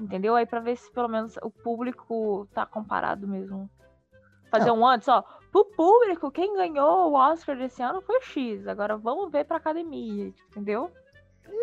Entendeu? 0.00 0.34
Aí 0.34 0.46
pra 0.46 0.60
ver 0.60 0.76
se 0.76 0.90
pelo 0.92 1.08
menos 1.08 1.36
o 1.42 1.50
público 1.50 2.48
tá 2.54 2.64
comparado 2.64 3.26
mesmo. 3.28 3.68
Fazer 4.50 4.70
um 4.70 4.86
antes, 4.86 5.08
ó. 5.08 5.22
Pro 5.50 5.64
público, 5.76 6.30
quem 6.30 6.54
ganhou 6.54 7.10
o 7.10 7.14
Oscar 7.14 7.56
desse 7.56 7.82
ano 7.82 8.00
foi 8.00 8.16
o 8.18 8.22
X. 8.22 8.66
Agora 8.66 8.96
vamos 8.96 9.30
ver 9.30 9.44
pra 9.44 9.56
academia, 9.58 10.32
entendeu? 10.50 10.90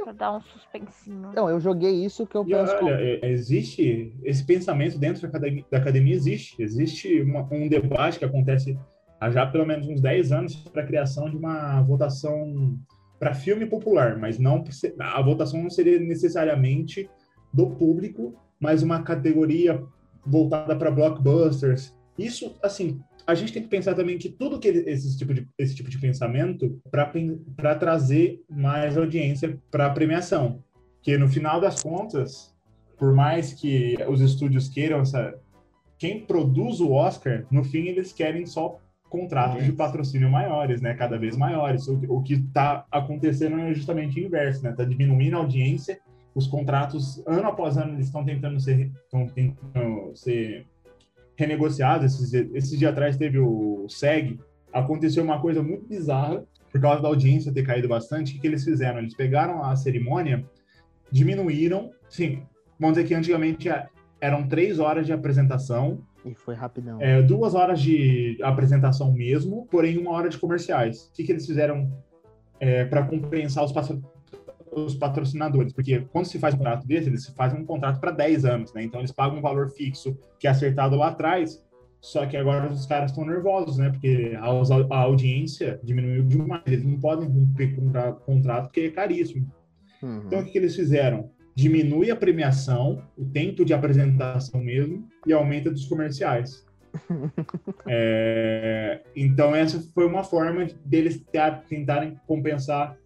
Pra 0.03 0.13
dar 0.13 0.37
um 0.37 0.41
suspensinho. 0.41 1.29
Então, 1.31 1.49
eu 1.49 1.59
joguei 1.59 2.03
isso 2.05 2.25
que 2.25 2.35
eu 2.35 2.43
E 2.47 2.51
penso. 2.51 2.73
olha, 2.75 2.95
é- 2.95 3.29
existe 3.31 4.13
esse 4.23 4.43
pensamento 4.45 4.97
dentro 4.97 5.21
da 5.21 5.27
academia, 5.27 5.65
da 5.69 5.77
academia 5.77 6.13
existe. 6.15 6.61
Existe 6.61 7.21
uma- 7.21 7.47
um 7.51 7.67
debate 7.67 8.17
que 8.19 8.25
acontece 8.25 8.77
há 9.19 9.29
já 9.29 9.45
pelo 9.45 9.65
menos 9.65 9.87
uns 9.87 10.01
10 10.01 10.31
anos 10.31 10.55
para 10.55 10.81
a 10.81 10.85
criação 10.85 11.29
de 11.29 11.35
uma 11.35 11.81
votação 11.81 12.79
para 13.19 13.33
filme 13.33 13.65
popular, 13.65 14.17
mas 14.17 14.39
não 14.39 14.63
a 14.99 15.21
votação 15.21 15.61
não 15.61 15.69
seria 15.69 15.99
necessariamente 15.99 17.09
do 17.53 17.67
público, 17.71 18.33
mas 18.59 18.81
uma 18.81 19.03
categoria 19.03 19.83
voltada 20.25 20.75
para 20.75 20.89
blockbusters. 20.89 21.93
Isso, 22.19 22.55
assim, 22.61 22.99
a 23.25 23.35
gente 23.35 23.53
tem 23.53 23.61
que 23.61 23.69
pensar 23.69 23.95
também 23.95 24.17
que 24.17 24.29
tudo 24.29 24.59
que 24.59 24.67
ele- 24.67 24.89
esse 24.89 25.17
tipo 25.17 25.33
de, 25.33 25.47
esse 25.57 25.75
tipo 25.75 25.89
de 25.89 25.99
pensamento 25.99 26.81
para 26.91 27.75
trazer 27.75 28.41
mais 28.49 28.97
audiência 28.97 29.57
para 29.71 29.85
a 29.87 29.89
premiação. 29.91 30.63
Que 31.01 31.17
no 31.17 31.27
final 31.27 31.61
das 31.61 31.81
contas, 31.81 32.53
por 32.97 33.13
mais 33.13 33.53
que 33.53 33.97
os 34.07 34.19
estúdios 34.21 34.67
queiram 34.67 35.01
essa. 35.01 35.33
Quem 35.97 36.25
produz 36.25 36.79
o 36.79 36.91
Oscar, 36.91 37.45
no 37.51 37.63
fim, 37.63 37.87
eles 37.87 38.11
querem 38.13 38.45
só 38.45 38.79
contratos 39.09 39.65
de 39.65 39.71
patrocínio 39.71 40.29
maiores, 40.29 40.81
né? 40.81 40.93
Cada 40.93 41.17
vez 41.17 41.35
maiores. 41.35 41.87
O, 41.87 41.99
o 42.09 42.21
que 42.21 42.33
está 42.35 42.85
acontecendo 42.91 43.59
é 43.59 43.73
justamente 43.73 44.19
o 44.19 44.25
inverso, 44.25 44.63
né? 44.63 44.71
Está 44.71 44.83
diminuindo 44.83 45.35
a 45.35 45.39
audiência. 45.39 45.99
Os 46.35 46.47
contratos, 46.47 47.21
ano 47.25 47.47
após 47.47 47.75
ano, 47.77 47.93
eles 47.93 48.05
estão 48.05 48.23
tentando 48.23 48.59
ser, 48.59 48.91
estão 49.03 49.27
tentando 49.27 50.15
ser 50.15 50.65
renegociados. 51.39 52.05
Esses, 52.13 52.33
esses 52.53 52.77
dias 52.77 52.91
atrás 52.91 53.15
teve 53.15 53.39
o 53.39 53.85
SEG. 53.87 54.37
Aconteceu 54.73 55.23
uma 55.23 55.39
coisa 55.41 55.63
muito 55.63 55.87
bizarra, 55.87 56.43
por 56.71 56.79
causa 56.81 57.01
da 57.01 57.07
audiência 57.07 57.51
ter 57.53 57.63
caído 57.63 57.87
bastante. 57.87 58.31
O 58.31 58.35
que, 58.35 58.41
que 58.41 58.47
eles 58.47 58.63
fizeram? 58.63 58.99
Eles 58.99 59.15
pegaram 59.15 59.63
a 59.63 59.75
cerimônia 59.75 60.45
diminuíram. 61.11 61.91
Sim, 62.09 62.43
vamos 62.79 62.97
dizer 62.97 63.07
que 63.07 63.15
antigamente 63.15 63.69
é- 63.69 63.87
eram 64.21 64.47
três 64.47 64.77
horas 64.79 65.05
de 65.07 65.13
apresentação, 65.13 66.01
E 66.25 66.35
foi 66.35 66.53
rapidão. 66.53 66.97
é, 67.01 67.21
duas 67.21 67.55
horas 67.55 67.79
de 67.81 68.37
apresentação 68.43 69.11
mesmo, 69.13 69.65
porém 69.71 69.97
uma 69.97 70.11
hora 70.11 70.29
de 70.29 70.37
comerciais. 70.37 71.05
O 71.07 71.13
que, 71.13 71.23
que 71.23 71.31
eles 71.31 71.45
fizeram 71.47 71.89
para 72.89 73.03
compensar 73.03 73.63
os, 73.63 73.71
os 74.71 74.95
patrocinadores? 74.95 75.73
Porque 75.73 76.01
quando 76.11 76.25
se 76.25 76.39
faz 76.39 76.53
um 76.53 76.57
contrato 76.57 76.87
desse, 76.87 77.09
eles 77.09 77.25
fazem 77.27 77.59
um 77.61 77.65
contrato 77.65 77.99
para 77.99 78.11
10 78.11 78.45
anos, 78.45 78.73
né? 78.73 78.83
Então 78.83 78.99
eles 78.99 79.11
pagam 79.11 79.39
um 79.39 79.41
valor 79.41 79.69
fixo 79.69 80.17
que 80.39 80.47
é 80.47 80.49
acertado 80.49 80.95
lá 80.95 81.07
atrás. 81.09 81.63
Só 82.01 82.25
que 82.25 82.37
agora 82.37 82.71
os 82.71 82.85
caras 82.85 83.11
estão 83.11 83.25
nervosos, 83.25 83.77
né? 83.77 83.89
Porque 83.89 84.33
a, 84.37 84.45
a 84.45 84.97
audiência 84.99 85.79
diminuiu 85.83 86.23
demais. 86.23 86.63
Eles 86.65 86.85
não 86.85 86.99
podem 86.99 87.27
romper 87.27 87.75
contra- 87.75 88.13
contrato 88.13 88.63
porque 88.65 88.81
é 88.81 88.91
caríssimo. 88.91 89.51
Uhum. 90.01 90.23
Então, 90.25 90.39
o 90.39 90.45
que, 90.45 90.51
que 90.51 90.57
eles 90.57 90.75
fizeram? 90.75 91.29
Diminui 91.53 92.09
a 92.09 92.15
premiação, 92.15 93.03
o 93.17 93.25
tempo 93.25 93.65
de 93.65 93.73
apresentação 93.73 94.61
mesmo, 94.61 95.05
e 95.27 95.33
aumenta 95.33 95.69
dos 95.69 95.85
comerciais. 95.85 96.65
É, 97.87 99.01
então, 99.15 99.55
essa 99.55 99.79
foi 99.93 100.05
uma 100.05 100.23
forma 100.23 100.67
deles 100.85 101.23
tentarem 101.67 102.19
compensar 102.27 102.97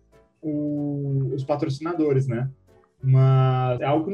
o- 0.43 1.31
os 1.33 1.43
patrocinadores, 1.43 2.27
né? 2.27 2.49
Mas 3.01 3.79
é 3.81 3.85
algo 3.85 4.11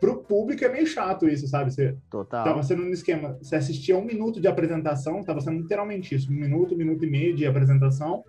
para 0.00 0.10
o 0.12 0.16
público 0.16 0.62
é 0.64 0.68
meio 0.68 0.86
chato 0.86 1.26
isso, 1.26 1.46
sabe? 1.46 1.72
Você 1.72 1.96
Total. 2.10 2.44
Tava 2.44 2.62
sendo 2.62 2.82
um 2.82 2.90
esquema. 2.90 3.38
Você 3.40 3.56
assistia 3.56 3.96
um 3.96 4.04
minuto 4.04 4.40
de 4.40 4.46
apresentação, 4.48 5.22
tava 5.22 5.40
sendo 5.40 5.62
literalmente 5.62 6.14
isso. 6.14 6.30
Um 6.30 6.34
minuto, 6.36 6.74
um 6.74 6.78
minuto 6.78 7.04
e 7.04 7.10
meio 7.10 7.34
de 7.34 7.46
apresentação, 7.46 8.22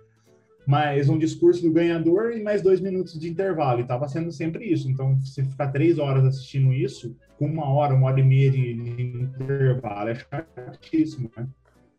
mais 0.65 1.09
um 1.09 1.17
discurso 1.17 1.61
do 1.61 1.71
ganhador 1.71 2.31
e 2.31 2.41
mais 2.41 2.61
dois 2.61 2.79
minutos 2.79 3.19
de 3.19 3.29
intervalo. 3.29 3.81
E 3.81 3.87
tava 3.87 4.07
sendo 4.07 4.31
sempre 4.31 4.65
isso. 4.65 4.89
Então, 4.89 5.19
você 5.19 5.43
ficar 5.43 5.71
três 5.71 5.99
horas 5.99 6.23
assistindo 6.25 6.71
isso, 6.71 7.13
com 7.37 7.45
uma 7.45 7.69
hora, 7.69 7.93
uma 7.93 8.07
hora 8.07 8.19
e 8.21 8.23
meia 8.23 8.49
de, 8.49 8.73
de 8.73 9.01
intervalo, 9.01 10.09
é 10.09 10.15
chatíssimo, 10.15 11.29
né? 11.35 11.47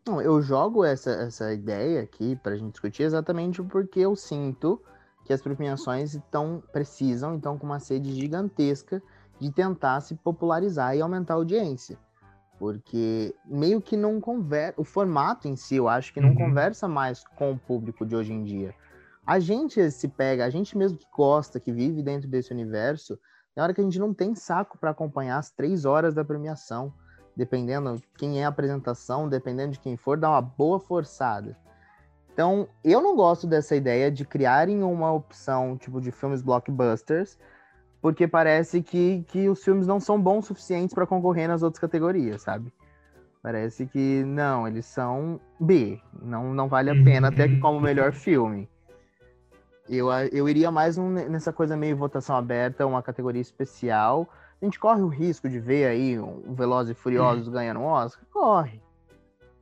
Não, 0.07 0.21
eu 0.21 0.41
jogo 0.41 0.83
essa, 0.85 1.11
essa 1.11 1.53
ideia 1.53 2.01
aqui 2.01 2.35
pra 2.37 2.55
gente 2.55 2.71
discutir 2.71 3.03
exatamente 3.03 3.61
porque 3.61 3.99
eu 3.99 4.15
sinto 4.15 4.81
que 5.27 5.33
as 5.33 5.41
premiações 5.41 6.15
estão 6.15 6.63
precisam, 6.71 7.35
então, 7.35 7.57
com 7.57 7.65
uma 7.65 7.79
sede 7.79 8.13
gigantesca 8.13 9.03
de 9.39 9.51
tentar 9.51 9.99
se 9.99 10.15
popularizar 10.15 10.95
e 10.95 11.01
aumentar 11.01 11.33
a 11.33 11.37
audiência. 11.37 11.99
Porque 12.57 13.35
meio 13.45 13.81
que 13.81 13.95
não 13.95 14.19
conversa. 14.19 14.79
O 14.79 14.83
formato 14.83 15.47
em 15.47 15.55
si, 15.55 15.75
eu 15.75 15.87
acho 15.87 16.13
que 16.13 16.21
não 16.21 16.29
Uhum. 16.29 16.35
conversa 16.35 16.87
mais 16.87 17.23
com 17.35 17.51
o 17.51 17.59
público 17.59 18.05
de 18.05 18.15
hoje 18.15 18.33
em 18.33 18.43
dia. 18.43 18.73
A 19.25 19.37
gente 19.37 19.91
se 19.91 20.07
pega, 20.07 20.45
a 20.45 20.49
gente 20.49 20.77
mesmo 20.77 20.97
que 20.97 21.05
gosta, 21.15 21.59
que 21.59 21.71
vive 21.71 22.01
dentro 22.01 22.27
desse 22.27 22.51
universo, 22.53 23.19
tem 23.53 23.61
hora 23.61 23.73
que 23.73 23.81
a 23.81 23.83
gente 23.83 23.99
não 23.99 24.13
tem 24.13 24.33
saco 24.33 24.77
para 24.77 24.91
acompanhar 24.91 25.37
as 25.37 25.51
três 25.51 25.83
horas 25.83 26.15
da 26.15 26.23
premiação 26.23 26.93
dependendo 27.37 28.01
quem 28.17 28.41
é 28.41 28.45
a 28.45 28.47
apresentação, 28.47 29.29
dependendo 29.29 29.73
de 29.73 29.79
quem 29.79 29.95
for, 29.95 30.17
dá 30.17 30.31
uma 30.31 30.41
boa 30.41 30.79
forçada. 30.79 31.55
Então, 32.37 32.69
eu 32.83 33.01
não 33.01 33.15
gosto 33.15 33.47
dessa 33.47 33.75
ideia 33.75 34.11
de 34.11 34.23
criarem 34.23 34.83
uma 34.83 35.11
opção 35.11 35.75
tipo 35.75 35.99
de 35.99 36.11
filmes 36.11 36.43
blockbusters, 36.43 37.35
porque 37.99 38.27
parece 38.27 38.83
que, 38.83 39.25
que 39.27 39.49
os 39.49 39.63
filmes 39.63 39.87
não 39.87 39.99
são 39.99 40.21
bons 40.21 40.45
o 40.45 40.47
suficientes 40.49 40.93
para 40.93 41.07
concorrer 41.07 41.47
nas 41.47 41.63
outras 41.63 41.79
categorias, 41.79 42.43
sabe? 42.43 42.71
Parece 43.41 43.87
que 43.87 44.23
não, 44.23 44.67
eles 44.67 44.85
são 44.85 45.39
B, 45.59 45.99
não, 46.21 46.53
não 46.53 46.67
vale 46.67 46.91
a 46.91 47.03
pena 47.03 47.29
até 47.29 47.47
que 47.47 47.57
como 47.57 47.81
melhor 47.81 48.13
filme. 48.13 48.69
Eu, 49.89 50.11
eu 50.31 50.47
iria 50.47 50.69
mais 50.69 50.95
num- 50.95 51.09
nessa 51.09 51.51
coisa 51.51 51.75
meio 51.75 51.97
votação 51.97 52.35
aberta, 52.35 52.85
uma 52.85 53.01
categoria 53.01 53.41
especial. 53.41 54.29
A 54.61 54.65
gente 54.65 54.79
corre 54.79 55.01
o 55.01 55.07
risco 55.07 55.49
de 55.49 55.59
ver 55.59 55.87
aí 55.87 56.19
um 56.19 56.53
Velozes 56.53 56.95
e 56.95 56.99
Furiosos 57.01 57.49
ganhando 57.49 57.79
um 57.79 57.85
Oscar? 57.85 58.23
Corre. 58.31 58.79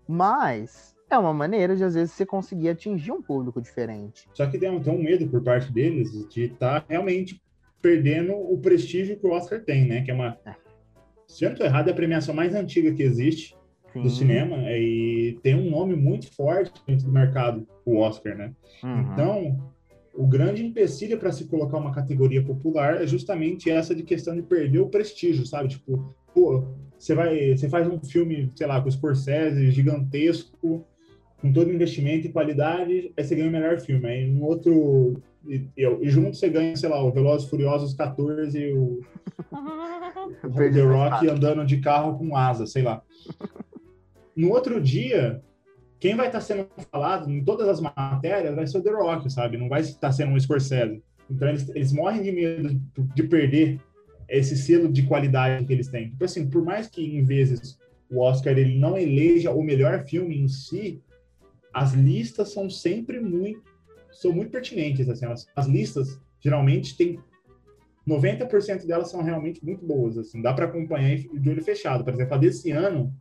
Mas 0.06 0.95
é 1.10 1.18
uma 1.18 1.34
maneira 1.34 1.76
de, 1.76 1.84
às 1.84 1.94
vezes, 1.94 2.14
você 2.14 2.26
conseguir 2.26 2.70
atingir 2.70 3.12
um 3.12 3.22
público 3.22 3.62
diferente. 3.62 4.28
Só 4.34 4.46
que 4.48 4.58
tem 4.58 4.70
um, 4.70 4.82
tem 4.82 4.94
um 4.94 5.02
medo 5.02 5.28
por 5.28 5.42
parte 5.42 5.72
deles 5.72 6.12
de 6.30 6.46
estar 6.46 6.86
realmente 6.90 7.42
perdendo 7.82 8.34
o 8.34 8.58
prestígio 8.58 9.18
que 9.18 9.28
o 9.28 9.32
Oscar 9.32 9.62
tem, 9.64 9.86
né? 9.86 10.02
Que 10.02 10.12
é 10.12 10.14
uma. 10.14 10.38
Se 11.28 11.46
eu 11.46 11.50
não 11.50 11.54
estou 11.54 11.68
errado, 11.68 11.88
é 11.88 11.92
a 11.92 11.96
premiação 11.96 12.34
mais 12.34 12.56
antiga 12.56 12.94
que 12.94 13.04
existe 13.04 13.56
do 13.94 14.10
Sim. 14.10 14.18
cinema 14.18 14.58
e 14.72 15.38
tem 15.42 15.56
um 15.56 15.70
nome 15.70 15.96
muito 15.96 16.34
forte 16.34 16.82
dentro 16.86 17.06
do 17.06 17.12
mercado, 17.12 17.66
o 17.86 17.98
Oscar, 17.98 18.36
né? 18.36 18.54
Uhum. 18.84 19.02
Então, 19.02 19.72
o 20.14 20.26
grande 20.26 20.66
empecilho 20.66 21.18
para 21.18 21.32
se 21.32 21.46
colocar 21.46 21.78
uma 21.78 21.94
categoria 21.94 22.44
popular 22.44 23.02
é 23.02 23.08
justamente 23.08 23.70
essa 23.70 23.94
de 23.94 24.04
questão 24.04 24.36
de 24.36 24.42
perder 24.42 24.80
o 24.80 24.90
prestígio, 24.90 25.46
sabe? 25.46 25.70
Tipo, 25.70 26.14
pô, 26.34 26.66
você 26.98 27.14
vai, 27.14 27.56
você 27.56 27.70
faz 27.70 27.88
um 27.88 28.00
filme, 28.00 28.52
sei 28.56 28.68
lá, 28.68 28.82
com 28.82 28.90
o 28.90 28.92
Scorsese, 28.92 29.72
gigantesco, 29.72 30.86
com 31.42 31.52
todo 31.52 31.72
investimento 31.72 32.28
e 32.28 32.32
qualidade, 32.32 33.14
aí 33.16 33.24
você 33.24 33.36
ganha 33.36 33.50
o 33.50 33.52
melhor 33.52 33.80
filme. 33.80 34.08
Aí 34.08 34.28
no 34.28 34.46
outro 34.46 35.22
e, 35.48 35.68
e, 35.78 36.10
junto 36.10 36.36
você 36.36 36.50
ganha, 36.50 36.76
sei 36.76 36.90
lá, 36.90 37.04
o 37.04 37.12
Velozes 37.12 37.48
Furiosos 37.48 37.94
14 37.94 38.58
e 38.58 38.74
o, 38.74 39.02
o 40.44 40.54
The 40.54 40.82
Rock 40.82 41.28
andando 41.28 41.66
de 41.66 41.78
carro 41.78 42.18
com 42.18 42.36
asa, 42.36 42.66
sei 42.66 42.82
lá. 42.82 43.02
No 44.36 44.50
outro 44.52 44.82
dia, 44.82 45.42
quem 46.00 46.16
vai 46.16 46.28
estar 46.28 46.42
sendo 46.42 46.68
falado 46.92 47.30
em 47.30 47.44
todas 47.44 47.68
as 47.68 47.80
matérias 47.80 48.56
vai 48.56 48.66
ser 48.66 48.80
o 48.80 48.82
The 48.82 48.92
Rock, 48.92 49.32
sabe? 49.32 49.58
Não 49.58 49.70
vai 49.70 49.82
estar 49.82 50.12
sendo 50.12 50.32
um 50.32 50.40
Scorsese. 50.40 51.04
Então 51.30 51.48
eles, 51.48 51.70
eles 51.70 51.94
morrem 51.94 52.24
de 52.24 52.32
medo 52.32 52.82
de 53.14 53.24
perder 53.24 53.80
esse 54.28 54.58
selo 54.58 54.92
de 54.92 55.04
qualidade 55.04 55.66
que 55.66 55.74
eles 55.74 55.88
têm. 55.88 56.10
Tipo 56.10 56.26
assim, 56.26 56.50
por 56.50 56.64
mais 56.64 56.88
que 56.88 57.04
em 57.04 57.24
vezes 57.24 57.78
o 58.10 58.20
Oscar 58.20 58.58
ele 58.58 58.78
não 58.78 58.98
eleja 58.98 59.52
o 59.52 59.64
melhor 59.64 60.04
filme 60.06 60.40
em 60.40 60.48
si, 60.48 61.02
as 61.76 61.94
listas 61.94 62.54
são 62.54 62.70
sempre 62.70 63.20
muito 63.20 63.76
são 64.12 64.32
muito 64.32 64.50
pertinentes 64.50 65.10
assim, 65.10 65.26
as, 65.26 65.46
as 65.56 65.68
listas 65.68 66.20
geralmente 66.40 66.96
têm 66.96 67.20
90% 68.08 68.86
delas 68.86 69.10
são 69.10 69.24
realmente 69.24 69.66
muito 69.66 69.86
boas, 69.86 70.18
assim, 70.18 70.42
dá 70.42 70.54
para 70.54 70.66
acompanhar 70.66 71.18
de 71.18 71.50
olho 71.50 71.64
fechado. 71.64 72.04
Por 72.04 72.14
exemplo, 72.14 72.36
a 72.36 72.38
desse 72.38 72.72
ano, 72.72 73.12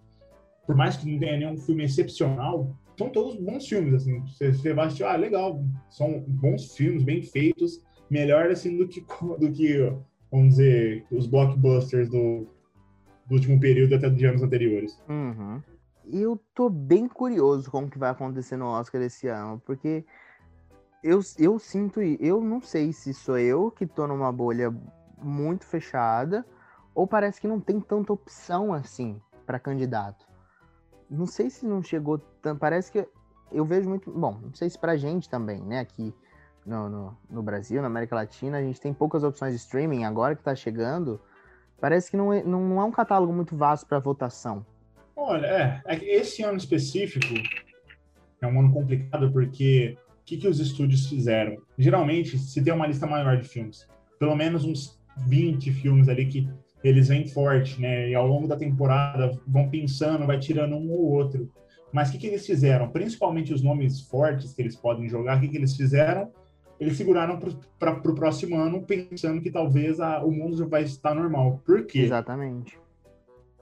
por 0.67 0.77
mais 0.77 0.97
que 0.97 1.11
não 1.11 1.19
tenha 1.19 1.39
nenhum 1.39 1.57
filme 1.57 1.85
excepcional, 1.85 2.77
são 2.99 3.09
todos 3.09 3.37
bons 3.37 3.67
filmes, 3.67 3.95
assim. 3.95 4.21
Você, 4.21 4.53
você 4.53 4.75
vai 4.75 4.87
assistir, 4.87 5.05
ah, 5.05 5.17
legal, 5.17 5.65
são 5.89 6.21
bons 6.21 6.75
filmes, 6.77 7.03
bem 7.03 7.23
feitos, 7.23 7.83
melhor 8.11 8.51
assim 8.51 8.77
do 8.77 8.87
que 8.87 9.01
do 9.39 9.51
que 9.51 9.79
vamos 10.31 10.51
dizer 10.51 11.05
os 11.11 11.27
blockbusters 11.27 12.09
do, 12.11 12.47
do 13.27 13.35
último 13.35 13.59
período 13.59 13.95
até 13.95 14.11
de 14.11 14.27
anos 14.27 14.43
anteriores. 14.43 15.01
Uhum. 15.09 15.63
Eu 16.07 16.39
tô 16.55 16.69
bem 16.69 17.09
curioso 17.09 17.71
com 17.71 17.85
o 17.85 17.91
que 17.91 17.99
vai 17.99 18.11
acontecer 18.11 18.57
no 18.57 18.67
Oscar 18.67 19.01
esse 19.01 19.27
ano, 19.27 19.61
porque 19.65 20.05
eu, 21.03 21.21
eu 21.39 21.59
sinto, 21.59 22.01
eu 22.01 22.41
não 22.41 22.61
sei 22.61 22.93
se 22.93 23.13
sou 23.15 23.39
eu 23.39 23.71
que 23.71 23.87
tô 23.87 24.07
numa 24.07 24.33
bolha 24.33 24.75
muito 25.19 25.65
fechada, 25.67 26.45
ou 26.95 27.07
parece 27.07 27.41
que 27.41 27.49
não 27.49 27.61
tem 27.61 27.81
tanta 27.81 28.13
opção 28.13 28.73
assim 28.73 29.21
para 29.47 29.59
candidato. 29.59 30.27
Não 31.11 31.27
sei 31.27 31.51
se 31.51 31.67
não 31.67 31.83
chegou 31.83 32.19
parece 32.59 32.91
que 32.91 33.09
eu 33.51 33.65
vejo 33.65 33.89
muito, 33.89 34.11
bom, 34.11 34.39
não 34.43 34.55
sei 34.55 34.69
se 34.69 34.79
pra 34.79 34.97
gente 34.97 35.29
também, 35.29 35.63
né, 35.63 35.81
aqui 35.81 36.15
no, 36.67 36.89
no, 36.89 37.19
no 37.31 37.43
Brasil, 37.43 37.81
na 37.81 37.87
América 37.87 38.17
Latina, 38.17 38.59
a 38.59 38.63
gente 38.63 38.81
tem 38.81 38.93
poucas 38.93 39.23
opções 39.23 39.53
de 39.53 39.61
streaming, 39.61 40.05
agora 40.05 40.35
que 40.35 40.43
tá 40.43 40.55
chegando, 40.55 41.21
parece 41.81 42.11
que 42.11 42.17
não 42.17 42.33
é, 42.33 42.43
não, 42.43 42.61
não 42.61 42.81
é 42.81 42.85
um 42.85 42.91
catálogo 42.91 43.33
muito 43.33 43.57
vasto 43.57 43.87
para 43.87 43.99
votação. 43.99 44.67
Olha, 45.17 45.47
é, 45.47 45.83
é 45.87 46.17
esse 46.17 46.43
ano 46.43 46.59
específico 46.59 47.35
é 48.41 48.47
um 48.47 48.61
ano 48.61 48.73
complicado 48.73 49.31
porque 49.33 49.97
o 50.11 50.25
que, 50.25 50.37
que 50.37 50.49
os 50.49 50.59
estúdios 50.61 51.07
fizeram? 51.07 51.57
Geralmente, 51.79 52.39
se 52.39 52.63
tem 52.63 52.73
uma 52.73 52.87
lista 52.87 53.07
maior 53.07 53.37
de 53.37 53.49
filmes, 53.49 53.87
pelo 54.19 54.35
menos 54.35 54.65
uns 54.65 54.99
20 55.27 55.71
filmes 55.73 56.09
ali 56.09 56.27
que 56.27 56.49
eles 56.83 57.09
vêm 57.09 57.27
forte, 57.27 57.81
né? 57.81 58.11
E 58.11 58.15
ao 58.15 58.27
longo 58.27 58.47
da 58.47 58.57
temporada 58.57 59.39
vão 59.47 59.69
pensando, 59.71 60.27
vai 60.27 60.39
tirando 60.39 60.77
um 60.77 60.91
ou 60.91 61.13
outro. 61.13 61.51
Mas 61.93 62.09
o 62.09 62.13
que, 62.13 62.19
que 62.19 62.27
eles 62.27 62.47
fizeram? 62.47 62.91
Principalmente 62.91 63.55
os 63.55 63.63
nomes 63.63 64.01
fortes 64.03 64.53
que 64.53 64.61
eles 64.61 64.77
podem 64.77 65.09
jogar, 65.09 65.39
o 65.39 65.41
que, 65.41 65.49
que 65.49 65.57
eles 65.57 65.77
fizeram? 65.77 66.31
Eles 66.79 66.97
seguraram 66.97 67.39
para 67.79 67.93
o 67.93 68.15
próximo 68.15 68.57
ano, 68.57 68.83
pensando 68.83 69.41
que 69.41 69.51
talvez 69.51 70.01
a, 70.01 70.23
o 70.25 70.31
mundo 70.31 70.69
vai 70.69 70.83
estar 70.83 71.15
normal. 71.15 71.63
Por 71.65 71.87
quê? 71.87 72.01
Exatamente. 72.01 72.77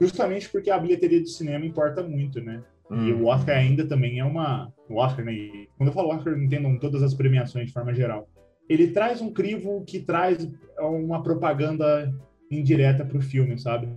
Justamente 0.03 0.49
porque 0.49 0.69
a 0.69 0.79
bilheteria 0.79 1.21
do 1.21 1.29
cinema 1.29 1.65
importa 1.65 2.03
muito, 2.03 2.41
né? 2.41 2.61
Hum. 2.91 3.07
E 3.07 3.13
o 3.13 3.27
Oscar 3.27 3.57
ainda 3.57 3.87
também 3.87 4.19
é 4.19 4.25
uma. 4.25 4.73
O 4.89 4.97
Oscar, 4.97 5.25
né? 5.25 5.33
Quando 5.77 5.89
eu 5.91 5.95
falo 5.95 6.09
Oscar, 6.09 6.37
entendam 6.37 6.77
todas 6.77 7.05
as 7.05 7.15
premiações 7.15 7.69
de 7.69 7.73
forma 7.73 7.95
geral. 7.95 8.29
Ele 8.69 8.89
traz 8.89 9.21
um 9.21 9.33
crivo 9.33 9.85
que 9.85 10.01
traz 10.01 10.51
uma 10.79 11.23
propaganda 11.23 12.13
indireta 12.51 13.05
para 13.05 13.17
o 13.17 13.23
filme, 13.23 13.57
sabe? 13.57 13.89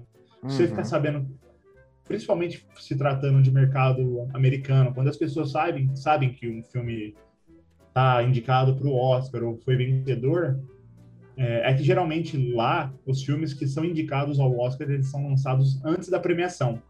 Você 0.44 0.64
uhum. 0.64 0.70
fica 0.70 0.84
sabendo, 0.84 1.28
principalmente 2.08 2.66
se 2.78 2.96
tratando 2.96 3.42
de 3.42 3.52
mercado 3.52 4.28
americano, 4.34 4.94
quando 4.94 5.08
as 5.08 5.18
pessoas 5.18 5.52
sabem, 5.52 5.96
sabem 5.96 6.32
que 6.32 6.48
um 6.48 6.64
filme 6.64 7.16
está 7.88 8.22
indicado 8.22 8.76
para 8.76 8.88
o 8.88 8.96
Oscar 8.96 9.44
ou 9.44 9.58
foi 9.58 9.76
vencedor, 9.76 10.60
é, 11.38 11.70
é, 11.70 11.74
que 11.74 11.84
geralmente 11.84 12.38
lá 12.54 12.94
os 13.06 13.24
filmes 13.24 13.54
que 13.54 13.68
são 13.68 13.84
indicados 13.84 14.40
ao 14.40 14.58
Oscar 14.58 14.90
eles 14.90 15.08
são 15.08 15.28
lançados 15.28 15.84
antes 15.84 16.10
da 16.10 16.20
premiação. 16.20 16.82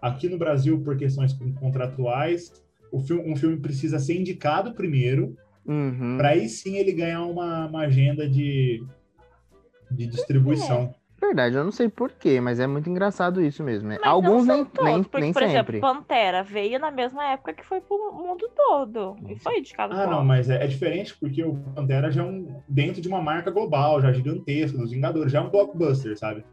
Aqui 0.00 0.28
no 0.28 0.38
Brasil, 0.38 0.80
por 0.80 0.96
questões 0.96 1.32
contratuais, 1.58 2.52
filme, 3.00 3.30
um 3.30 3.36
filme 3.36 3.58
precisa 3.58 3.98
ser 3.98 4.18
indicado 4.18 4.72
primeiro, 4.72 5.36
uhum. 5.66 6.16
para 6.16 6.30
aí 6.30 6.48
sim 6.48 6.76
ele 6.76 6.92
ganhar 6.92 7.24
uma, 7.24 7.66
uma 7.66 7.80
agenda 7.80 8.28
de, 8.28 8.82
de 9.90 10.06
distribuição. 10.06 10.94
Verdade, 11.30 11.54
eu 11.54 11.62
não 11.62 11.70
sei 11.70 11.88
porquê, 11.88 12.40
mas 12.40 12.58
é 12.58 12.66
muito 12.66 12.90
engraçado 12.90 13.40
isso 13.40 13.62
mesmo. 13.62 13.88
Né? 13.88 13.98
Alguns 14.02 14.44
nem, 14.44 14.64
todos, 14.64 14.84
nem, 14.84 15.02
porque, 15.04 15.20
nem 15.20 15.32
por 15.32 15.42
sempre. 15.42 15.76
exemplo, 15.76 15.80
Pantera 15.80 16.42
veio 16.42 16.76
na 16.80 16.90
mesma 16.90 17.24
época 17.24 17.52
que 17.52 17.64
foi 17.64 17.80
pro 17.80 18.12
mundo 18.12 18.50
todo. 18.56 19.14
E 19.28 19.38
foi 19.38 19.60
indicado 19.60 19.94
Ah, 19.94 20.08
não, 20.08 20.24
mas 20.24 20.50
é, 20.50 20.64
é, 20.64 20.66
diferente 20.66 21.16
porque 21.16 21.44
o 21.44 21.54
Pantera 21.54 22.10
já 22.10 22.22
é 22.22 22.24
um 22.24 22.60
dentro 22.68 23.00
de 23.00 23.06
uma 23.06 23.22
marca 23.22 23.48
global, 23.48 24.02
já 24.02 24.12
gigantesca, 24.12 24.76
dos 24.76 24.90
Vingadores, 24.90 25.30
já 25.30 25.38
é 25.38 25.42
um 25.42 25.50
blockbuster, 25.50 26.18
sabe? 26.18 26.44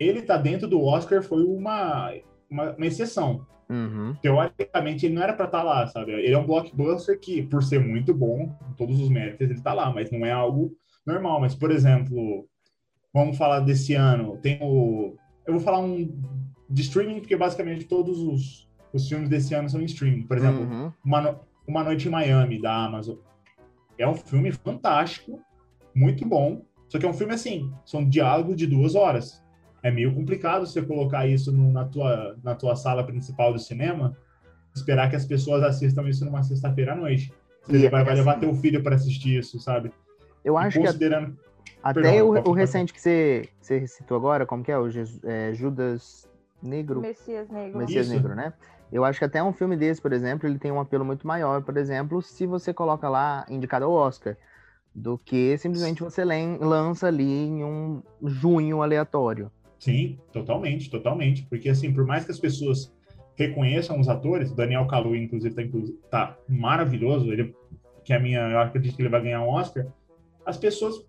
Ele 0.00 0.22
tá 0.22 0.38
dentro 0.38 0.66
do 0.66 0.82
Oscar 0.82 1.22
foi 1.22 1.44
uma 1.44 2.10
uma, 2.48 2.70
uma 2.70 2.86
exceção. 2.86 3.46
Uhum. 3.68 4.14
Teoricamente, 4.22 5.04
ele 5.04 5.16
não 5.16 5.22
era 5.22 5.34
para 5.34 5.44
estar 5.44 5.58
tá 5.58 5.64
lá, 5.64 5.86
sabe? 5.86 6.12
Ele 6.12 6.32
é 6.32 6.38
um 6.38 6.46
blockbuster 6.46 7.20
que, 7.20 7.42
por 7.42 7.62
ser 7.62 7.78
muito 7.78 8.14
bom, 8.14 8.56
todos 8.78 8.98
os 8.98 9.10
méritos, 9.10 9.42
ele 9.42 9.52
está 9.52 9.74
lá, 9.74 9.92
mas 9.92 10.10
não 10.10 10.24
é 10.24 10.32
algo 10.32 10.72
normal. 11.06 11.40
Mas, 11.40 11.54
por 11.54 11.70
exemplo, 11.70 12.48
vamos 13.14 13.38
falar 13.38 13.60
desse 13.60 13.94
ano, 13.94 14.36
tem 14.38 14.58
o. 14.60 15.16
Eu 15.46 15.54
vou 15.54 15.62
falar 15.62 15.78
um 15.78 16.12
de 16.68 16.82
streaming, 16.82 17.20
porque 17.20 17.36
basicamente 17.36 17.84
todos 17.84 18.18
os, 18.18 18.68
os 18.92 19.08
filmes 19.08 19.28
desse 19.28 19.54
ano 19.54 19.70
são 19.70 19.80
em 19.80 19.84
streaming. 19.84 20.22
Por 20.22 20.36
exemplo, 20.36 20.62
uhum. 20.62 20.92
uma, 21.04 21.40
uma 21.66 21.84
Noite 21.84 22.08
em 22.08 22.10
Miami, 22.10 22.60
da 22.60 22.74
Amazon. 22.84 23.16
É 23.96 24.08
um 24.08 24.14
filme 24.14 24.50
fantástico, 24.50 25.40
muito 25.94 26.26
bom. 26.26 26.62
Só 26.88 26.98
que 26.98 27.06
é 27.06 27.08
um 27.08 27.14
filme 27.14 27.32
assim, 27.32 27.72
são 27.84 28.08
diálogos 28.08 28.56
de 28.56 28.66
duas 28.66 28.94
horas 28.94 29.44
é 29.84 29.90
meio 29.90 30.12
complicado 30.14 30.66
você 30.66 30.80
colocar 30.80 31.26
isso 31.26 31.52
no, 31.52 31.70
na, 31.70 31.84
tua, 31.84 32.38
na 32.42 32.54
tua 32.54 32.74
sala 32.74 33.04
principal 33.04 33.52
do 33.52 33.58
cinema, 33.58 34.16
esperar 34.74 35.10
que 35.10 35.14
as 35.14 35.26
pessoas 35.26 35.62
assistam 35.62 36.08
isso 36.08 36.24
numa 36.24 36.42
sexta-feira 36.42 36.94
à 36.94 36.96
noite. 36.96 37.30
Você 37.68 37.90
vai, 37.90 38.02
vai, 38.02 38.14
levar 38.14 38.40
teu 38.40 38.54
filho 38.54 38.82
para 38.82 38.94
assistir 38.94 39.38
isso, 39.38 39.60
sabe? 39.60 39.92
Eu 40.42 40.56
acho 40.56 40.80
considerando... 40.80 41.32
que 41.32 41.38
até 41.82 42.00
Perdão, 42.00 42.28
o, 42.28 42.50
o 42.50 42.52
recente 42.52 42.92
que 42.92 43.00
você, 43.00 43.48
você 43.60 43.86
citou 43.86 44.16
agora, 44.16 44.46
como 44.46 44.64
que 44.64 44.72
é? 44.72 44.78
O 44.78 44.88
Jesus, 44.88 45.22
é, 45.24 45.52
Judas 45.52 46.28
Negro? 46.62 47.00
Messias 47.00 47.48
Negro. 47.48 47.78
Messias 47.78 48.06
isso. 48.06 48.14
Negro, 48.14 48.34
né? 48.34 48.52
Eu 48.90 49.04
acho 49.04 49.18
que 49.18 49.24
até 49.24 49.42
um 49.42 49.52
filme 49.52 49.76
desse, 49.76 50.00
por 50.00 50.12
exemplo, 50.12 50.48
ele 50.48 50.58
tem 50.58 50.70
um 50.70 50.80
apelo 50.80 51.04
muito 51.04 51.26
maior, 51.26 51.62
por 51.62 51.76
exemplo, 51.76 52.22
se 52.22 52.46
você 52.46 52.72
coloca 52.72 53.08
lá 53.08 53.44
indicado 53.50 53.84
ao 53.84 53.92
Oscar, 53.92 54.36
do 54.94 55.18
que 55.18 55.58
simplesmente 55.58 56.02
você 56.02 56.24
lança 56.24 57.08
ali 57.08 57.46
em 57.46 57.64
um 57.64 58.02
junho 58.22 58.82
aleatório. 58.82 59.50
Sim, 59.78 60.18
totalmente, 60.32 60.88
totalmente. 60.88 61.42
Porque, 61.50 61.68
assim, 61.68 61.92
por 61.92 62.06
mais 62.06 62.24
que 62.24 62.30
as 62.30 62.38
pessoas 62.38 62.94
reconheçam 63.36 63.98
os 63.98 64.08
atores, 64.08 64.52
o 64.52 64.54
Daniel 64.54 64.86
Kaluuya, 64.86 65.22
inclusive, 65.22 65.54
tá, 66.08 66.28
tá 66.28 66.38
maravilhoso, 66.48 67.32
ele, 67.32 67.54
que 68.04 68.12
é 68.12 68.16
a 68.16 68.20
minha, 68.20 68.40
eu 68.48 68.60
acredito 68.60 68.94
que 68.94 69.02
ele 69.02 69.08
vai 69.08 69.22
ganhar 69.22 69.42
um 69.42 69.48
Oscar, 69.48 69.86
as 70.46 70.56
pessoas 70.56 71.04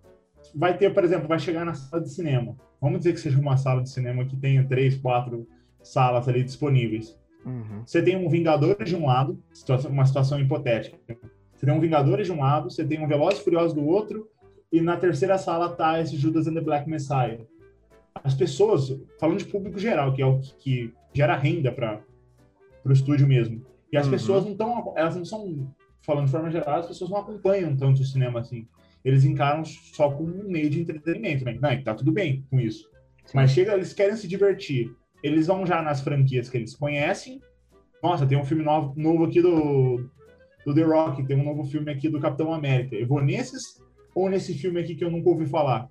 vai 0.54 0.78
ter, 0.78 0.94
por 0.94 1.04
exemplo, 1.04 1.28
vai 1.28 1.40
chegar 1.40 1.66
na 1.66 1.74
sala 1.74 2.02
de 2.02 2.10
cinema. 2.10 2.56
Vamos 2.82 3.00
dizer 3.00 3.14
que 3.14 3.20
seja 3.20 3.40
uma 3.40 3.58
sala 3.58 3.82
de 3.82 3.90
cinema 3.90 4.26
que 4.26 4.36
tenha 4.36 4.68
três, 4.68 4.98
quatro 4.98 5.48
salas 5.82 6.28
ali 6.28 6.44
disponíveis. 6.44 7.18
Uhum. 7.46 7.84
Você 7.86 8.02
tem 8.02 8.16
um 8.16 8.30
Vingadores 8.30 8.90
de 8.90 8.96
um 8.96 9.06
lado, 9.06 9.42
uma 9.90 10.06
situação 10.06 10.40
hipotética. 10.40 10.98
Você 11.54 11.66
tem 11.66 11.76
um 11.76 11.80
Vingadores 11.80 12.28
de 12.28 12.34
um 12.34 12.42
lado, 12.42 12.70
você 12.70 12.84
tem 12.84 13.04
um 13.04 13.08
Velozes 13.08 13.40
e 13.40 13.44
Furiosos 13.44 13.74
do 13.74 13.86
outro, 13.86 14.28
e 14.72 14.82
na 14.82 14.98
terceira 14.98 15.38
sala 15.38 15.70
tá 15.70 16.02
esse 16.02 16.18
Judas 16.18 16.48
and 16.48 16.54
the 16.54 16.62
Black 16.62 16.90
Messiah 16.90 17.40
as 18.24 18.34
pessoas, 18.34 18.98
falando 19.20 19.40
de 19.40 19.46
público 19.46 19.78
geral, 19.80 20.14
que 20.14 20.22
é 20.22 20.26
o 20.26 20.40
que, 20.40 20.56
que 20.56 20.94
gera 21.14 21.36
renda 21.36 21.72
para 21.72 22.02
o 22.84 22.92
estúdio 22.92 23.28
mesmo. 23.28 23.64
E 23.92 23.98
as 23.98 24.06
uhum. 24.06 24.12
pessoas 24.12 24.44
não 24.46 24.52
estão, 24.54 24.94
elas 24.96 25.16
não 25.16 25.26
são, 25.26 25.68
falando 26.02 26.26
de 26.26 26.32
forma 26.32 26.50
geral, 26.50 26.80
as 26.80 26.88
pessoas 26.88 27.10
não 27.10 27.18
acompanham 27.18 27.76
tanto 27.76 28.02
o 28.02 28.06
cinema 28.06 28.40
assim. 28.40 28.68
Eles 29.06 29.24
encaram 29.24 29.64
só 29.64 30.10
como 30.10 30.36
um 30.36 30.50
meio 30.50 30.70
de 30.70 30.82
entretenimento, 30.82 31.46
né? 31.46 31.58
Não, 31.62 31.84
tá 31.84 31.94
tudo 31.94 32.12
bem 32.12 32.44
com 32.50 32.60
isso. 32.60 32.90
Sim. 33.24 33.34
Mas 33.36 33.52
chega, 33.52 33.74
eles 33.74 33.94
querem 33.94 34.16
se 34.16 34.28
divertir. 34.28 34.92
Eles 35.22 35.46
vão 35.46 35.66
já 35.66 35.82
nas 35.82 36.02
franquias 36.02 36.50
que 36.50 36.58
eles 36.58 36.76
conhecem. 36.76 37.40
Nossa, 38.02 38.26
tem 38.26 38.38
um 38.38 38.44
filme 38.44 38.64
novo, 38.64 38.94
novo 39.00 39.26
aqui 39.26 39.42
do, 39.42 40.10
do 40.66 40.74
The 40.74 40.84
Rock, 40.84 41.24
tem 41.24 41.40
um 41.40 41.44
novo 41.44 41.64
filme 41.64 41.92
aqui 41.92 42.10
do 42.10 42.20
Capitão 42.20 42.52
América. 42.52 42.96
Eu 42.96 43.08
vou 43.08 43.22
nesses 43.22 43.80
ou 44.16 44.30
nesse 44.30 44.54
filme 44.56 44.80
aqui 44.80 44.96
que 44.96 45.04
eu 45.04 45.12
nunca 45.12 45.30
ouvi 45.30 45.46
falar? 45.46 45.88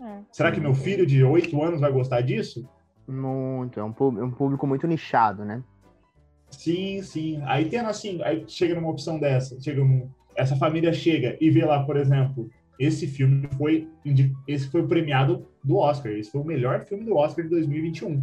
É. 0.00 0.20
Será 0.32 0.50
que 0.50 0.60
meu 0.60 0.74
filho 0.74 1.06
de 1.06 1.22
8 1.22 1.62
anos 1.62 1.80
vai 1.80 1.92
gostar 1.92 2.20
disso? 2.22 2.68
Muito, 3.06 3.78
é 3.78 3.84
um, 3.84 3.94
é 4.18 4.24
um 4.24 4.30
público 4.30 4.66
muito 4.66 4.86
nichado, 4.86 5.44
né? 5.44 5.62
Sim, 6.50 7.02
sim. 7.02 7.40
Aí 7.44 7.68
tendo 7.68 7.88
assim, 7.88 8.20
aí 8.22 8.44
chega 8.48 8.74
numa 8.74 8.90
opção 8.90 9.20
dessa, 9.20 9.60
chega 9.60 9.82
um, 9.82 10.10
essa 10.40 10.56
família 10.56 10.92
chega 10.92 11.36
e 11.40 11.50
vê 11.50 11.64
lá, 11.64 11.84
por 11.84 11.96
exemplo, 11.96 12.50
esse 12.78 13.06
filme 13.06 13.48
foi 13.58 13.88
esse 14.48 14.68
foi 14.70 14.86
premiado 14.86 15.46
do 15.62 15.76
Oscar, 15.76 16.12
esse 16.12 16.30
foi 16.30 16.40
o 16.40 16.44
melhor 16.44 16.80
filme 16.80 17.04
do 17.04 17.16
Oscar 17.16 17.44
de 17.44 17.50
2021. 17.50 18.22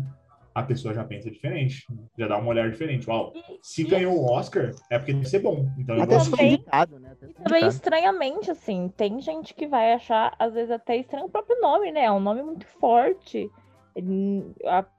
a 0.57 0.63
pessoa 0.63 0.91
já 0.91 1.03
pensa 1.03 1.29
diferente, 1.29 1.85
já 2.17 2.27
dá 2.27 2.35
uma 2.35 2.47
olhar 2.47 2.71
diferente. 2.71 3.07
Uau, 3.07 3.31
se 3.61 3.83
e 3.83 3.85
ganhou 3.85 4.17
o 4.17 4.25
Oscar, 4.25 4.71
é 4.89 4.97
porque 4.97 5.13
deve 5.13 5.29
ser 5.29 5.37
bom. 5.37 5.69
Então 5.77 5.95
eu 5.95 6.01
Até 6.01 6.19
se 6.19 6.43
indicado, 6.43 6.99
né? 6.99 7.11
Até 7.11 7.27
E 7.27 7.33
também 7.43 7.67
estranhamente, 7.67 8.49
assim, 8.49 8.91
tem 8.97 9.21
gente 9.21 9.53
que 9.53 9.67
vai 9.67 9.93
achar, 9.93 10.35
às 10.39 10.55
vezes, 10.55 10.71
até 10.71 10.97
estranho 10.97 11.27
o 11.27 11.29
próprio 11.29 11.61
nome, 11.61 11.91
né? 11.91 12.05
É 12.05 12.11
um 12.11 12.19
nome 12.19 12.41
muito 12.41 12.65
forte. 12.65 13.47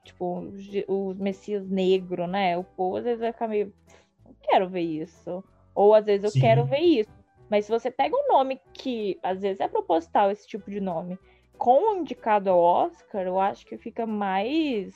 Tipo, 0.05 0.49
o 0.87 1.11
o 1.11 1.15
Messias 1.15 1.69
Negro, 1.69 2.25
né? 2.25 2.57
O 2.57 2.63
povo 2.63 2.95
às 2.95 3.03
vezes 3.03 3.19
vai 3.19 3.33
ficar 3.33 3.49
meio. 3.49 3.73
Não 4.25 4.33
quero 4.41 4.69
ver 4.69 4.79
isso. 4.79 5.43
Ou 5.79 5.95
às 5.95 6.05
vezes 6.05 6.25
eu 6.25 6.31
Sim. 6.31 6.41
quero 6.41 6.65
ver 6.65 6.79
isso. 6.79 7.09
Mas 7.49 7.63
se 7.63 7.71
você 7.71 7.89
pega 7.89 8.13
um 8.13 8.27
nome 8.27 8.59
que 8.73 9.17
às 9.23 9.39
vezes 9.39 9.61
é 9.61 9.67
proposital 9.69 10.29
esse 10.29 10.45
tipo 10.45 10.69
de 10.69 10.81
nome, 10.81 11.17
com 11.57 11.93
o 11.93 11.95
indicado 11.95 12.49
ao 12.49 12.59
Oscar, 12.59 13.25
eu 13.25 13.39
acho 13.39 13.65
que 13.65 13.77
fica 13.77 14.05
mais 14.05 14.93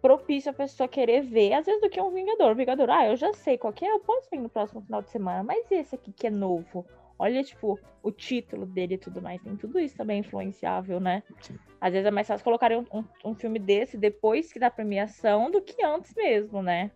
propício 0.00 0.52
a 0.52 0.54
pessoa 0.54 0.88
querer 0.88 1.22
ver, 1.22 1.52
às 1.52 1.66
vezes, 1.66 1.80
do 1.80 1.90
que 1.90 2.00
um 2.00 2.12
Vingador. 2.12 2.54
Vingador, 2.54 2.88
ah, 2.90 3.08
eu 3.08 3.16
já 3.16 3.32
sei 3.32 3.58
qual 3.58 3.72
que 3.72 3.84
é, 3.84 3.90
eu 3.90 3.98
posso 3.98 4.30
ver 4.30 4.38
no 4.38 4.48
próximo 4.48 4.82
final 4.82 5.02
de 5.02 5.10
semana, 5.10 5.42
mas 5.42 5.68
esse 5.72 5.96
aqui 5.96 6.12
que 6.12 6.28
é 6.28 6.30
novo. 6.30 6.86
Olha, 7.18 7.42
tipo, 7.42 7.76
o 8.00 8.12
título 8.12 8.66
dele 8.66 8.94
e 8.94 8.98
tudo 8.98 9.20
mais. 9.20 9.42
Tem 9.42 9.56
tudo 9.56 9.80
isso 9.80 9.96
também 9.96 10.20
influenciável, 10.20 11.00
né? 11.00 11.24
Sim. 11.40 11.58
Às 11.80 11.92
vezes 11.92 12.06
é 12.06 12.10
mais 12.12 12.28
fácil 12.28 12.44
colocar 12.44 12.70
um, 12.70 12.86
um, 12.94 13.04
um 13.24 13.34
filme 13.34 13.58
desse 13.58 13.98
depois 13.98 14.52
que 14.52 14.60
da 14.60 14.70
premiação 14.70 15.50
do 15.50 15.60
que 15.60 15.84
antes 15.84 16.14
mesmo, 16.14 16.62
né? 16.62 16.92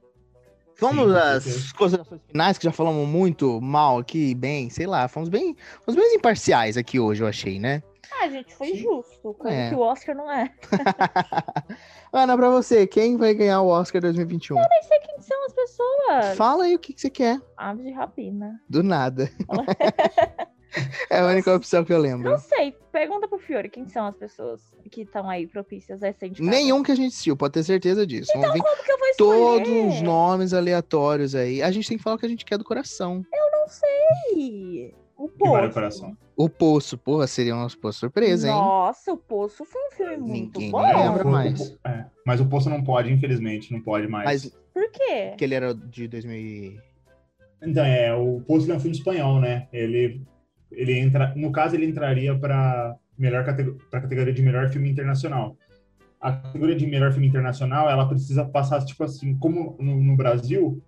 Vamos 0.80 1.14
às 1.14 1.72
considerações 1.72 2.20
finais, 2.26 2.58
que 2.58 2.64
já 2.64 2.72
falamos 2.72 3.06
muito 3.08 3.60
mal 3.60 3.98
aqui, 3.98 4.34
bem, 4.34 4.68
sei 4.70 4.86
lá, 4.86 5.06
fomos 5.08 5.28
bem, 5.28 5.56
fomos 5.84 6.00
bem 6.00 6.14
imparciais 6.16 6.76
aqui 6.76 6.98
hoje, 6.98 7.22
eu 7.22 7.26
achei, 7.28 7.58
né? 7.58 7.82
Ah, 8.20 8.28
gente, 8.28 8.54
foi 8.54 8.68
Sim. 8.68 8.76
justo. 8.78 9.34
Coisa 9.34 9.56
É. 9.56 9.68
que 9.70 9.74
o 9.74 9.80
Oscar 9.80 10.14
não 10.14 10.30
é. 10.30 10.52
Ana, 12.12 12.36
pra 12.36 12.50
você, 12.50 12.86
quem 12.86 13.16
vai 13.16 13.32
ganhar 13.34 13.62
o 13.62 13.68
Oscar 13.68 14.00
2021? 14.02 14.56
Nem 14.56 14.82
sei 14.82 14.98
quem 15.00 15.20
são 15.20 15.46
as 15.46 15.52
pessoas. 15.52 16.36
Fala 16.36 16.64
aí 16.64 16.74
o 16.74 16.78
que, 16.78 16.92
que 16.92 17.00
você 17.00 17.08
quer. 17.10 17.40
Aves 17.56 17.84
de 17.84 17.90
rapina. 17.92 18.60
Do 18.68 18.82
nada. 18.82 19.30
é 21.10 21.20
a 21.20 21.26
única 21.26 21.54
opção 21.54 21.84
que 21.84 21.92
eu 21.92 21.98
lembro. 21.98 22.30
Não 22.30 22.38
sei. 22.38 22.76
Fiore 23.42 23.68
quem 23.68 23.86
são 23.86 24.06
as 24.06 24.16
pessoas 24.16 24.60
que 24.90 25.02
estão 25.02 25.28
aí 25.28 25.46
propícias 25.46 26.02
a 26.02 26.12
ser 26.12 26.26
indicadas. 26.28 26.50
Nenhum 26.54 26.82
que 26.82 26.92
a 26.92 26.94
gente 26.94 27.08
assistiu, 27.08 27.36
pode 27.36 27.54
ter 27.54 27.62
certeza 27.64 28.06
disso. 28.06 28.30
Vamos 28.34 28.52
vir 28.52 28.62
Como 28.62 28.82
que 28.84 28.92
eu 28.92 28.98
vou 28.98 29.08
escolher? 29.08 29.64
todos 29.64 29.94
os 29.94 30.02
nomes 30.02 30.54
aleatórios 30.54 31.34
aí. 31.34 31.62
A 31.62 31.70
gente 31.70 31.88
tem 31.88 31.96
que 31.98 32.02
falar 32.02 32.16
o 32.16 32.18
que 32.18 32.26
a 32.26 32.28
gente 32.28 32.44
quer 32.44 32.56
do 32.58 32.64
coração. 32.64 33.24
Não 33.32 33.68
sei. 33.68 34.94
O 35.16 35.28
Poço. 35.28 35.70
coração. 35.72 36.16
O 36.36 36.48
Poço, 36.48 36.98
porra, 36.98 37.26
seria 37.28 37.54
uma 37.54 37.68
pô, 37.80 37.92
surpresa, 37.92 38.48
hein? 38.48 38.54
Nossa, 38.54 39.12
o 39.12 39.16
Poço 39.16 39.64
foi 39.64 39.80
um 39.86 39.90
filme 39.92 40.16
muito 40.16 40.58
Ninguém 40.58 40.70
bom. 40.72 40.82
lembra 40.82 41.24
O- 41.24 41.28
o- 41.28 41.30
mais. 41.30 41.76
é, 41.86 42.06
mas 42.26 42.40
o 42.40 42.46
Poço 42.46 42.68
não 42.68 42.82
pode, 42.82 43.12
infelizmente, 43.12 43.72
não 43.72 43.80
pode 43.80 44.08
mais. 44.08 44.24
Mas 44.24 44.56
Por 44.74 44.90
quê? 44.90 45.34
que 45.38 45.44
ele 45.44 45.54
era 45.54 45.72
de 45.74 46.08
2000 46.08 46.36
e... 46.36 46.80
Então, 47.62 47.84
é, 47.84 48.12
o 48.14 48.40
Poço 48.40 48.70
é 48.72 48.74
um 48.74 48.80
filme 48.80 48.96
espanhol, 48.96 49.38
né? 49.40 49.68
Ele, 49.72 50.22
ele 50.72 50.98
entra, 50.98 51.32
no 51.36 51.52
caso, 51.52 51.76
ele 51.76 51.86
entraria 51.86 52.36
para 52.36 52.96
melhor 53.22 53.44
para 53.90 54.00
categoria 54.00 54.32
de 54.34 54.42
melhor 54.42 54.68
filme 54.68 54.90
internacional. 54.90 55.56
A 56.20 56.32
categoria 56.32 56.74
de 56.76 56.86
melhor 56.86 57.12
filme 57.12 57.28
internacional, 57.28 57.88
ela 57.88 58.06
precisa 58.08 58.44
passar 58.44 58.84
tipo 58.84 59.04
assim, 59.04 59.36
como 59.38 59.76
no, 59.80 60.00
no 60.02 60.16
Brasil, 60.16 60.82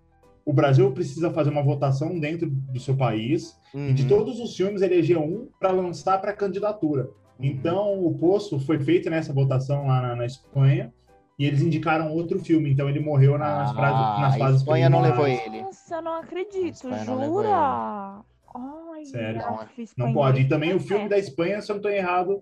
o 0.45 0.53
Brasil 0.53 0.91
precisa 0.91 1.31
fazer 1.31 1.49
uma 1.49 1.63
votação 1.63 2.19
dentro 2.19 2.49
do 2.49 2.79
seu 2.79 2.95
país 2.95 3.57
e 3.73 3.93
de 3.93 4.03
Uhum. 4.03 4.09
todos 4.09 4.39
os 4.39 4.55
filmes 4.55 4.81
eleger 4.81 5.17
um 5.17 5.47
para 5.59 5.71
lançar 5.71 6.19
para 6.21 6.33
candidatura. 6.33 7.09
Então, 7.39 8.05
o 8.05 8.13
Poço 8.17 8.59
foi 8.59 8.79
feito 8.79 9.09
nessa 9.09 9.33
votação 9.33 9.87
lá 9.87 10.01
na, 10.01 10.15
na 10.15 10.25
Espanha 10.25 10.93
e 11.37 11.45
eles 11.45 11.61
indicaram 11.61 12.13
outro 12.13 12.39
filme. 12.39 12.69
Então, 12.71 12.87
ele 12.87 12.99
morreu 13.01 13.37
nas, 13.37 13.71
Ah, 13.71 13.73
fra- 13.73 13.91
nas 14.21 14.35
a 14.35 14.37
fases 14.37 14.61
Espanha 14.61 14.89
não 14.89 15.01
levou 15.01 15.27
ele. 15.27 15.61
Nossa, 15.63 15.95
eu 15.95 16.01
não 16.01 16.13
acredito. 16.13 16.75
Espanha 16.75 17.03
não 17.05 17.17
levou 17.17 17.43
Jura? 17.43 18.21
Ai, 18.55 19.05
Sério. 19.05 19.41
Não 19.41 19.67
espanhol 19.83 20.13
pode. 20.13 20.41
E 20.41 20.47
também 20.47 20.73
o 20.73 20.77
é. 20.77 20.79
filme 20.79 21.09
da 21.09 21.17
Espanha, 21.17 21.61
se 21.61 21.69
eu 21.71 21.75
não 21.75 21.79
estou 21.79 21.91
errado, 21.91 22.41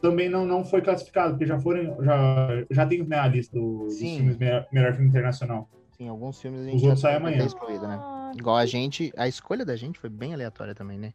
também 0.00 0.28
não, 0.28 0.46
não 0.46 0.64
foi 0.64 0.80
classificado, 0.82 1.30
porque 1.32 1.46
já 1.46 1.58
foram. 1.58 2.02
Já, 2.04 2.48
já 2.70 2.86
tem 2.86 3.02
né, 3.04 3.18
a 3.18 3.26
lista 3.26 3.58
do- 3.58 3.84
dos 3.84 3.94
Sim. 3.94 4.16
filmes 4.18 4.36
melhor, 4.36 4.66
melhor 4.72 4.92
filme 4.92 5.08
internacional. 5.08 5.68
Sim, 5.96 6.08
alguns 6.08 6.40
filmes 6.40 6.60
a 6.60 6.64
Os 6.64 6.70
gente 6.70 6.80
já 6.80 6.86
outros 6.86 7.00
saem 7.02 7.16
amanhã. 7.16 7.38
tá 7.38 7.44
excluído, 7.44 7.86
né? 7.86 7.98
Ah, 8.00 8.32
Igual 8.36 8.56
a 8.56 8.66
gente, 8.66 9.12
a 9.16 9.28
escolha 9.28 9.64
da 9.64 9.76
gente 9.76 9.98
foi 9.98 10.10
bem 10.10 10.34
aleatória 10.34 10.74
também, 10.74 10.98
né? 10.98 11.12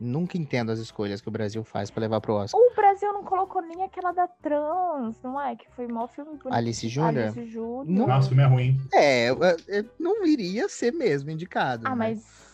Nunca 0.00 0.38
entendo 0.38 0.72
as 0.72 0.78
escolhas 0.78 1.20
que 1.20 1.28
o 1.28 1.30
Brasil 1.30 1.62
faz 1.62 1.90
pra 1.90 2.00
levar 2.00 2.20
pro 2.22 2.34
Oscar. 2.34 2.58
O 2.60 2.74
Brasil 2.74 3.12
não 3.12 3.22
colocou 3.22 3.60
nem 3.60 3.82
aquela 3.84 4.12
da 4.12 4.26
trans, 4.26 5.20
não 5.22 5.38
é? 5.40 5.54
Que 5.54 5.70
foi 5.76 5.86
maior 5.86 6.08
filme 6.08 6.30
bonito. 6.30 6.52
Alice 6.52 6.88
Júnior? 6.88 7.24
Alice 7.24 7.44
Júnior. 7.46 7.84
Não. 7.86 8.06
Nossa, 8.06 8.26
o 8.26 8.28
filme 8.30 8.42
é 8.42 8.46
ruim. 8.46 8.80
É, 8.94 9.28
é, 9.28 9.34
é, 9.68 9.84
não 9.98 10.26
iria 10.26 10.68
ser 10.70 10.90
mesmo 10.92 11.30
indicado. 11.30 11.86
Ah, 11.86 11.90
né? 11.90 11.96
mas. 11.96 12.49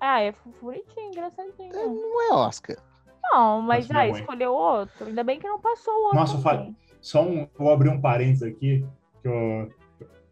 Ah, 0.00 0.20
é 0.20 0.34
bonitinho, 0.60 1.08
engraçadinho. 1.08 1.72
Não 1.72 2.22
é 2.30 2.34
Oscar. 2.34 2.76
Não, 3.32 3.60
mas 3.60 3.88
Nossa, 3.88 3.98
ah, 4.00 4.02
minha 4.02 4.12
mãe. 4.12 4.20
escolheu 4.22 4.52
outro. 4.52 5.06
Ainda 5.06 5.24
bem 5.24 5.38
que 5.40 5.48
não 5.48 5.58
passou 5.60 5.92
o 5.94 6.02
outro. 6.04 6.18
Nossa, 6.18 6.38
fa-. 6.38 6.68
Só 7.00 7.22
um. 7.26 7.48
Vou 7.58 7.70
abrir 7.72 7.88
um 7.88 8.00
parênteses 8.00 8.42
aqui, 8.42 8.84
que 9.22 9.28
eu. 9.28 9.70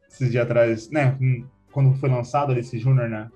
Esses 0.09 0.31
dias 0.31 0.45
atrás, 0.45 0.91
né? 0.91 1.17
hum, 1.21 1.45
Quando 1.73 1.93
foi 1.97 2.09
lançado 2.09 2.53
Alice 2.53 2.79
Júnior, 2.79 3.09
né? 3.09 3.29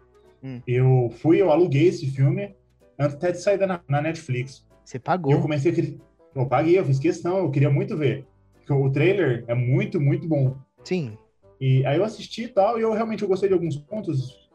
Hum. 0.45 0.62
Eu 0.66 1.11
fui, 1.20 1.43
eu 1.43 1.51
aluguei 1.51 1.89
esse 1.89 2.07
filme 2.07 2.55
antes 2.97 3.16
até 3.16 3.33
de 3.33 3.39
sair 3.43 3.59
na, 3.66 3.81
na 3.89 4.01
Netflix. 4.01 4.64
Você 4.85 4.97
E 4.97 4.99
eu 4.99 5.03
pagou. 5.03 5.41
comecei 5.43 5.72
a. 5.72 5.74
querer- 5.74 5.99
Eu 6.35 6.47
paguei, 6.47 6.79
eu 6.79 6.85
fiz 6.85 7.01
questão, 7.01 7.39
eu 7.39 7.51
queria 7.51 7.68
muito 7.70 7.97
ver. 7.97 8.24
Porque 8.59 8.72
o 8.72 8.89
trailer 8.93 9.45
é 9.49 9.55
muito, 9.55 10.01
muito 10.01 10.29
bom. 10.29 10.55
Sim. 10.85 11.18
E 11.61 11.85
aí 11.85 11.97
eu 11.99 12.05
assisti 12.05 12.45
e 12.45 12.49
tal, 12.49 12.79
e 12.79 12.83
eu 12.83 12.93
realmente 12.93 13.22
eu 13.24 13.29
gostei 13.29 13.49
de 13.49 13.55
alguns 13.55 13.76
pontos, 13.76 14.48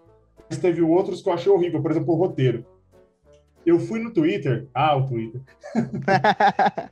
teve 0.49 0.81
outros 0.81 1.21
que 1.21 1.29
eu 1.29 1.33
achei 1.33 1.51
horrível, 1.51 1.81
por 1.81 1.91
exemplo, 1.91 2.13
o 2.13 2.17
roteiro. 2.17 2.65
Eu 3.65 3.79
fui 3.79 3.99
no 3.99 4.11
Twitter, 4.11 4.67
ah, 4.73 4.95
o 4.97 5.07
Twitter, 5.07 5.41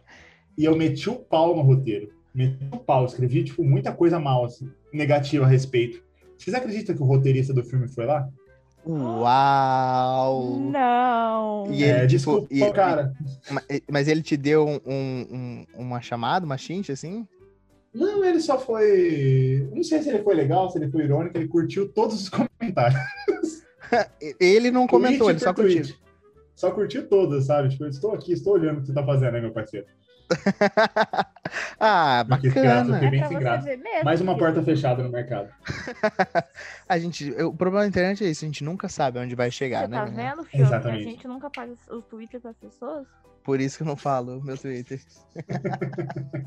e 0.58 0.64
eu 0.66 0.76
meti 0.76 1.10
o 1.10 1.16
pau 1.16 1.56
no 1.56 1.62
roteiro. 1.62 2.10
Meti 2.34 2.58
o 2.72 2.78
pau, 2.78 3.06
escrevi, 3.06 3.44
tipo, 3.44 3.64
muita 3.64 3.92
coisa 3.92 4.20
mal, 4.20 4.46
assim, 4.46 4.70
negativa 4.94 5.44
a 5.46 5.48
respeito. 5.48 6.02
Vocês 6.38 6.54
acreditam 6.56 6.96
que 6.96 7.02
o 7.02 7.06
roteirista 7.06 7.54
do 7.54 7.62
filme 7.64 7.88
foi 7.90 8.06
lá? 8.06 8.28
Uau! 8.86 10.60
Não. 10.60 11.68
E 11.72 11.84
é, 11.84 12.00
ele, 12.00 12.08
tipo, 12.08 12.48
desculpa, 12.48 12.48
e- 12.54 12.72
cara. 12.72 13.14
Ma- 13.52 13.62
Mas 13.92 14.08
ele 14.08 14.22
te 14.22 14.36
deu 14.38 14.66
um, 14.68 14.80
um- 14.86 15.28
um- 15.32 15.66
uma 15.78 16.02
chamada, 16.02 16.46
uma 16.46 16.58
chinte, 16.58 16.92
assim? 16.92 17.28
Não, 17.94 18.24
ele 18.24 18.40
só 18.40 18.58
foi. 18.58 19.70
Não 19.74 19.84
sei 19.84 20.02
se 20.02 20.10
ele 20.10 20.24
foi 20.24 20.34
legal, 20.34 20.70
se 20.70 20.78
ele 20.80 20.90
foi 20.90 21.04
irônico, 21.04 21.38
ele 21.38 21.48
curtiu 21.50 21.90
todos 21.90 22.16
os 22.22 22.30
comentários. 22.32 23.00
Ele 24.40 24.72
não 24.72 24.88
comentou, 24.88 25.30
ele 25.30 25.40
só 25.40 25.54
curtiu. 25.54 25.84
Só 26.56 26.72
curtiu 26.72 27.08
todas, 27.08 27.46
sabe? 27.46 27.70
Tipo, 27.70 27.86
eu 27.86 27.90
estou 27.90 28.14
aqui, 28.14 28.34
estou 28.34 28.54
olhando 28.54 28.78
o 28.78 28.82
que 28.82 28.88
você 28.88 28.94
tá 28.94 29.04
fazendo, 29.06 29.34
né, 29.34 29.42
meu 29.42 29.52
parceiro? 29.52 29.88
ah, 31.80 32.24
Porque 32.28 32.50
bacana. 32.50 33.00
foi 33.00 33.10
bem 33.10 33.22
É 33.22 33.28
sem 33.28 33.40
graça. 33.40 33.68
Mais 34.04 34.22
uma 34.22 34.38
porta 34.38 34.62
fechada 34.64 35.04
no 35.04 35.10
mercado. 35.10 35.50
A 36.88 36.98
gente, 37.00 37.32
o 37.42 37.54
problema 37.54 37.84
da 37.84 37.90
internet 37.90 38.24
é 38.24 38.30
isso, 38.30 38.46
a 38.46 38.48
gente 38.48 38.64
nunca 38.64 38.88
sabe 38.88 39.20
onde 39.20 39.36
vai 39.36 39.50
chegar, 39.52 39.82
Você 39.82 39.88
né? 39.90 39.98
tá 39.98 40.06
vendo, 40.06 40.44
Fiona? 40.44 40.46
que 40.46 40.58
A 40.58 40.62
Exatamente. 40.62 41.04
gente 41.04 41.28
nunca 41.28 41.50
faz 41.54 41.72
os- 41.72 41.88
os 41.90 42.06
tweets 42.06 42.42
das 42.42 42.56
pessoas. 42.58 43.08
Por 43.44 43.60
isso 43.60 43.78
que 43.78 43.84
eu 43.84 43.88
não 43.88 43.96
falo 43.98 44.42
meu 44.44 44.58
Twitter. 44.58 45.02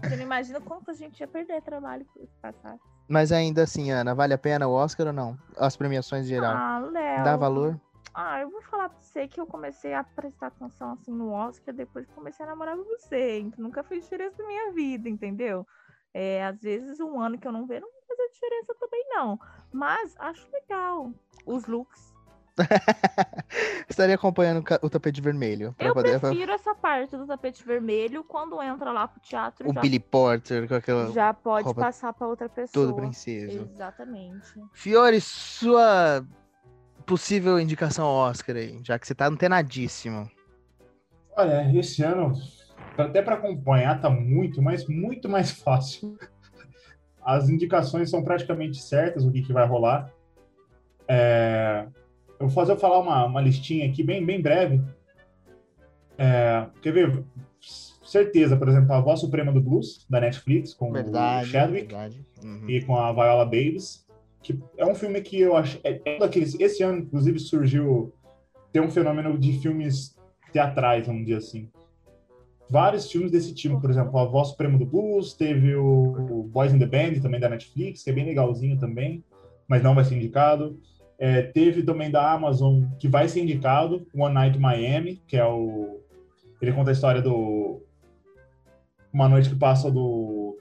Você 0.03 0.16
não 0.16 0.22
imagina 0.22 0.61
quanto 0.61 0.90
a 0.90 0.95
gente 0.95 1.18
ia 1.20 1.26
perder 1.26 1.61
trabalho 1.62 2.07
por 2.14 2.26
passar. 2.40 2.76
Mas 3.09 3.33
ainda 3.33 3.63
assim, 3.63 3.91
Ana, 3.91 4.15
vale 4.15 4.33
a 4.35 4.39
pena 4.39 4.67
o 4.67 4.73
Oscar 4.73 5.09
ou 5.09 5.13
não? 5.13 5.37
As 5.57 5.77
premiações 5.77 6.25
em 6.25 6.29
geral. 6.29 6.55
Ah, 6.57 6.79
Léo. 6.91 7.25
Dá 7.25 7.37
valor? 7.37 7.81
Ah, 8.15 8.41
eu 8.41 8.49
vou 8.49 8.63
falar 8.63 8.89
pra 8.89 9.01
você 9.01 9.27
que 9.27 9.41
eu 9.41 9.47
comecei 9.47 9.93
a 9.93 10.05
prestar 10.05 10.47
atenção 10.47 10.93
assim 10.93 11.13
no 11.13 11.33
Oscar 11.33 11.75
depois 11.75 12.07
que 12.07 12.13
comecei 12.13 12.47
a 12.47 12.49
namorar 12.49 12.77
com 12.77 12.85
você. 12.85 13.41
Então 13.41 13.63
nunca 13.63 13.83
fez 13.83 14.05
diferença 14.05 14.41
na 14.41 14.49
minha 14.49 14.73
vida, 14.73 15.09
entendeu? 15.09 15.67
É, 16.13 16.45
às 16.47 16.61
vezes 16.63 17.01
um 17.01 17.21
ano 17.21 17.37
que 17.37 17.47
eu 17.47 17.53
não 17.53 17.67
vejo 17.67 17.81
não 17.81 17.91
vai 17.91 18.03
fazer 18.07 18.31
diferença 18.31 18.75
também, 18.79 19.05
não. 19.09 19.39
Mas 19.73 20.15
acho 20.19 20.49
legal. 20.53 21.13
Os 21.45 21.67
looks. 21.67 22.14
Estaria 23.89 24.15
acompanhando 24.15 24.65
o 24.83 24.91
tapete 24.91 25.21
vermelho. 25.21 25.75
Eu 25.79 25.93
poder, 25.93 26.21
prefiro 26.21 26.53
essa 26.53 26.75
parte 26.75 27.17
do 27.17 27.27
tapete 27.27 27.65
vermelho 27.65 28.23
quando 28.25 28.63
entra 28.63 28.93
lá 28.93 29.09
pro 29.09 29.21
teatro. 29.21 29.69
o 29.69 29.73
já, 29.73 29.81
Billy 29.81 29.99
Porter 29.99 30.69
com 30.69 30.75
aquela. 30.75 31.11
já 31.13 31.35
pode 31.35 31.65
roupa 31.65 31.81
passar 31.83 32.13
pra 32.13 32.27
outra 32.27 32.49
pessoa. 32.49 32.87
Todo 32.87 32.97
princeso. 32.97 33.69
Exatamente. 33.73 34.53
Fiore, 34.73 35.21
sua 35.21 36.25
possível 37.05 37.61
indicação 37.61 38.07
ao 38.07 38.31
Oscar 38.31 38.57
aí, 38.57 38.81
já 38.83 38.99
que 38.99 39.07
você 39.07 39.15
tá 39.15 39.27
antenadíssimo. 39.27 40.31
Olha, 41.37 41.71
esse 41.77 42.03
ano, 42.03 42.33
até 42.97 43.21
para 43.21 43.35
acompanhar, 43.35 44.01
tá 44.01 44.09
muito, 44.09 44.63
mas 44.63 44.87
muito 44.87 45.29
mais 45.29 45.51
fácil. 45.61 46.17
As 47.23 47.49
indicações 47.49 48.11
são 48.11 48.23
praticamente 48.23 48.81
certas, 48.81 49.25
o 49.25 49.33
que, 49.33 49.43
que 49.43 49.53
vai 49.53 49.67
rolar. 49.67 50.13
É, 51.09 51.87
eu 52.45 52.49
vou 52.49 52.55
fazer 52.55 52.72
eu 52.72 52.76
falar 52.76 52.99
uma, 52.99 53.24
uma 53.24 53.40
listinha 53.40 53.86
aqui 53.86 54.03
bem, 54.03 54.24
bem 54.24 54.40
breve. 54.40 54.80
É, 56.18 56.66
quer 56.80 56.92
ver? 56.92 57.24
certeza, 58.05 58.57
por 58.57 58.68
exemplo, 58.68 58.92
a 58.92 59.01
Voz 59.01 59.18
Suprema 59.18 59.51
do 59.51 59.61
Blues, 59.61 60.07
da 60.09 60.20
Netflix, 60.20 60.72
com 60.72 60.92
Verdade, 60.92 61.49
o 61.49 61.51
Chadwick. 61.51 61.95
Uhum. 62.45 62.68
e 62.68 62.80
com 62.82 62.97
a 62.97 63.12
Viola 63.12 63.45
Davis, 63.45 64.07
que 64.40 64.57
é 64.76 64.86
um 64.86 64.95
filme 64.95 65.20
que 65.20 65.40
eu 65.40 65.57
acho... 65.57 65.80
É, 65.82 66.01
é 66.05 66.18
daqueles... 66.18 66.55
Esse 66.61 66.82
ano, 66.82 66.99
inclusive, 66.99 67.40
surgiu... 67.40 68.12
Tem 68.72 68.80
um 68.80 68.90
fenômeno 68.90 69.36
de 69.36 69.59
filmes 69.59 70.16
teatrais, 70.53 71.07
vamos 71.07 71.22
dizer 71.22 71.38
assim. 71.38 71.68
Vários 72.70 73.11
filmes 73.11 73.32
desse 73.32 73.53
tipo, 73.53 73.80
por 73.80 73.90
exemplo, 73.90 74.16
A 74.18 74.24
Voz 74.24 74.49
Suprema 74.49 74.78
do 74.78 74.86
Blues, 74.86 75.34
teve 75.34 75.74
o 75.74 76.49
Boys 76.53 76.72
in 76.72 76.78
the 76.78 76.86
Band, 76.86 77.20
também 77.20 77.40
da 77.40 77.49
Netflix, 77.49 78.05
que 78.05 78.11
é 78.11 78.12
bem 78.12 78.26
legalzinho 78.26 78.78
também, 78.78 79.24
mas 79.66 79.82
não 79.82 79.95
vai 79.95 80.05
ser 80.05 80.16
indicado. 80.16 80.78
É, 81.19 81.43
teve 81.43 81.83
também 81.83 82.11
da 82.11 82.33
Amazon, 82.33 82.85
que 82.99 83.09
vai 83.09 83.29
ser 83.29 83.43
indicado, 83.43 84.07
One 84.15 84.35
Night 84.35 84.59
Miami, 84.59 85.23
que 85.27 85.37
é 85.37 85.47
o... 85.47 86.01
Ele 86.61 86.73
conta 86.73 86.91
a 86.91 86.93
história 86.93 87.23
do... 87.23 87.83
Uma 89.12 89.29
noite 89.29 89.49
que 89.49 89.57
passa 89.57 89.91
do 89.91 90.57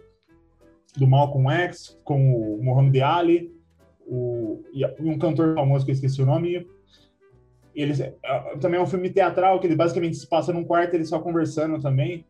do 0.95 1.07
Malcolm 1.07 1.49
X 1.49 1.99
com 2.03 2.55
o 2.55 2.63
Muhammad 2.63 2.95
Ali, 3.01 3.51
o, 4.05 4.63
e 4.71 4.85
um 4.99 5.17
cantor 5.17 5.55
famoso 5.55 5.85
que 5.85 5.91
eu 5.91 5.95
esqueci 5.95 6.21
o 6.21 6.25
nome. 6.25 6.67
Eles, 7.73 7.99
é, 7.99 8.13
também 8.59 8.79
é 8.79 8.83
um 8.83 8.87
filme 8.87 9.09
teatral 9.09 9.59
que 9.59 9.65
ele 9.65 9.75
basicamente 9.75 10.17
se 10.17 10.27
passa 10.27 10.53
num 10.53 10.63
quarto 10.63 10.93
eles 10.93 11.09
só 11.09 11.19
conversando 11.19 11.81
também. 11.81 12.25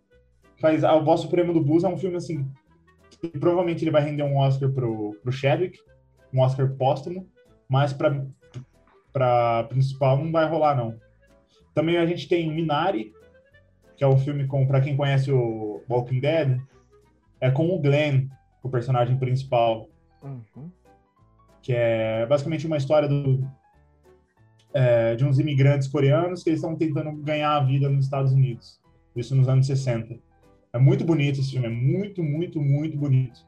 Faz 0.62 0.84
a 0.84 0.98
Voz 1.00 1.22
Suprema 1.22 1.52
do 1.52 1.62
Blues 1.62 1.84
é 1.84 1.88
um 1.88 1.98
filme 1.98 2.16
assim 2.16 2.48
que 3.10 3.28
provavelmente 3.28 3.84
ele 3.84 3.92
vai 3.92 4.04
render 4.04 4.24
um 4.24 4.38
Oscar 4.38 4.72
pro, 4.72 5.18
pro 5.22 5.32
Chadwick, 5.32 5.80
um 6.34 6.40
Oscar 6.40 6.70
póstumo, 6.76 7.28
mas 7.74 7.92
para 7.92 8.24
para 9.12 9.64
principal 9.64 10.18
não 10.24 10.32
vai 10.32 10.48
rolar 10.48 10.76
não. 10.76 10.96
Também 11.74 11.98
a 11.98 12.06
gente 12.06 12.28
tem 12.28 12.52
Minari, 12.54 13.12
que 13.96 14.04
é 14.04 14.08
um 14.08 14.18
filme 14.18 14.46
com 14.46 14.68
para 14.68 14.80
quem 14.80 14.96
conhece 14.96 15.32
o 15.32 15.84
Walking 15.90 16.20
Dead, 16.20 16.60
é 17.42 17.50
com 17.50 17.68
o 17.70 17.80
Glenn, 17.80 18.28
o 18.62 18.70
personagem 18.70 19.18
principal, 19.18 19.90
Uhum. 20.22 20.72
que 21.62 21.74
é 21.74 22.26
basicamente 22.28 22.66
uma 22.66 22.78
história 22.78 23.10
do, 23.10 23.46
é, 24.74 25.16
de 25.16 25.26
uns 25.26 25.38
imigrantes 25.38 25.88
coreanos 25.88 26.44
que 26.44 26.50
eles 26.50 26.60
estão 26.60 26.78
tentando 26.78 27.12
ganhar 27.24 27.58
a 27.58 27.60
vida 27.60 27.90
nos 27.90 28.06
Estados 28.06 28.32
Unidos. 28.32 28.80
Isso 29.16 29.36
nos 29.36 29.50
anos 29.50 29.68
60. 29.68 30.18
É 30.72 30.78
muito 30.80 31.04
bonito 31.04 31.40
esse 31.42 31.52
filme, 31.52 31.68
é 31.68 31.70
muito, 31.70 32.24
muito, 32.24 32.62
muito 32.62 32.98
bonito. 32.98 33.46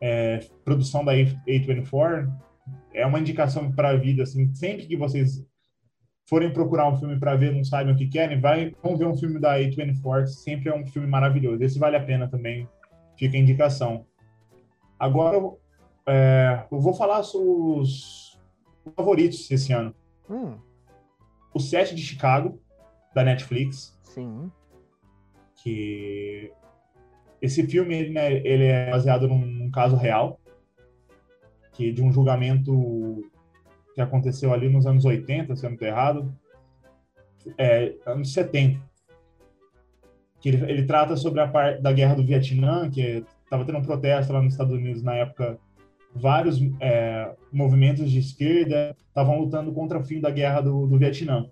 É, 0.00 0.38
produção 0.64 1.04
da 1.04 1.12
A24 1.12 2.30
é 2.92 3.06
uma 3.06 3.18
indicação 3.18 3.72
para 3.72 3.90
a 3.90 3.96
vida, 3.96 4.22
assim, 4.22 4.52
sempre 4.54 4.86
que 4.86 4.96
vocês 4.96 5.44
forem 6.28 6.52
procurar 6.52 6.88
um 6.88 6.96
filme 6.96 7.18
para 7.18 7.36
ver, 7.36 7.52
não 7.52 7.64
sabem 7.64 7.92
o 7.92 7.96
que 7.96 8.06
querem, 8.06 8.40
vai, 8.40 8.74
vão 8.82 8.96
ver 8.96 9.06
um 9.06 9.16
filme 9.16 9.40
da 9.40 9.58
A24, 9.58 10.26
sempre 10.26 10.70
é 10.70 10.74
um 10.74 10.86
filme 10.86 11.08
maravilhoso. 11.08 11.62
Esse 11.62 11.78
vale 11.78 11.96
a 11.96 12.04
pena 12.04 12.28
também, 12.28 12.68
fica 13.16 13.36
a 13.36 13.40
indicação. 13.40 14.06
Agora, 14.98 15.38
é, 16.06 16.64
eu 16.70 16.80
vou 16.80 16.94
falar 16.94 17.22
sobre 17.22 17.48
os 17.48 18.40
favoritos 18.96 19.50
esse 19.50 19.72
ano. 19.72 19.94
Hum, 20.30 20.56
O 21.52 21.60
Sete 21.60 21.94
de 21.94 22.02
Chicago, 22.02 22.60
da 23.14 23.22
Netflix, 23.22 23.98
sim. 24.02 24.50
que 25.62 26.50
esse 27.40 27.66
filme 27.66 27.94
ele, 27.94 28.10
né, 28.10 28.32
ele 28.32 28.64
é 28.64 28.90
baseado 28.90 29.28
num, 29.28 29.44
num 29.44 29.70
caso 29.70 29.96
real, 29.96 30.40
que 31.72 31.92
de 31.92 32.02
um 32.02 32.12
julgamento 32.12 33.24
que 33.94 34.00
aconteceu 34.00 34.52
ali 34.52 34.68
nos 34.68 34.86
anos 34.86 35.04
80, 35.04 35.56
se 35.56 35.64
eu 35.64 35.70
não 35.70 35.74
estou 35.74 35.88
errado, 35.88 36.34
é, 37.58 37.94
anos 38.06 38.32
70. 38.32 38.80
Que 40.40 40.48
ele, 40.48 40.70
ele 40.70 40.84
trata 40.84 41.16
sobre 41.16 41.40
a 41.40 41.48
parte 41.48 41.80
da 41.80 41.92
guerra 41.92 42.14
do 42.14 42.24
Vietnã, 42.24 42.90
que 42.90 43.24
estava 43.44 43.64
tendo 43.64 43.78
um 43.78 43.82
protesto 43.82 44.32
lá 44.32 44.42
nos 44.42 44.54
Estados 44.54 44.72
Unidos 44.72 45.02
na 45.02 45.14
época. 45.14 45.58
Vários 46.14 46.60
é, 46.80 47.34
movimentos 47.50 48.10
de 48.10 48.18
esquerda 48.18 48.94
estavam 49.08 49.38
lutando 49.38 49.72
contra 49.72 49.98
o 49.98 50.04
fim 50.04 50.20
da 50.20 50.30
guerra 50.30 50.60
do, 50.60 50.86
do 50.86 50.98
Vietnã. 50.98 51.46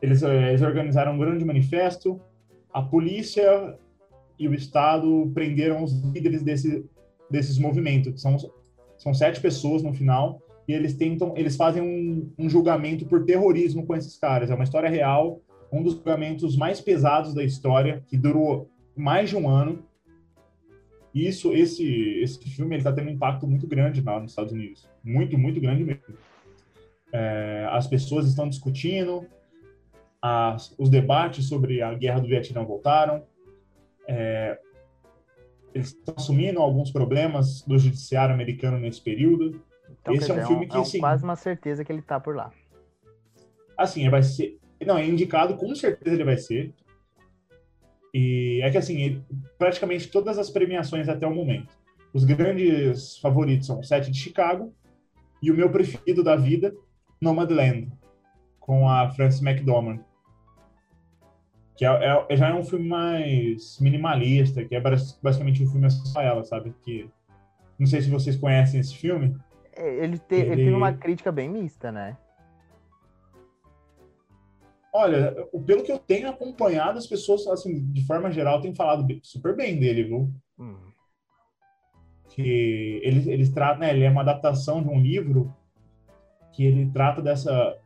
Eles, 0.00 0.22
eh, 0.22 0.50
eles 0.50 0.62
organizaram 0.62 1.14
um 1.14 1.18
grande 1.18 1.44
manifesto. 1.44 2.20
A 2.72 2.82
polícia 2.82 3.76
e 4.38 4.46
o 4.46 4.54
Estado 4.54 5.30
prenderam 5.32 5.82
os 5.82 5.92
líderes 6.12 6.42
desse, 6.42 6.84
desses 7.30 7.58
movimentos. 7.58 8.12
que 8.12 8.20
São, 8.20 8.36
são 8.96 9.12
sete 9.14 9.40
pessoas 9.40 9.82
no 9.82 9.92
final 9.92 10.40
e 10.68 10.72
eles 10.72 10.94
tentam, 10.94 11.32
eles 11.36 11.56
fazem 11.56 11.82
um, 11.82 12.32
um 12.38 12.48
julgamento 12.48 13.06
por 13.06 13.24
terrorismo 13.24 13.86
com 13.86 13.94
esses 13.94 14.18
caras. 14.18 14.50
É 14.50 14.54
uma 14.54 14.64
história 14.64 14.88
real, 14.88 15.40
um 15.72 15.82
dos 15.82 15.94
julgamentos 15.94 16.56
mais 16.56 16.80
pesados 16.80 17.34
da 17.34 17.44
história, 17.44 18.02
que 18.08 18.16
durou 18.16 18.68
mais 18.96 19.30
de 19.30 19.36
um 19.36 19.48
ano. 19.48 19.84
E 21.14 21.26
isso, 21.26 21.52
esse, 21.52 21.84
esse 22.20 22.38
filme, 22.50 22.74
ele 22.74 22.80
está 22.80 22.92
tendo 22.92 23.08
um 23.08 23.12
impacto 23.12 23.46
muito 23.46 23.66
grande 23.66 24.02
lá 24.02 24.20
nos 24.20 24.32
Estados 24.32 24.52
Unidos, 24.52 24.88
muito, 25.02 25.38
muito 25.38 25.60
grande 25.60 25.84
mesmo. 25.84 26.02
É, 27.12 27.66
as 27.70 27.86
pessoas 27.86 28.26
estão 28.26 28.48
discutindo, 28.48 29.24
as, 30.20 30.74
os 30.76 30.90
debates 30.90 31.48
sobre 31.48 31.80
a 31.80 31.94
guerra 31.94 32.20
do 32.20 32.28
Vietnã 32.28 32.64
voltaram. 32.64 33.22
É, 34.08 34.58
eles 35.76 35.88
estão 35.88 36.14
assumindo 36.16 36.60
alguns 36.60 36.90
problemas 36.90 37.62
do 37.62 37.78
judiciário 37.78 38.34
americano 38.34 38.78
nesse 38.78 39.00
período. 39.00 39.60
Então, 40.00 40.14
Esse 40.14 40.30
é 40.30 40.34
um 40.34 40.36
dizer, 40.38 40.48
filme 40.48 40.66
que, 40.66 40.76
é 40.76 40.80
assim- 40.80 40.98
quase 40.98 41.22
uma 41.24 41.36
certeza 41.36 41.84
que 41.84 41.92
ele 41.92 42.02
tá 42.02 42.18
por 42.18 42.34
lá. 42.34 42.50
Assim, 43.76 44.08
vai 44.08 44.22
ser. 44.22 44.58
Não, 44.84 44.96
é 44.98 45.06
indicado, 45.06 45.54
com 45.56 45.74
certeza 45.74 46.16
ele 46.16 46.24
vai 46.24 46.38
ser. 46.38 46.72
E 48.14 48.60
é 48.62 48.70
que, 48.70 48.78
assim, 48.78 49.00
ele- 49.00 49.22
praticamente 49.58 50.08
todas 50.08 50.38
as 50.38 50.50
premiações 50.50 51.08
até 51.08 51.26
o 51.26 51.34
momento. 51.34 51.76
Os 52.12 52.24
grandes 52.24 53.18
favoritos 53.18 53.66
são 53.66 53.80
o 53.80 53.84
Sete 53.84 54.10
de 54.10 54.18
Chicago 54.18 54.72
e 55.42 55.50
o 55.50 55.54
meu 55.54 55.70
preferido 55.70 56.22
da 56.24 56.34
vida, 56.36 56.74
Nomadland, 57.20 57.92
com 58.58 58.88
a 58.88 59.10
Frances 59.10 59.42
McDormand. 59.42 60.00
Que 61.76 61.84
é, 61.84 62.24
é- 62.28 62.36
já 62.36 62.48
é 62.48 62.54
um 62.54 62.64
filme 62.64 62.88
mais 62.88 63.78
minimalista, 63.80 64.64
que 64.64 64.74
é 64.74 64.80
bas- 64.80 65.18
basicamente 65.22 65.62
um 65.62 65.66
filme 65.70 65.90
só 65.90 66.20
ela, 66.22 66.42
sabe? 66.44 66.74
Que, 66.82 67.08
não 67.78 67.86
sei 67.86 68.00
se 68.00 68.08
vocês 68.10 68.36
conhecem 68.36 68.80
esse 68.80 68.94
filme. 68.96 69.36
É, 69.74 70.02
Ele, 70.02 70.18
te, 70.18 70.34
ele 70.34 70.46
Ele- 70.52 70.56
teve 70.64 70.74
uma 70.74 70.92
crítica 70.94 71.30
bem 71.30 71.50
mista, 71.50 71.92
né? 71.92 72.16
Olha, 74.92 75.34
pelo 75.66 75.82
que 75.82 75.92
eu 75.92 75.98
tenho 75.98 76.28
acompanhado, 76.30 76.96
as 76.98 77.06
pessoas, 77.06 77.46
assim, 77.48 77.84
de 77.92 78.02
forma 78.06 78.30
geral, 78.30 78.62
têm 78.62 78.74
falado 78.74 79.06
super 79.22 79.54
bem 79.54 79.78
dele, 79.78 80.04
viu? 80.04 80.32
Hum. 80.58 80.78
Que 82.30 83.00
eles, 83.04 83.26
eles 83.26 83.50
tratam, 83.50 83.80
né, 83.80 83.90
ele 83.90 84.04
é 84.04 84.10
uma 84.10 84.22
adaptação 84.22 84.82
de 84.82 84.88
um 84.88 84.98
livro 84.98 85.54
que 86.52 86.64
ele 86.64 86.90
trata 86.90 87.20
dessa 87.20 87.76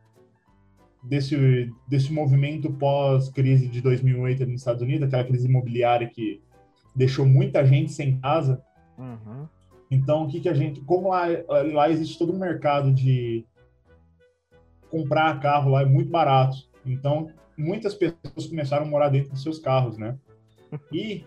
desse 1.03 1.71
desse 1.87 2.11
movimento 2.13 2.71
pós-crise 2.73 3.67
de 3.67 3.81
2008 3.81 4.45
nos 4.45 4.61
Estados 4.61 4.81
Unidos, 4.81 5.07
aquela 5.07 5.23
crise 5.23 5.47
imobiliária 5.47 6.07
que 6.07 6.41
deixou 6.95 7.25
muita 7.25 7.65
gente 7.65 7.91
sem 7.91 8.19
casa. 8.19 8.63
Uhum. 8.97 9.47
Então, 9.89 10.23
o 10.23 10.27
que 10.27 10.39
que 10.39 10.49
a 10.49 10.53
gente, 10.53 10.79
como 10.81 11.09
lá, 11.09 11.25
lá 11.73 11.89
existe 11.89 12.17
todo 12.17 12.31
um 12.31 12.39
mercado 12.39 12.93
de 12.93 13.45
comprar 14.89 15.39
carro 15.39 15.71
lá 15.71 15.81
é 15.81 15.85
muito 15.85 16.09
barato. 16.09 16.57
Então, 16.85 17.29
muitas 17.57 17.93
pessoas 17.93 18.47
começaram 18.47 18.85
a 18.85 18.89
morar 18.89 19.09
dentro 19.09 19.31
dos 19.31 19.43
seus 19.43 19.59
carros, 19.59 19.97
né? 19.97 20.17
E 20.91 21.25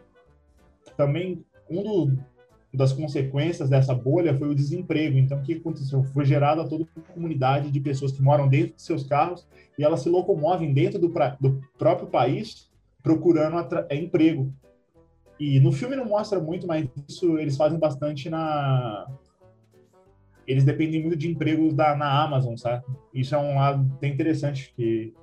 também 0.96 1.44
um 1.68 1.82
do, 1.82 2.18
das 2.74 2.92
consequências 2.92 3.68
dessa 3.70 3.94
bolha 3.94 4.36
foi 4.36 4.48
o 4.48 4.54
desemprego. 4.54 5.16
Então, 5.18 5.38
o 5.38 5.42
que 5.42 5.54
aconteceu? 5.54 6.02
Foi 6.04 6.24
gerada 6.24 6.68
toda 6.68 6.84
uma 6.96 7.04
comunidade 7.14 7.70
de 7.70 7.80
pessoas 7.80 8.12
que 8.12 8.22
moram 8.22 8.48
dentro 8.48 8.74
de 8.76 8.82
seus 8.82 9.04
carros 9.04 9.46
e 9.78 9.84
elas 9.84 10.00
se 10.00 10.08
locomovem 10.08 10.72
dentro 10.72 10.98
do, 10.98 11.10
pra- 11.10 11.36
do 11.40 11.60
próprio 11.78 12.08
país 12.08 12.70
procurando 13.02 13.56
é, 13.88 13.96
emprego. 13.96 14.52
E 15.38 15.58
no 15.60 15.72
filme 15.72 15.96
não 15.96 16.06
mostra 16.06 16.40
muito, 16.40 16.66
mas 16.66 16.88
isso 17.08 17.38
eles 17.38 17.56
fazem 17.56 17.78
bastante 17.78 18.30
na. 18.30 19.06
Eles 20.46 20.64
dependem 20.64 21.00
muito 21.00 21.16
de 21.16 21.28
empregos 21.30 21.74
da, 21.74 21.96
na 21.96 22.22
Amazon, 22.22 22.54
sabe? 22.56 22.84
Isso 23.12 23.34
é 23.34 23.38
um 23.38 23.56
lado 23.56 23.82
bem 24.00 24.12
interessante, 24.12 24.72
que 24.76 25.14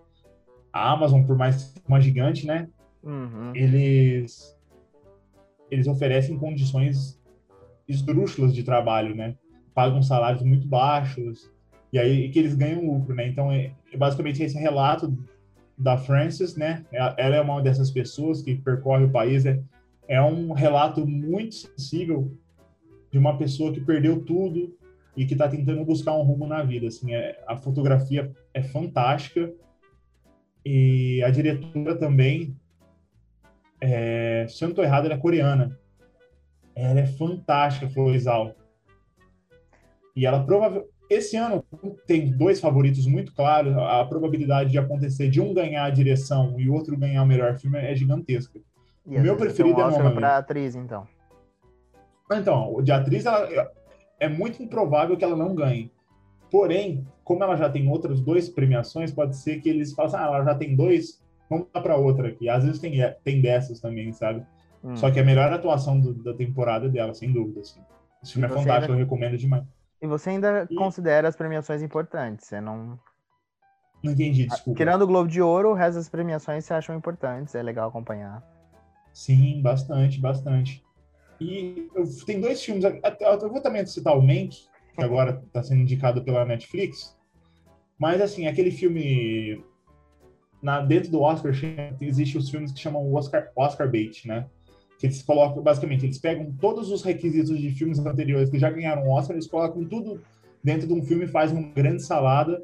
a 0.74 0.92
Amazon, 0.92 1.24
por 1.24 1.38
mais 1.38 1.74
uma 1.88 2.02
gigante, 2.02 2.46
né? 2.46 2.68
Uhum. 3.04 3.56
Eles, 3.56 4.58
eles 5.70 5.88
oferecem 5.88 6.38
condições 6.38 7.21
esdrúxulas 7.92 8.54
de 8.54 8.64
trabalho, 8.64 9.14
né? 9.16 9.36
Pagam 9.74 10.02
salários 10.02 10.44
muito 10.44 10.68
baixos, 10.68 11.52
e 11.94 12.00
aí 12.00 12.30
que 12.30 12.40
eles 12.40 12.56
ganham 12.56 12.86
lucro, 12.86 13.14
né? 13.14 13.28
Então, 13.28 13.52
é, 13.52 13.74
é 13.94 13.98
basicamente 13.98 14.42
esse 14.42 14.58
relato 14.58 15.18
da 15.78 15.98
Frances, 15.98 16.56
né? 16.56 16.86
Ela 16.92 17.36
é 17.36 17.42
uma 17.42 17.62
dessas 17.62 17.92
pessoas 17.92 18.42
que 18.42 18.56
percorre 18.56 19.06
o 19.06 19.12
país, 19.12 19.46
é, 19.46 19.62
é 20.08 20.22
um 20.22 20.54
relato 20.54 21.06
muito 21.06 21.56
sensível 21.56 22.32
de 23.12 23.18
uma 23.18 23.38
pessoa 23.38 23.74
que 23.74 23.82
perdeu 23.82 24.24
tudo 24.24 24.76
e 25.18 25.26
que 25.26 25.34
está 25.34 25.48
tentando 25.48 25.84
buscar 25.86 26.14
um 26.14 26.24
rumo 26.24 26.48
na 26.48 26.64
vida. 26.64 26.88
Assim, 26.88 27.14
é, 27.14 27.44
a 27.48 27.58
fotografia 27.58 28.32
é 28.54 28.64
fantástica 28.64 29.52
e 30.66 31.22
a 31.24 31.30
diretora 31.30 31.96
também 31.96 32.56
É, 33.84 34.46
se 34.48 34.64
eu 34.64 34.68
não 34.68 34.76
tô 34.76 34.84
errado, 34.84 35.06
ela 35.06 35.16
é 35.16 35.18
coreana. 35.18 35.76
Ela 36.76 37.02
é 37.02 37.06
fantástica, 37.06 37.90
Zhao. 38.18 38.54
E 40.16 40.26
ela 40.26 40.44
provavelmente. 40.44 40.92
Esse 41.10 41.36
ano 41.36 41.62
tem 42.08 42.32
dois 42.32 42.62
favoritos 42.62 43.06
muito 43.06 43.34
claros. 43.34 43.76
A 43.76 44.06
probabilidade 44.06 44.72
de 44.72 44.78
acontecer 44.78 45.30
de 45.30 45.42
um 45.42 45.54
ganhar 45.54 45.84
a 45.84 45.90
direção 45.90 46.58
e 46.58 46.70
o 46.70 46.74
outro 46.74 46.98
ganhar 46.98 47.22
o 47.24 47.26
melhor 47.28 47.60
filme 47.60 47.78
é 47.78 47.94
gigantesca. 47.94 48.62
E 49.06 49.18
O 49.18 49.22
meu 49.22 49.36
preferido 49.36 49.78
um 49.78 49.82
é 49.82 49.86
Oscar 49.88 50.14
pra 50.14 50.38
atriz, 50.38 50.74
então. 50.74 51.06
Então, 52.32 52.74
o 52.74 52.82
de 52.82 52.94
atriz, 52.94 53.26
ela, 53.26 53.46
é 54.22 54.30
muito 54.30 54.64
improvável 54.64 55.18
que 55.18 55.24
ela 55.26 55.36
não 55.36 55.54
ganhe. 55.54 55.92
Porém, 56.50 57.06
como 57.24 57.44
ela 57.44 57.56
já 57.56 57.70
tem 57.70 57.90
outras 57.90 58.22
duas 58.22 58.48
premiações, 58.48 59.12
pode 59.12 59.36
ser 59.36 59.60
que 59.60 59.68
eles 59.68 59.98
assim, 59.98 60.16
ah, 60.16 60.26
ela 60.26 60.44
já 60.46 60.56
tem 60.56 60.76
dois, 60.76 61.22
vamos 61.50 61.68
dar 61.74 61.82
para 61.82 61.98
outra 61.98 62.30
aqui. 62.30 62.48
Às 62.48 62.64
vezes 62.64 62.80
tem, 62.80 62.94
tem 63.24 63.42
dessas 63.42 63.80
também, 63.80 64.14
sabe? 64.14 64.46
Hum. 64.84 64.96
Só 64.96 65.12
que 65.12 65.20
a 65.20 65.24
melhor 65.24 65.52
atuação 65.54 66.00
do- 66.00 66.14
da 66.24 66.34
temporada 66.34 66.90
dela, 66.90 67.14
sem 67.14 67.32
dúvida. 67.32 67.62
Assim. 67.62 67.80
Esse 68.24 68.34
filme 68.34 68.46
é 68.48 68.50
fantástico, 68.50 68.74
ainda- 68.92 68.94
eu 68.94 68.98
recomendo 68.98 69.38
demais. 69.38 69.64
E 70.02 70.08
você 70.08 70.32
ainda 70.32 70.68
E- 70.70 70.76
considera 70.76 71.28
as 71.28 71.36
premiações 71.36 71.82
importantes? 71.84 72.48
Você 72.48 72.60
não. 72.60 73.00
Não 74.04 74.12
entendi, 74.14 74.48
desculpa. 74.48 74.78
Tirando 74.78 75.04
o 75.04 75.08
Globo 75.08 75.30
de 75.30 75.42
Ouro, 75.42 75.70
o 75.70 75.74
resto 75.76 75.98
das 75.98 76.10
premiações 76.10 76.66
você 76.66 76.74
acham 76.74 76.96
importantes, 76.96 77.54
é 77.54 77.62
legal 77.62 77.90
acompanhar. 77.90 78.44
Sim, 79.14 79.62
bastante, 79.62 80.20
bastante. 80.20 80.84
E 81.40 81.88
eu, 81.94 82.04
tem 82.26 82.40
dois 82.42 82.64
filmes, 82.64 82.84
eu 82.84 83.50
vou 83.50 83.62
também 83.62 83.86
citar 83.86 84.18
o 84.18 84.22
Mank, 84.22 84.50
que 84.96 85.04
agora 85.04 85.42
está 85.46 85.62
sendo 85.62 85.82
indicado 85.82 86.24
pela 86.24 86.46
Netflix, 86.46 87.16
mas 88.00 88.20
assim, 88.22 88.48
aquele 88.48 88.72
filme 88.72 89.64
na, 90.64 90.82
dentro 90.82 91.12
do 91.12 91.22
Oscar 91.22 91.52
existe 92.00 92.38
os 92.38 92.50
filmes 92.50 92.72
que 92.72 92.80
chamam 92.80 93.12
Oscar, 93.14 93.52
Oscar 93.56 93.90
bait, 93.90 94.28
né? 94.28 94.48
Que 95.02 95.08
eles 95.08 95.24
colocam, 95.24 95.64
basicamente, 95.64 96.06
eles 96.06 96.20
pegam 96.20 96.54
todos 96.62 96.92
os 96.92 97.02
requisitos 97.02 97.58
de 97.58 97.72
filmes 97.72 97.98
anteriores 97.98 98.52
que 98.52 98.60
já 98.60 98.70
ganharam 98.70 99.10
Oscar, 99.10 99.36
eles 99.36 99.48
colocam 99.48 99.84
tudo 99.84 100.22
dentro 100.64 100.88
de 100.88 100.94
um 100.94 101.02
filme, 101.02 101.26
fazem 101.26 101.58
uma 101.58 101.74
grande 101.74 102.04
salada 102.04 102.64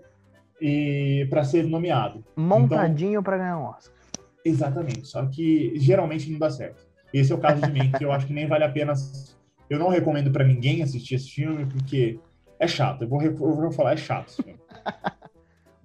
e 0.62 1.26
para 1.32 1.44
ser 1.44 1.66
nomeado. 1.66 2.24
Montadinho 2.36 3.24
pra 3.24 3.40
ganhar 3.40 3.58
um 3.58 3.64
Oscar. 3.64 3.92
Exatamente, 4.46 5.08
só 5.08 5.26
que 5.26 5.74
geralmente 5.78 6.30
não 6.30 6.38
dá 6.38 6.52
certo. 6.52 6.86
Esse 7.12 7.32
é 7.32 7.36
o 7.36 7.40
caso 7.40 7.60
de 7.60 7.72
mim, 7.72 7.92
que 7.92 8.06
eu 8.06 8.12
acho 8.12 8.28
que 8.28 8.34
nem 8.34 8.48
vale 8.48 8.64
a 8.64 8.70
pena. 8.70 8.94
Eu 9.68 9.80
não 9.80 9.90
recomendo 9.90 10.30
pra 10.30 10.46
ninguém 10.46 10.84
assistir 10.84 11.16
esse 11.16 11.32
filme, 11.32 11.66
porque 11.66 12.20
é 12.60 12.68
chato. 12.68 13.02
Eu 13.02 13.08
vou, 13.08 13.20
eu 13.20 13.36
vou 13.36 13.72
falar, 13.72 13.94
é 13.94 13.98
chato. 13.98 14.32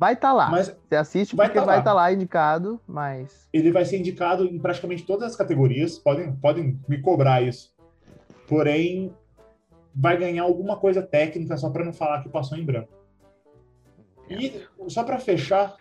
Vai 0.03 0.15
estar 0.15 0.33
lá. 0.33 0.51
Mas 0.51 0.67
Você 0.89 0.97
assiste 0.97 1.37
vai 1.37 1.47
porque 1.47 1.61
tá 1.61 1.65
vai 1.65 1.77
lá. 1.77 1.81
estar 1.81 1.93
lá 1.93 2.13
indicado, 2.13 2.81
mas. 2.89 3.49
ele 3.53 3.71
vai 3.71 3.85
ser 3.85 4.01
indicado 4.01 4.45
em 4.45 4.59
praticamente 4.59 5.07
todas 5.07 5.31
as 5.31 5.37
categorias. 5.37 5.97
Podem, 5.97 6.35
podem 6.35 6.77
me 6.89 7.01
cobrar 7.01 7.41
isso. 7.41 7.73
Porém, 8.49 9.15
vai 9.95 10.17
ganhar 10.17 10.43
alguma 10.43 10.77
coisa 10.77 11.03
técnica 11.03 11.57
só 11.57 11.71
pra 11.71 11.85
não 11.85 11.93
falar 11.93 12.21
que 12.21 12.29
passou 12.29 12.59
em 12.59 12.65
branco. 12.65 12.93
E 14.29 14.67
só 14.89 15.05
pra 15.05 15.21
fechar, 15.21 15.77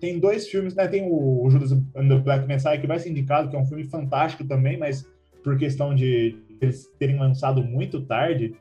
tem 0.00 0.18
dois 0.18 0.48
filmes, 0.48 0.74
né? 0.74 0.88
Tem 0.88 1.06
o 1.06 1.46
Judas 1.50 1.72
and 1.72 2.08
the 2.08 2.16
Black 2.16 2.46
Messiah, 2.46 2.80
que 2.80 2.86
vai 2.86 2.98
ser 2.98 3.10
indicado, 3.10 3.50
que 3.50 3.56
é 3.56 3.58
um 3.58 3.66
filme 3.66 3.84
fantástico 3.84 4.48
também, 4.48 4.78
mas 4.78 5.06
por 5.44 5.58
questão 5.58 5.94
de 5.94 6.42
eles 6.58 6.86
terem 6.98 7.18
lançado 7.18 7.62
muito 7.62 8.00
tarde, 8.00 8.56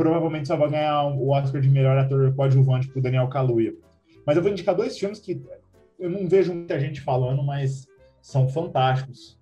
provavelmente 0.00 0.48
só 0.48 0.56
vai 0.56 0.70
ganhar 0.70 1.08
o 1.08 1.28
Oscar 1.28 1.60
de 1.60 1.68
melhor 1.68 1.98
ator 1.98 2.34
coadjuvante 2.34 2.88
pro 2.88 3.02
Daniel 3.02 3.28
Kaluuya. 3.28 3.74
Mas 4.26 4.34
eu 4.34 4.42
vou 4.42 4.50
indicar 4.50 4.74
dois 4.74 4.98
filmes 4.98 5.18
que 5.18 5.42
eu 5.98 6.08
não 6.08 6.26
vejo 6.26 6.54
muita 6.54 6.80
gente 6.80 7.02
falando, 7.02 7.42
mas 7.42 7.86
são 8.22 8.48
fantásticos. 8.48 9.38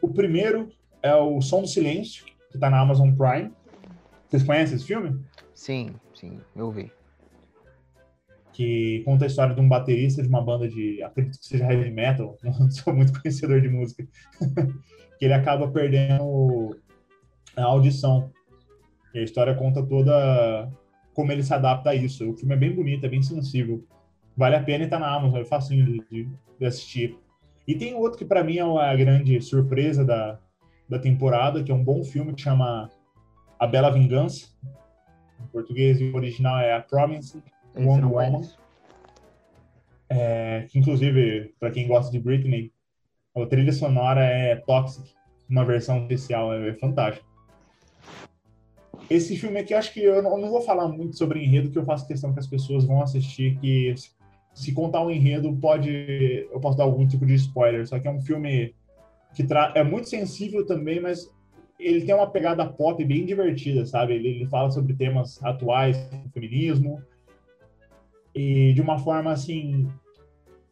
O 0.00 0.08
primeiro 0.08 0.70
é 1.02 1.14
o 1.14 1.42
Som 1.42 1.60
do 1.60 1.68
Silêncio, 1.68 2.24
que 2.50 2.58
tá 2.58 2.70
na 2.70 2.80
Amazon 2.80 3.12
Prime. 3.14 3.52
Vocês 4.26 4.42
conhecem 4.42 4.76
esse 4.76 4.86
filme? 4.86 5.22
Sim, 5.52 5.94
sim, 6.14 6.40
eu 6.56 6.70
vi. 6.70 6.90
que 8.54 9.02
conta 9.04 9.24
a 9.24 9.26
história 9.26 9.54
de 9.54 9.60
um 9.60 9.68
baterista 9.68 10.22
de 10.22 10.28
uma 10.28 10.40
banda 10.40 10.66
de, 10.66 11.02
acredito 11.02 11.38
que 11.38 11.44
seja 11.44 11.70
heavy 11.70 11.90
metal, 11.90 12.38
não 12.42 12.70
sou 12.70 12.94
muito 12.94 13.20
conhecedor 13.20 13.60
de 13.60 13.68
música, 13.68 14.08
que 15.18 15.26
ele 15.26 15.34
acaba 15.34 15.70
perdendo 15.70 16.74
a 17.54 17.64
audição. 17.64 18.32
E 19.14 19.20
a 19.20 19.22
história 19.22 19.54
conta 19.54 19.82
toda 19.82 20.68
como 21.14 21.30
ele 21.30 21.42
se 21.42 21.54
adapta 21.54 21.90
a 21.90 21.94
isso. 21.94 22.28
O 22.28 22.36
filme 22.36 22.54
é 22.54 22.58
bem 22.58 22.74
bonito, 22.74 23.06
é 23.06 23.08
bem 23.08 23.22
sensível. 23.22 23.84
Vale 24.36 24.56
a 24.56 24.62
pena 24.62 24.84
e 24.84 24.88
tá 24.88 24.98
na 24.98 25.14
Amazon, 25.14 25.40
é 25.40 25.44
facinho 25.44 25.86
de, 25.86 26.04
de- 26.10 26.28
de 26.58 26.66
assistir. 26.66 27.16
E 27.66 27.74
tem 27.74 27.94
outro 27.94 28.18
que 28.18 28.24
para 28.24 28.42
mim 28.42 28.58
é 28.58 28.62
a 28.62 28.96
grande 28.96 29.40
surpresa 29.40 30.04
da, 30.04 30.38
da 30.88 30.98
temporada, 30.98 31.62
que 31.62 31.70
é 31.70 31.74
um 31.74 31.84
bom 31.84 32.02
filme 32.02 32.34
que 32.34 32.42
chama 32.42 32.90
A 33.58 33.66
Bela 33.66 33.90
Vingança. 33.90 34.48
Em 35.40 35.46
português, 35.46 36.00
o 36.00 36.14
original 36.16 36.58
é 36.58 36.74
A 36.74 36.80
Promise, 36.80 37.42
Esse 37.74 37.86
Wonder 37.86 38.12
Woman. 38.12 38.42
É, 40.08 40.66
que 40.68 40.78
inclusive, 40.78 41.54
para 41.58 41.70
quem 41.70 41.86
gosta 41.86 42.10
de 42.10 42.18
Britney, 42.18 42.72
a 43.36 43.46
trilha 43.46 43.72
sonora 43.72 44.22
é 44.24 44.56
Toxic, 44.56 45.08
uma 45.48 45.64
versão 45.64 45.98
especial, 46.02 46.52
é, 46.52 46.68
é 46.68 46.74
fantástico. 46.74 47.26
Esse 49.10 49.36
filme 49.36 49.60
aqui, 49.60 49.74
acho 49.74 49.92
que 49.92 50.00
eu 50.00 50.22
não, 50.22 50.32
eu 50.32 50.38
não 50.38 50.50
vou 50.50 50.62
falar 50.62 50.88
muito 50.88 51.16
sobre 51.16 51.44
enredo, 51.44 51.70
que 51.70 51.78
eu 51.78 51.84
faço 51.84 52.06
questão 52.06 52.32
que 52.32 52.38
as 52.38 52.46
pessoas 52.46 52.84
vão 52.84 53.02
assistir, 53.02 53.58
que 53.58 53.94
se, 54.54 54.72
contar 54.72 55.04
um 55.04 55.10
enredo, 55.10 55.54
pode 55.56 55.90
eu 56.50 56.60
posso 56.60 56.78
dar 56.78 56.84
algum 56.84 57.06
tipo 57.06 57.26
de 57.26 57.34
spoiler, 57.34 57.86
só 57.86 57.98
que 57.98 58.08
é 58.08 58.10
um 58.10 58.20
filme 58.20 58.74
que 59.34 59.44
tra 59.44 59.72
é 59.74 59.82
muito 59.82 60.08
sensível 60.08 60.64
também, 60.64 61.00
mas 61.00 61.30
ele 61.78 62.04
tem 62.04 62.14
uma 62.14 62.30
pegada 62.30 62.66
pop 62.66 63.04
bem 63.04 63.26
divertida, 63.26 63.84
sabe? 63.84 64.14
Ele, 64.14 64.28
ele 64.28 64.46
fala 64.46 64.70
sobre 64.70 64.94
temas 64.94 65.42
atuais, 65.42 65.98
feminismo, 66.32 67.02
e 68.34 68.72
de 68.72 68.80
uma 68.80 68.98
forma 68.98 69.32
assim 69.32 69.88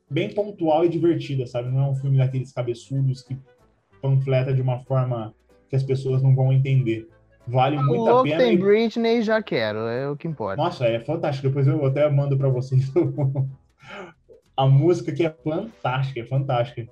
bem 0.09 0.33
pontual 0.33 0.85
e 0.85 0.89
divertida, 0.89 1.47
sabe? 1.47 1.71
Não 1.71 1.81
é 1.81 1.91
um 1.91 1.95
filme 1.95 2.19
daqueles 2.19 2.53
cabeçudos 2.53 3.23
que 3.23 3.37
panfleta 4.01 4.53
de 4.53 4.61
uma 4.61 4.79
forma 4.81 5.35
que 5.69 5.77
as 5.77 5.83
pessoas 5.83 6.23
não 6.23 6.35
vão 6.35 6.53
entender. 6.53 7.09
Vale 7.47 7.77
O 7.77 7.83
muito 7.83 8.09
a 8.09 8.23
pena. 8.23 8.39
tem 8.39 8.55
e- 8.55 8.57
Britney, 8.57 9.23
já 9.23 9.43
quero, 9.43 9.79
é 9.81 10.09
o 10.09 10.17
que 10.17 10.29
importa. 10.29 10.57
Nossa, 10.63 10.87
é 10.87 11.01
fantástico. 11.01 11.49
Depois 11.49 11.67
eu 11.67 11.85
até 11.85 12.09
mando 12.09 12.37
para 12.39 12.49
vocês 12.49 12.91
a 14.57 14.67
música 14.67 15.13
que 15.13 15.25
é 15.27 15.31
fantástica, 15.45 16.21
é 16.21 16.25
fantástica. 16.25 16.89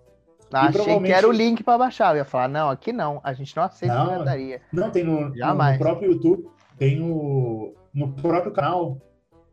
Achei 0.52 0.72
provavelmente- 0.72 1.12
que 1.12 1.16
era 1.16 1.28
o 1.28 1.32
link 1.32 1.62
pra 1.62 1.78
baixar. 1.78 2.12
Eu 2.12 2.18
ia 2.18 2.24
falar, 2.24 2.48
não, 2.48 2.68
aqui 2.70 2.92
não, 2.92 3.20
a 3.22 3.32
gente 3.32 3.56
não 3.56 3.62
aceita 3.62 3.94
Não. 3.94 4.06
pirataria. 4.08 4.60
Não, 4.72 4.90
tem 4.90 5.04
no, 5.04 5.28
no- 5.28 5.78
próprio 5.78 6.10
YouTube, 6.12 6.48
tem 6.76 6.98
no, 6.98 7.72
no 7.94 8.12
próprio 8.14 8.52
canal, 8.52 8.98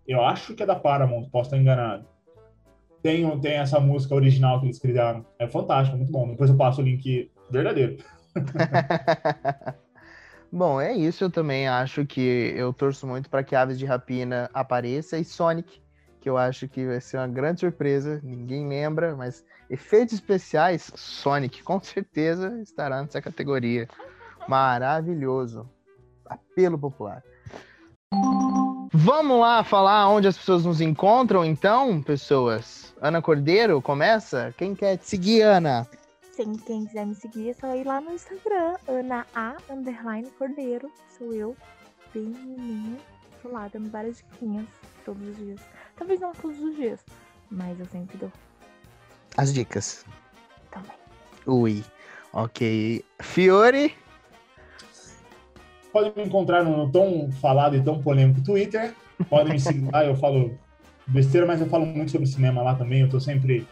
eu 0.08 0.24
acho 0.26 0.56
que 0.56 0.64
é 0.64 0.66
da 0.66 0.76
Paramount, 0.76 1.30
posso 1.30 1.50
estar 1.50 1.58
enganado. 1.58 2.06
Tem, 3.04 3.40
tem 3.40 3.54
essa 3.54 3.80
música 3.80 4.16
original 4.16 4.60
que 4.60 4.66
eles 4.66 4.80
criaram. 4.80 5.24
É 5.38 5.48
fantástico, 5.48 5.96
muito 5.96 6.12
bom. 6.12 6.28
Depois 6.30 6.50
eu 6.50 6.58
passo 6.58 6.82
o 6.82 6.84
link 6.84 7.32
verdadeiro. 7.52 7.98
Bom, 10.52 10.80
é 10.80 10.94
isso. 10.94 11.24
Eu 11.24 11.30
também 11.30 11.68
acho 11.68 12.06
que 12.06 12.54
eu 12.56 12.74
torço 12.74 13.06
muito 13.06 13.30
para 13.30 13.44
que 13.44 13.56
Aves 13.56 13.78
de 13.78 13.86
Rapina 13.86 14.50
apareça 14.54 15.18
e 15.18 15.26
Sonic, 15.26 15.82
que 16.22 16.30
eu 16.30 16.38
acho 16.38 16.68
que 16.68 16.86
vai 16.86 17.02
ser 17.02 17.18
uma 17.18 17.28
grande 17.28 17.60
surpresa. 17.60 18.20
Ninguém 18.24 18.68
lembra, 18.68 19.16
mas 19.16 19.46
efeitos 19.70 20.16
especiais, 20.16 20.92
Sonic 20.96 21.64
com 21.64 21.82
certeza 21.82 22.60
estará 22.62 23.02
nessa 23.02 23.22
categoria. 23.22 23.88
Maravilhoso. 24.48 25.70
Apelo 26.26 26.78
popular. 26.78 27.24
Vamos 28.94 29.40
lá 29.40 29.64
falar 29.64 30.10
onde 30.10 30.28
as 30.28 30.38
pessoas 30.38 30.66
nos 30.66 30.80
encontram, 30.80 31.44
então, 31.44 32.02
pessoas. 32.02 32.96
Ana 33.02 33.22
Cordeiro, 33.22 33.82
começa? 33.82 34.54
Quem 34.58 34.74
quer 34.74 34.98
te 34.98 35.06
seguir, 35.06 35.42
Ana? 35.42 35.88
Sim, 36.38 36.56
quem 36.68 36.86
quiser 36.86 37.04
me 37.04 37.16
seguir 37.16 37.50
é 37.50 37.54
só 37.54 37.76
ir 37.76 37.84
lá 37.84 38.00
no 38.00 38.14
Instagram, 38.14 38.76
Ana 38.88 39.26
A 39.34 39.58
underline 39.72 40.30
Cordeiro. 40.38 40.92
Sou 41.18 41.34
eu, 41.34 41.58
bem 42.14 42.26
menininha. 42.26 43.00
Tô 43.42 43.50
lá 43.50 43.68
dando 43.68 43.90
várias 43.90 44.18
diquinhas 44.18 44.68
todos 45.04 45.30
os 45.30 45.36
dias. 45.36 45.60
Talvez 45.96 46.20
não 46.20 46.32
todos 46.34 46.60
os 46.60 46.76
dias, 46.76 47.04
mas 47.50 47.80
eu 47.80 47.88
sempre 47.88 48.20
dou 48.20 48.32
As 49.36 49.52
dicas. 49.52 50.06
também. 50.70 50.92
Ui. 51.48 51.84
Ok. 52.32 53.04
Fiore. 53.20 53.96
Podem 55.92 56.14
me 56.16 56.24
encontrar 56.24 56.64
no 56.64 56.92
tão 56.92 57.32
falado 57.42 57.76
e 57.76 57.84
tão 57.84 58.00
polêmico 58.00 58.44
Twitter. 58.44 58.94
Podem 59.28 59.54
me 59.54 59.60
seguir 59.60 59.90
lá, 59.92 60.06
eu 60.06 60.16
falo 60.16 60.56
besteira, 61.08 61.48
mas 61.48 61.62
eu 61.62 61.68
falo 61.68 61.88
muito 61.88 62.12
sobre 62.12 62.28
cinema 62.28 62.62
lá 62.62 62.76
também. 62.76 63.02
Eu 63.02 63.10
tô 63.10 63.20
sempre 63.20 63.68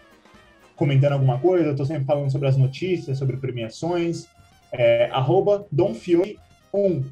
comentando 0.75 1.13
alguma 1.13 1.39
coisa, 1.39 1.69
eu 1.69 1.75
tô 1.75 1.85
sempre 1.85 2.05
falando 2.05 2.31
sobre 2.31 2.47
as 2.47 2.57
notícias, 2.57 3.17
sobre 3.17 3.37
premiações. 3.37 4.27
É, 4.71 5.09
arroba 5.11 5.65
domfiore1. 5.73 7.03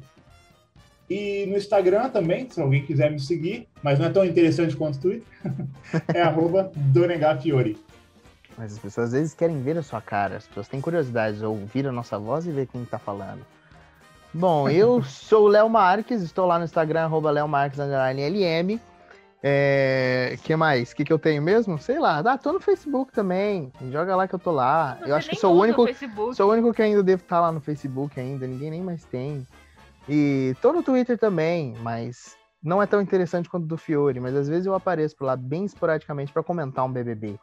E 1.08 1.46
no 1.46 1.56
Instagram 1.56 2.08
também, 2.08 2.48
se 2.50 2.60
alguém 2.60 2.84
quiser 2.84 3.10
me 3.10 3.20
seguir, 3.20 3.68
mas 3.82 3.98
não 3.98 4.06
é 4.06 4.10
tão 4.10 4.24
interessante 4.24 4.76
quanto 4.76 4.96
o 4.96 5.00
Twitter, 5.00 5.26
é 6.14 6.20
arroba 6.22 6.70
donegafiore. 6.74 7.76
Mas 8.56 8.72
as 8.72 8.78
pessoas 8.78 9.06
às 9.06 9.12
vezes 9.12 9.34
querem 9.34 9.60
ver 9.60 9.76
a 9.76 9.82
sua 9.82 10.00
cara, 10.00 10.36
as 10.36 10.46
pessoas 10.46 10.68
têm 10.68 10.80
curiosidade 10.80 11.38
de 11.38 11.44
ouvir 11.44 11.86
a 11.86 11.92
nossa 11.92 12.18
voz 12.18 12.46
e 12.46 12.52
ver 12.52 12.66
quem 12.66 12.84
tá 12.84 12.98
falando. 12.98 13.44
Bom, 14.32 14.68
eu 14.68 15.02
sou 15.04 15.44
o 15.44 15.48
Léo 15.48 15.68
Marques, 15.68 16.22
estou 16.22 16.46
lá 16.46 16.58
no 16.58 16.64
Instagram, 16.64 17.04
arroba 17.04 17.30
Léo 17.30 17.48
Marques, 17.48 17.78
LM. 17.78 18.80
É, 19.46 20.38
que 20.42 20.56
mais? 20.56 20.92
O 20.92 20.96
que, 20.96 21.04
que 21.04 21.12
eu 21.12 21.18
tenho 21.18 21.42
mesmo? 21.42 21.78
Sei 21.78 21.98
lá. 21.98 22.20
Ah, 22.20 22.38
tô 22.38 22.50
no 22.50 22.60
Facebook 22.60 23.12
também. 23.12 23.70
Joga 23.90 24.16
lá 24.16 24.26
que 24.26 24.34
eu 24.34 24.38
tô 24.38 24.50
lá. 24.50 24.94
Você 24.94 25.10
eu 25.10 25.14
acho 25.14 25.28
que 25.28 25.36
sou 25.36 25.54
o 25.54 25.60
único. 25.60 25.84
Facebook. 25.84 26.34
Sou 26.34 26.48
o 26.48 26.52
único 26.52 26.72
que 26.72 26.80
ainda 26.80 27.02
devo 27.02 27.22
estar 27.22 27.42
lá 27.42 27.52
no 27.52 27.60
Facebook 27.60 28.18
ainda. 28.18 28.46
Ninguém 28.46 28.70
nem 28.70 28.82
mais 28.82 29.04
tem. 29.04 29.46
E 30.08 30.56
tô 30.62 30.72
no 30.72 30.82
Twitter 30.82 31.18
também, 31.18 31.74
mas 31.82 32.38
não 32.62 32.82
é 32.82 32.86
tão 32.86 33.02
interessante 33.02 33.50
quanto 33.50 33.64
o 33.64 33.68
do 33.68 33.76
Fiore. 33.76 34.18
Mas 34.18 34.34
às 34.34 34.48
vezes 34.48 34.64
eu 34.64 34.74
apareço 34.74 35.14
por 35.14 35.26
lá 35.26 35.36
bem 35.36 35.66
esporadicamente 35.66 36.32
para 36.32 36.42
comentar 36.42 36.82
um 36.82 36.90
BBB. 36.90 37.38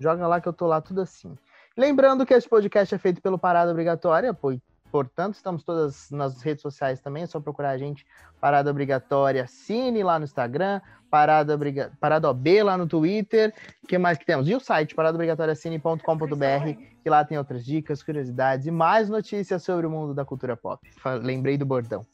Joga 0.00 0.26
lá 0.26 0.40
que 0.40 0.48
eu 0.48 0.54
tô 0.54 0.66
lá 0.66 0.80
tudo 0.80 1.02
assim. 1.02 1.36
Lembrando 1.76 2.24
que 2.24 2.32
esse 2.32 2.48
podcast 2.48 2.94
é 2.94 2.98
feito 2.98 3.20
pelo 3.20 3.38
Parada 3.38 3.70
Obrigatória, 3.70 4.32
pois 4.32 4.58
Portanto, 4.92 5.36
estamos 5.36 5.64
todas 5.64 6.10
nas 6.10 6.42
redes 6.42 6.60
sociais 6.60 7.00
também, 7.00 7.22
é 7.22 7.26
só 7.26 7.40
procurar 7.40 7.70
a 7.70 7.78
gente, 7.78 8.04
Parada 8.38 8.70
Obrigatória 8.70 9.46
Cine 9.46 10.02
lá 10.02 10.18
no 10.18 10.26
Instagram, 10.26 10.82
Parada, 11.10 11.54
Obriga... 11.54 11.90
Parada 11.98 12.28
OB 12.28 12.62
lá 12.62 12.76
no 12.76 12.86
Twitter, 12.86 13.54
o 13.82 13.86
que 13.86 13.96
mais 13.96 14.18
que 14.18 14.26
temos? 14.26 14.46
E 14.46 14.54
o 14.54 14.60
site, 14.60 14.94
paradaobrigatoriacine.com.br, 14.94 16.82
que 17.02 17.08
lá 17.08 17.24
tem 17.24 17.38
outras 17.38 17.64
dicas, 17.64 18.02
curiosidades 18.02 18.66
e 18.66 18.70
mais 18.70 19.08
notícias 19.08 19.62
sobre 19.62 19.86
o 19.86 19.90
mundo 19.90 20.12
da 20.12 20.26
cultura 20.26 20.58
pop. 20.58 20.86
Lembrei 21.22 21.56
do 21.56 21.64
bordão. 21.64 22.06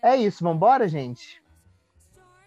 É 0.00 0.14
isso, 0.14 0.44
vambora, 0.44 0.86
gente? 0.86 1.41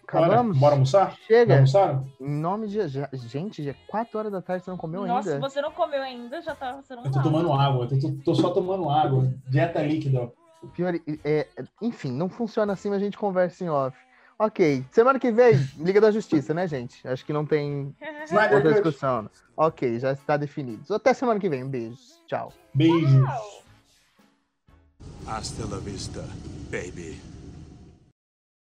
Acabamos? 0.06 0.56
Bora, 0.56 0.60
bora 0.60 0.74
almoçar? 0.74 1.16
Chega. 1.26 1.48
Já 1.52 1.54
almoçaram? 1.56 2.06
Em 2.20 2.30
nome 2.30 2.68
de... 2.68 2.86
já- 2.88 3.08
Gente, 3.12 3.62
já 3.62 3.72
é 3.72 3.76
4 3.88 4.18
horas 4.18 4.32
da 4.32 4.40
tarde, 4.40 4.64
você 4.64 4.70
não 4.70 4.78
comeu 4.78 5.04
Nossa, 5.06 5.22
se 5.30 5.34
ainda? 5.34 5.48
você 5.50 5.60
não 5.60 5.72
comeu 5.72 6.00
ainda, 6.02 6.40
já 6.40 6.54
tá. 6.54 6.76
Você 6.76 6.94
não 6.94 7.04
Eu 7.04 7.10
tô 7.10 7.18
tá. 7.18 7.22
tomando 7.24 7.52
água, 7.52 7.88
eu 7.90 8.00
tô, 8.00 8.12
tô- 8.24 8.34
só 8.34 8.50
tomando 8.50 8.88
água. 8.88 9.32
Dieta 9.48 9.82
líquida. 9.82 10.30
Pior, 10.74 10.94
é, 11.24 11.48
enfim, 11.82 12.12
não 12.12 12.28
funciona 12.28 12.72
assim, 12.72 12.88
mas 12.88 13.00
a 13.02 13.04
gente 13.04 13.18
conversa 13.18 13.64
em 13.64 13.68
off. 13.68 13.96
Ok, 14.38 14.84
semana 14.92 15.18
que 15.18 15.30
vem, 15.32 15.54
Liga 15.78 16.00
da 16.00 16.10
Justiça, 16.10 16.52
né, 16.52 16.68
gente? 16.68 17.06
Acho 17.08 17.24
que 17.24 17.32
não 17.32 17.44
tem 17.46 17.94
outra 18.52 18.72
discussão. 18.72 19.28
Ok, 19.56 19.98
já 19.98 20.12
está 20.12 20.36
definido. 20.36 20.94
Até 20.94 21.14
semana 21.14 21.40
que 21.40 21.48
vem, 21.48 21.66
beijos. 21.66 22.20
Tchau. 22.26 22.52
Beijos. 22.74 23.64
Hasta 25.26 25.64
la 25.66 25.78
vista, 25.78 26.20
baby. 26.70 27.18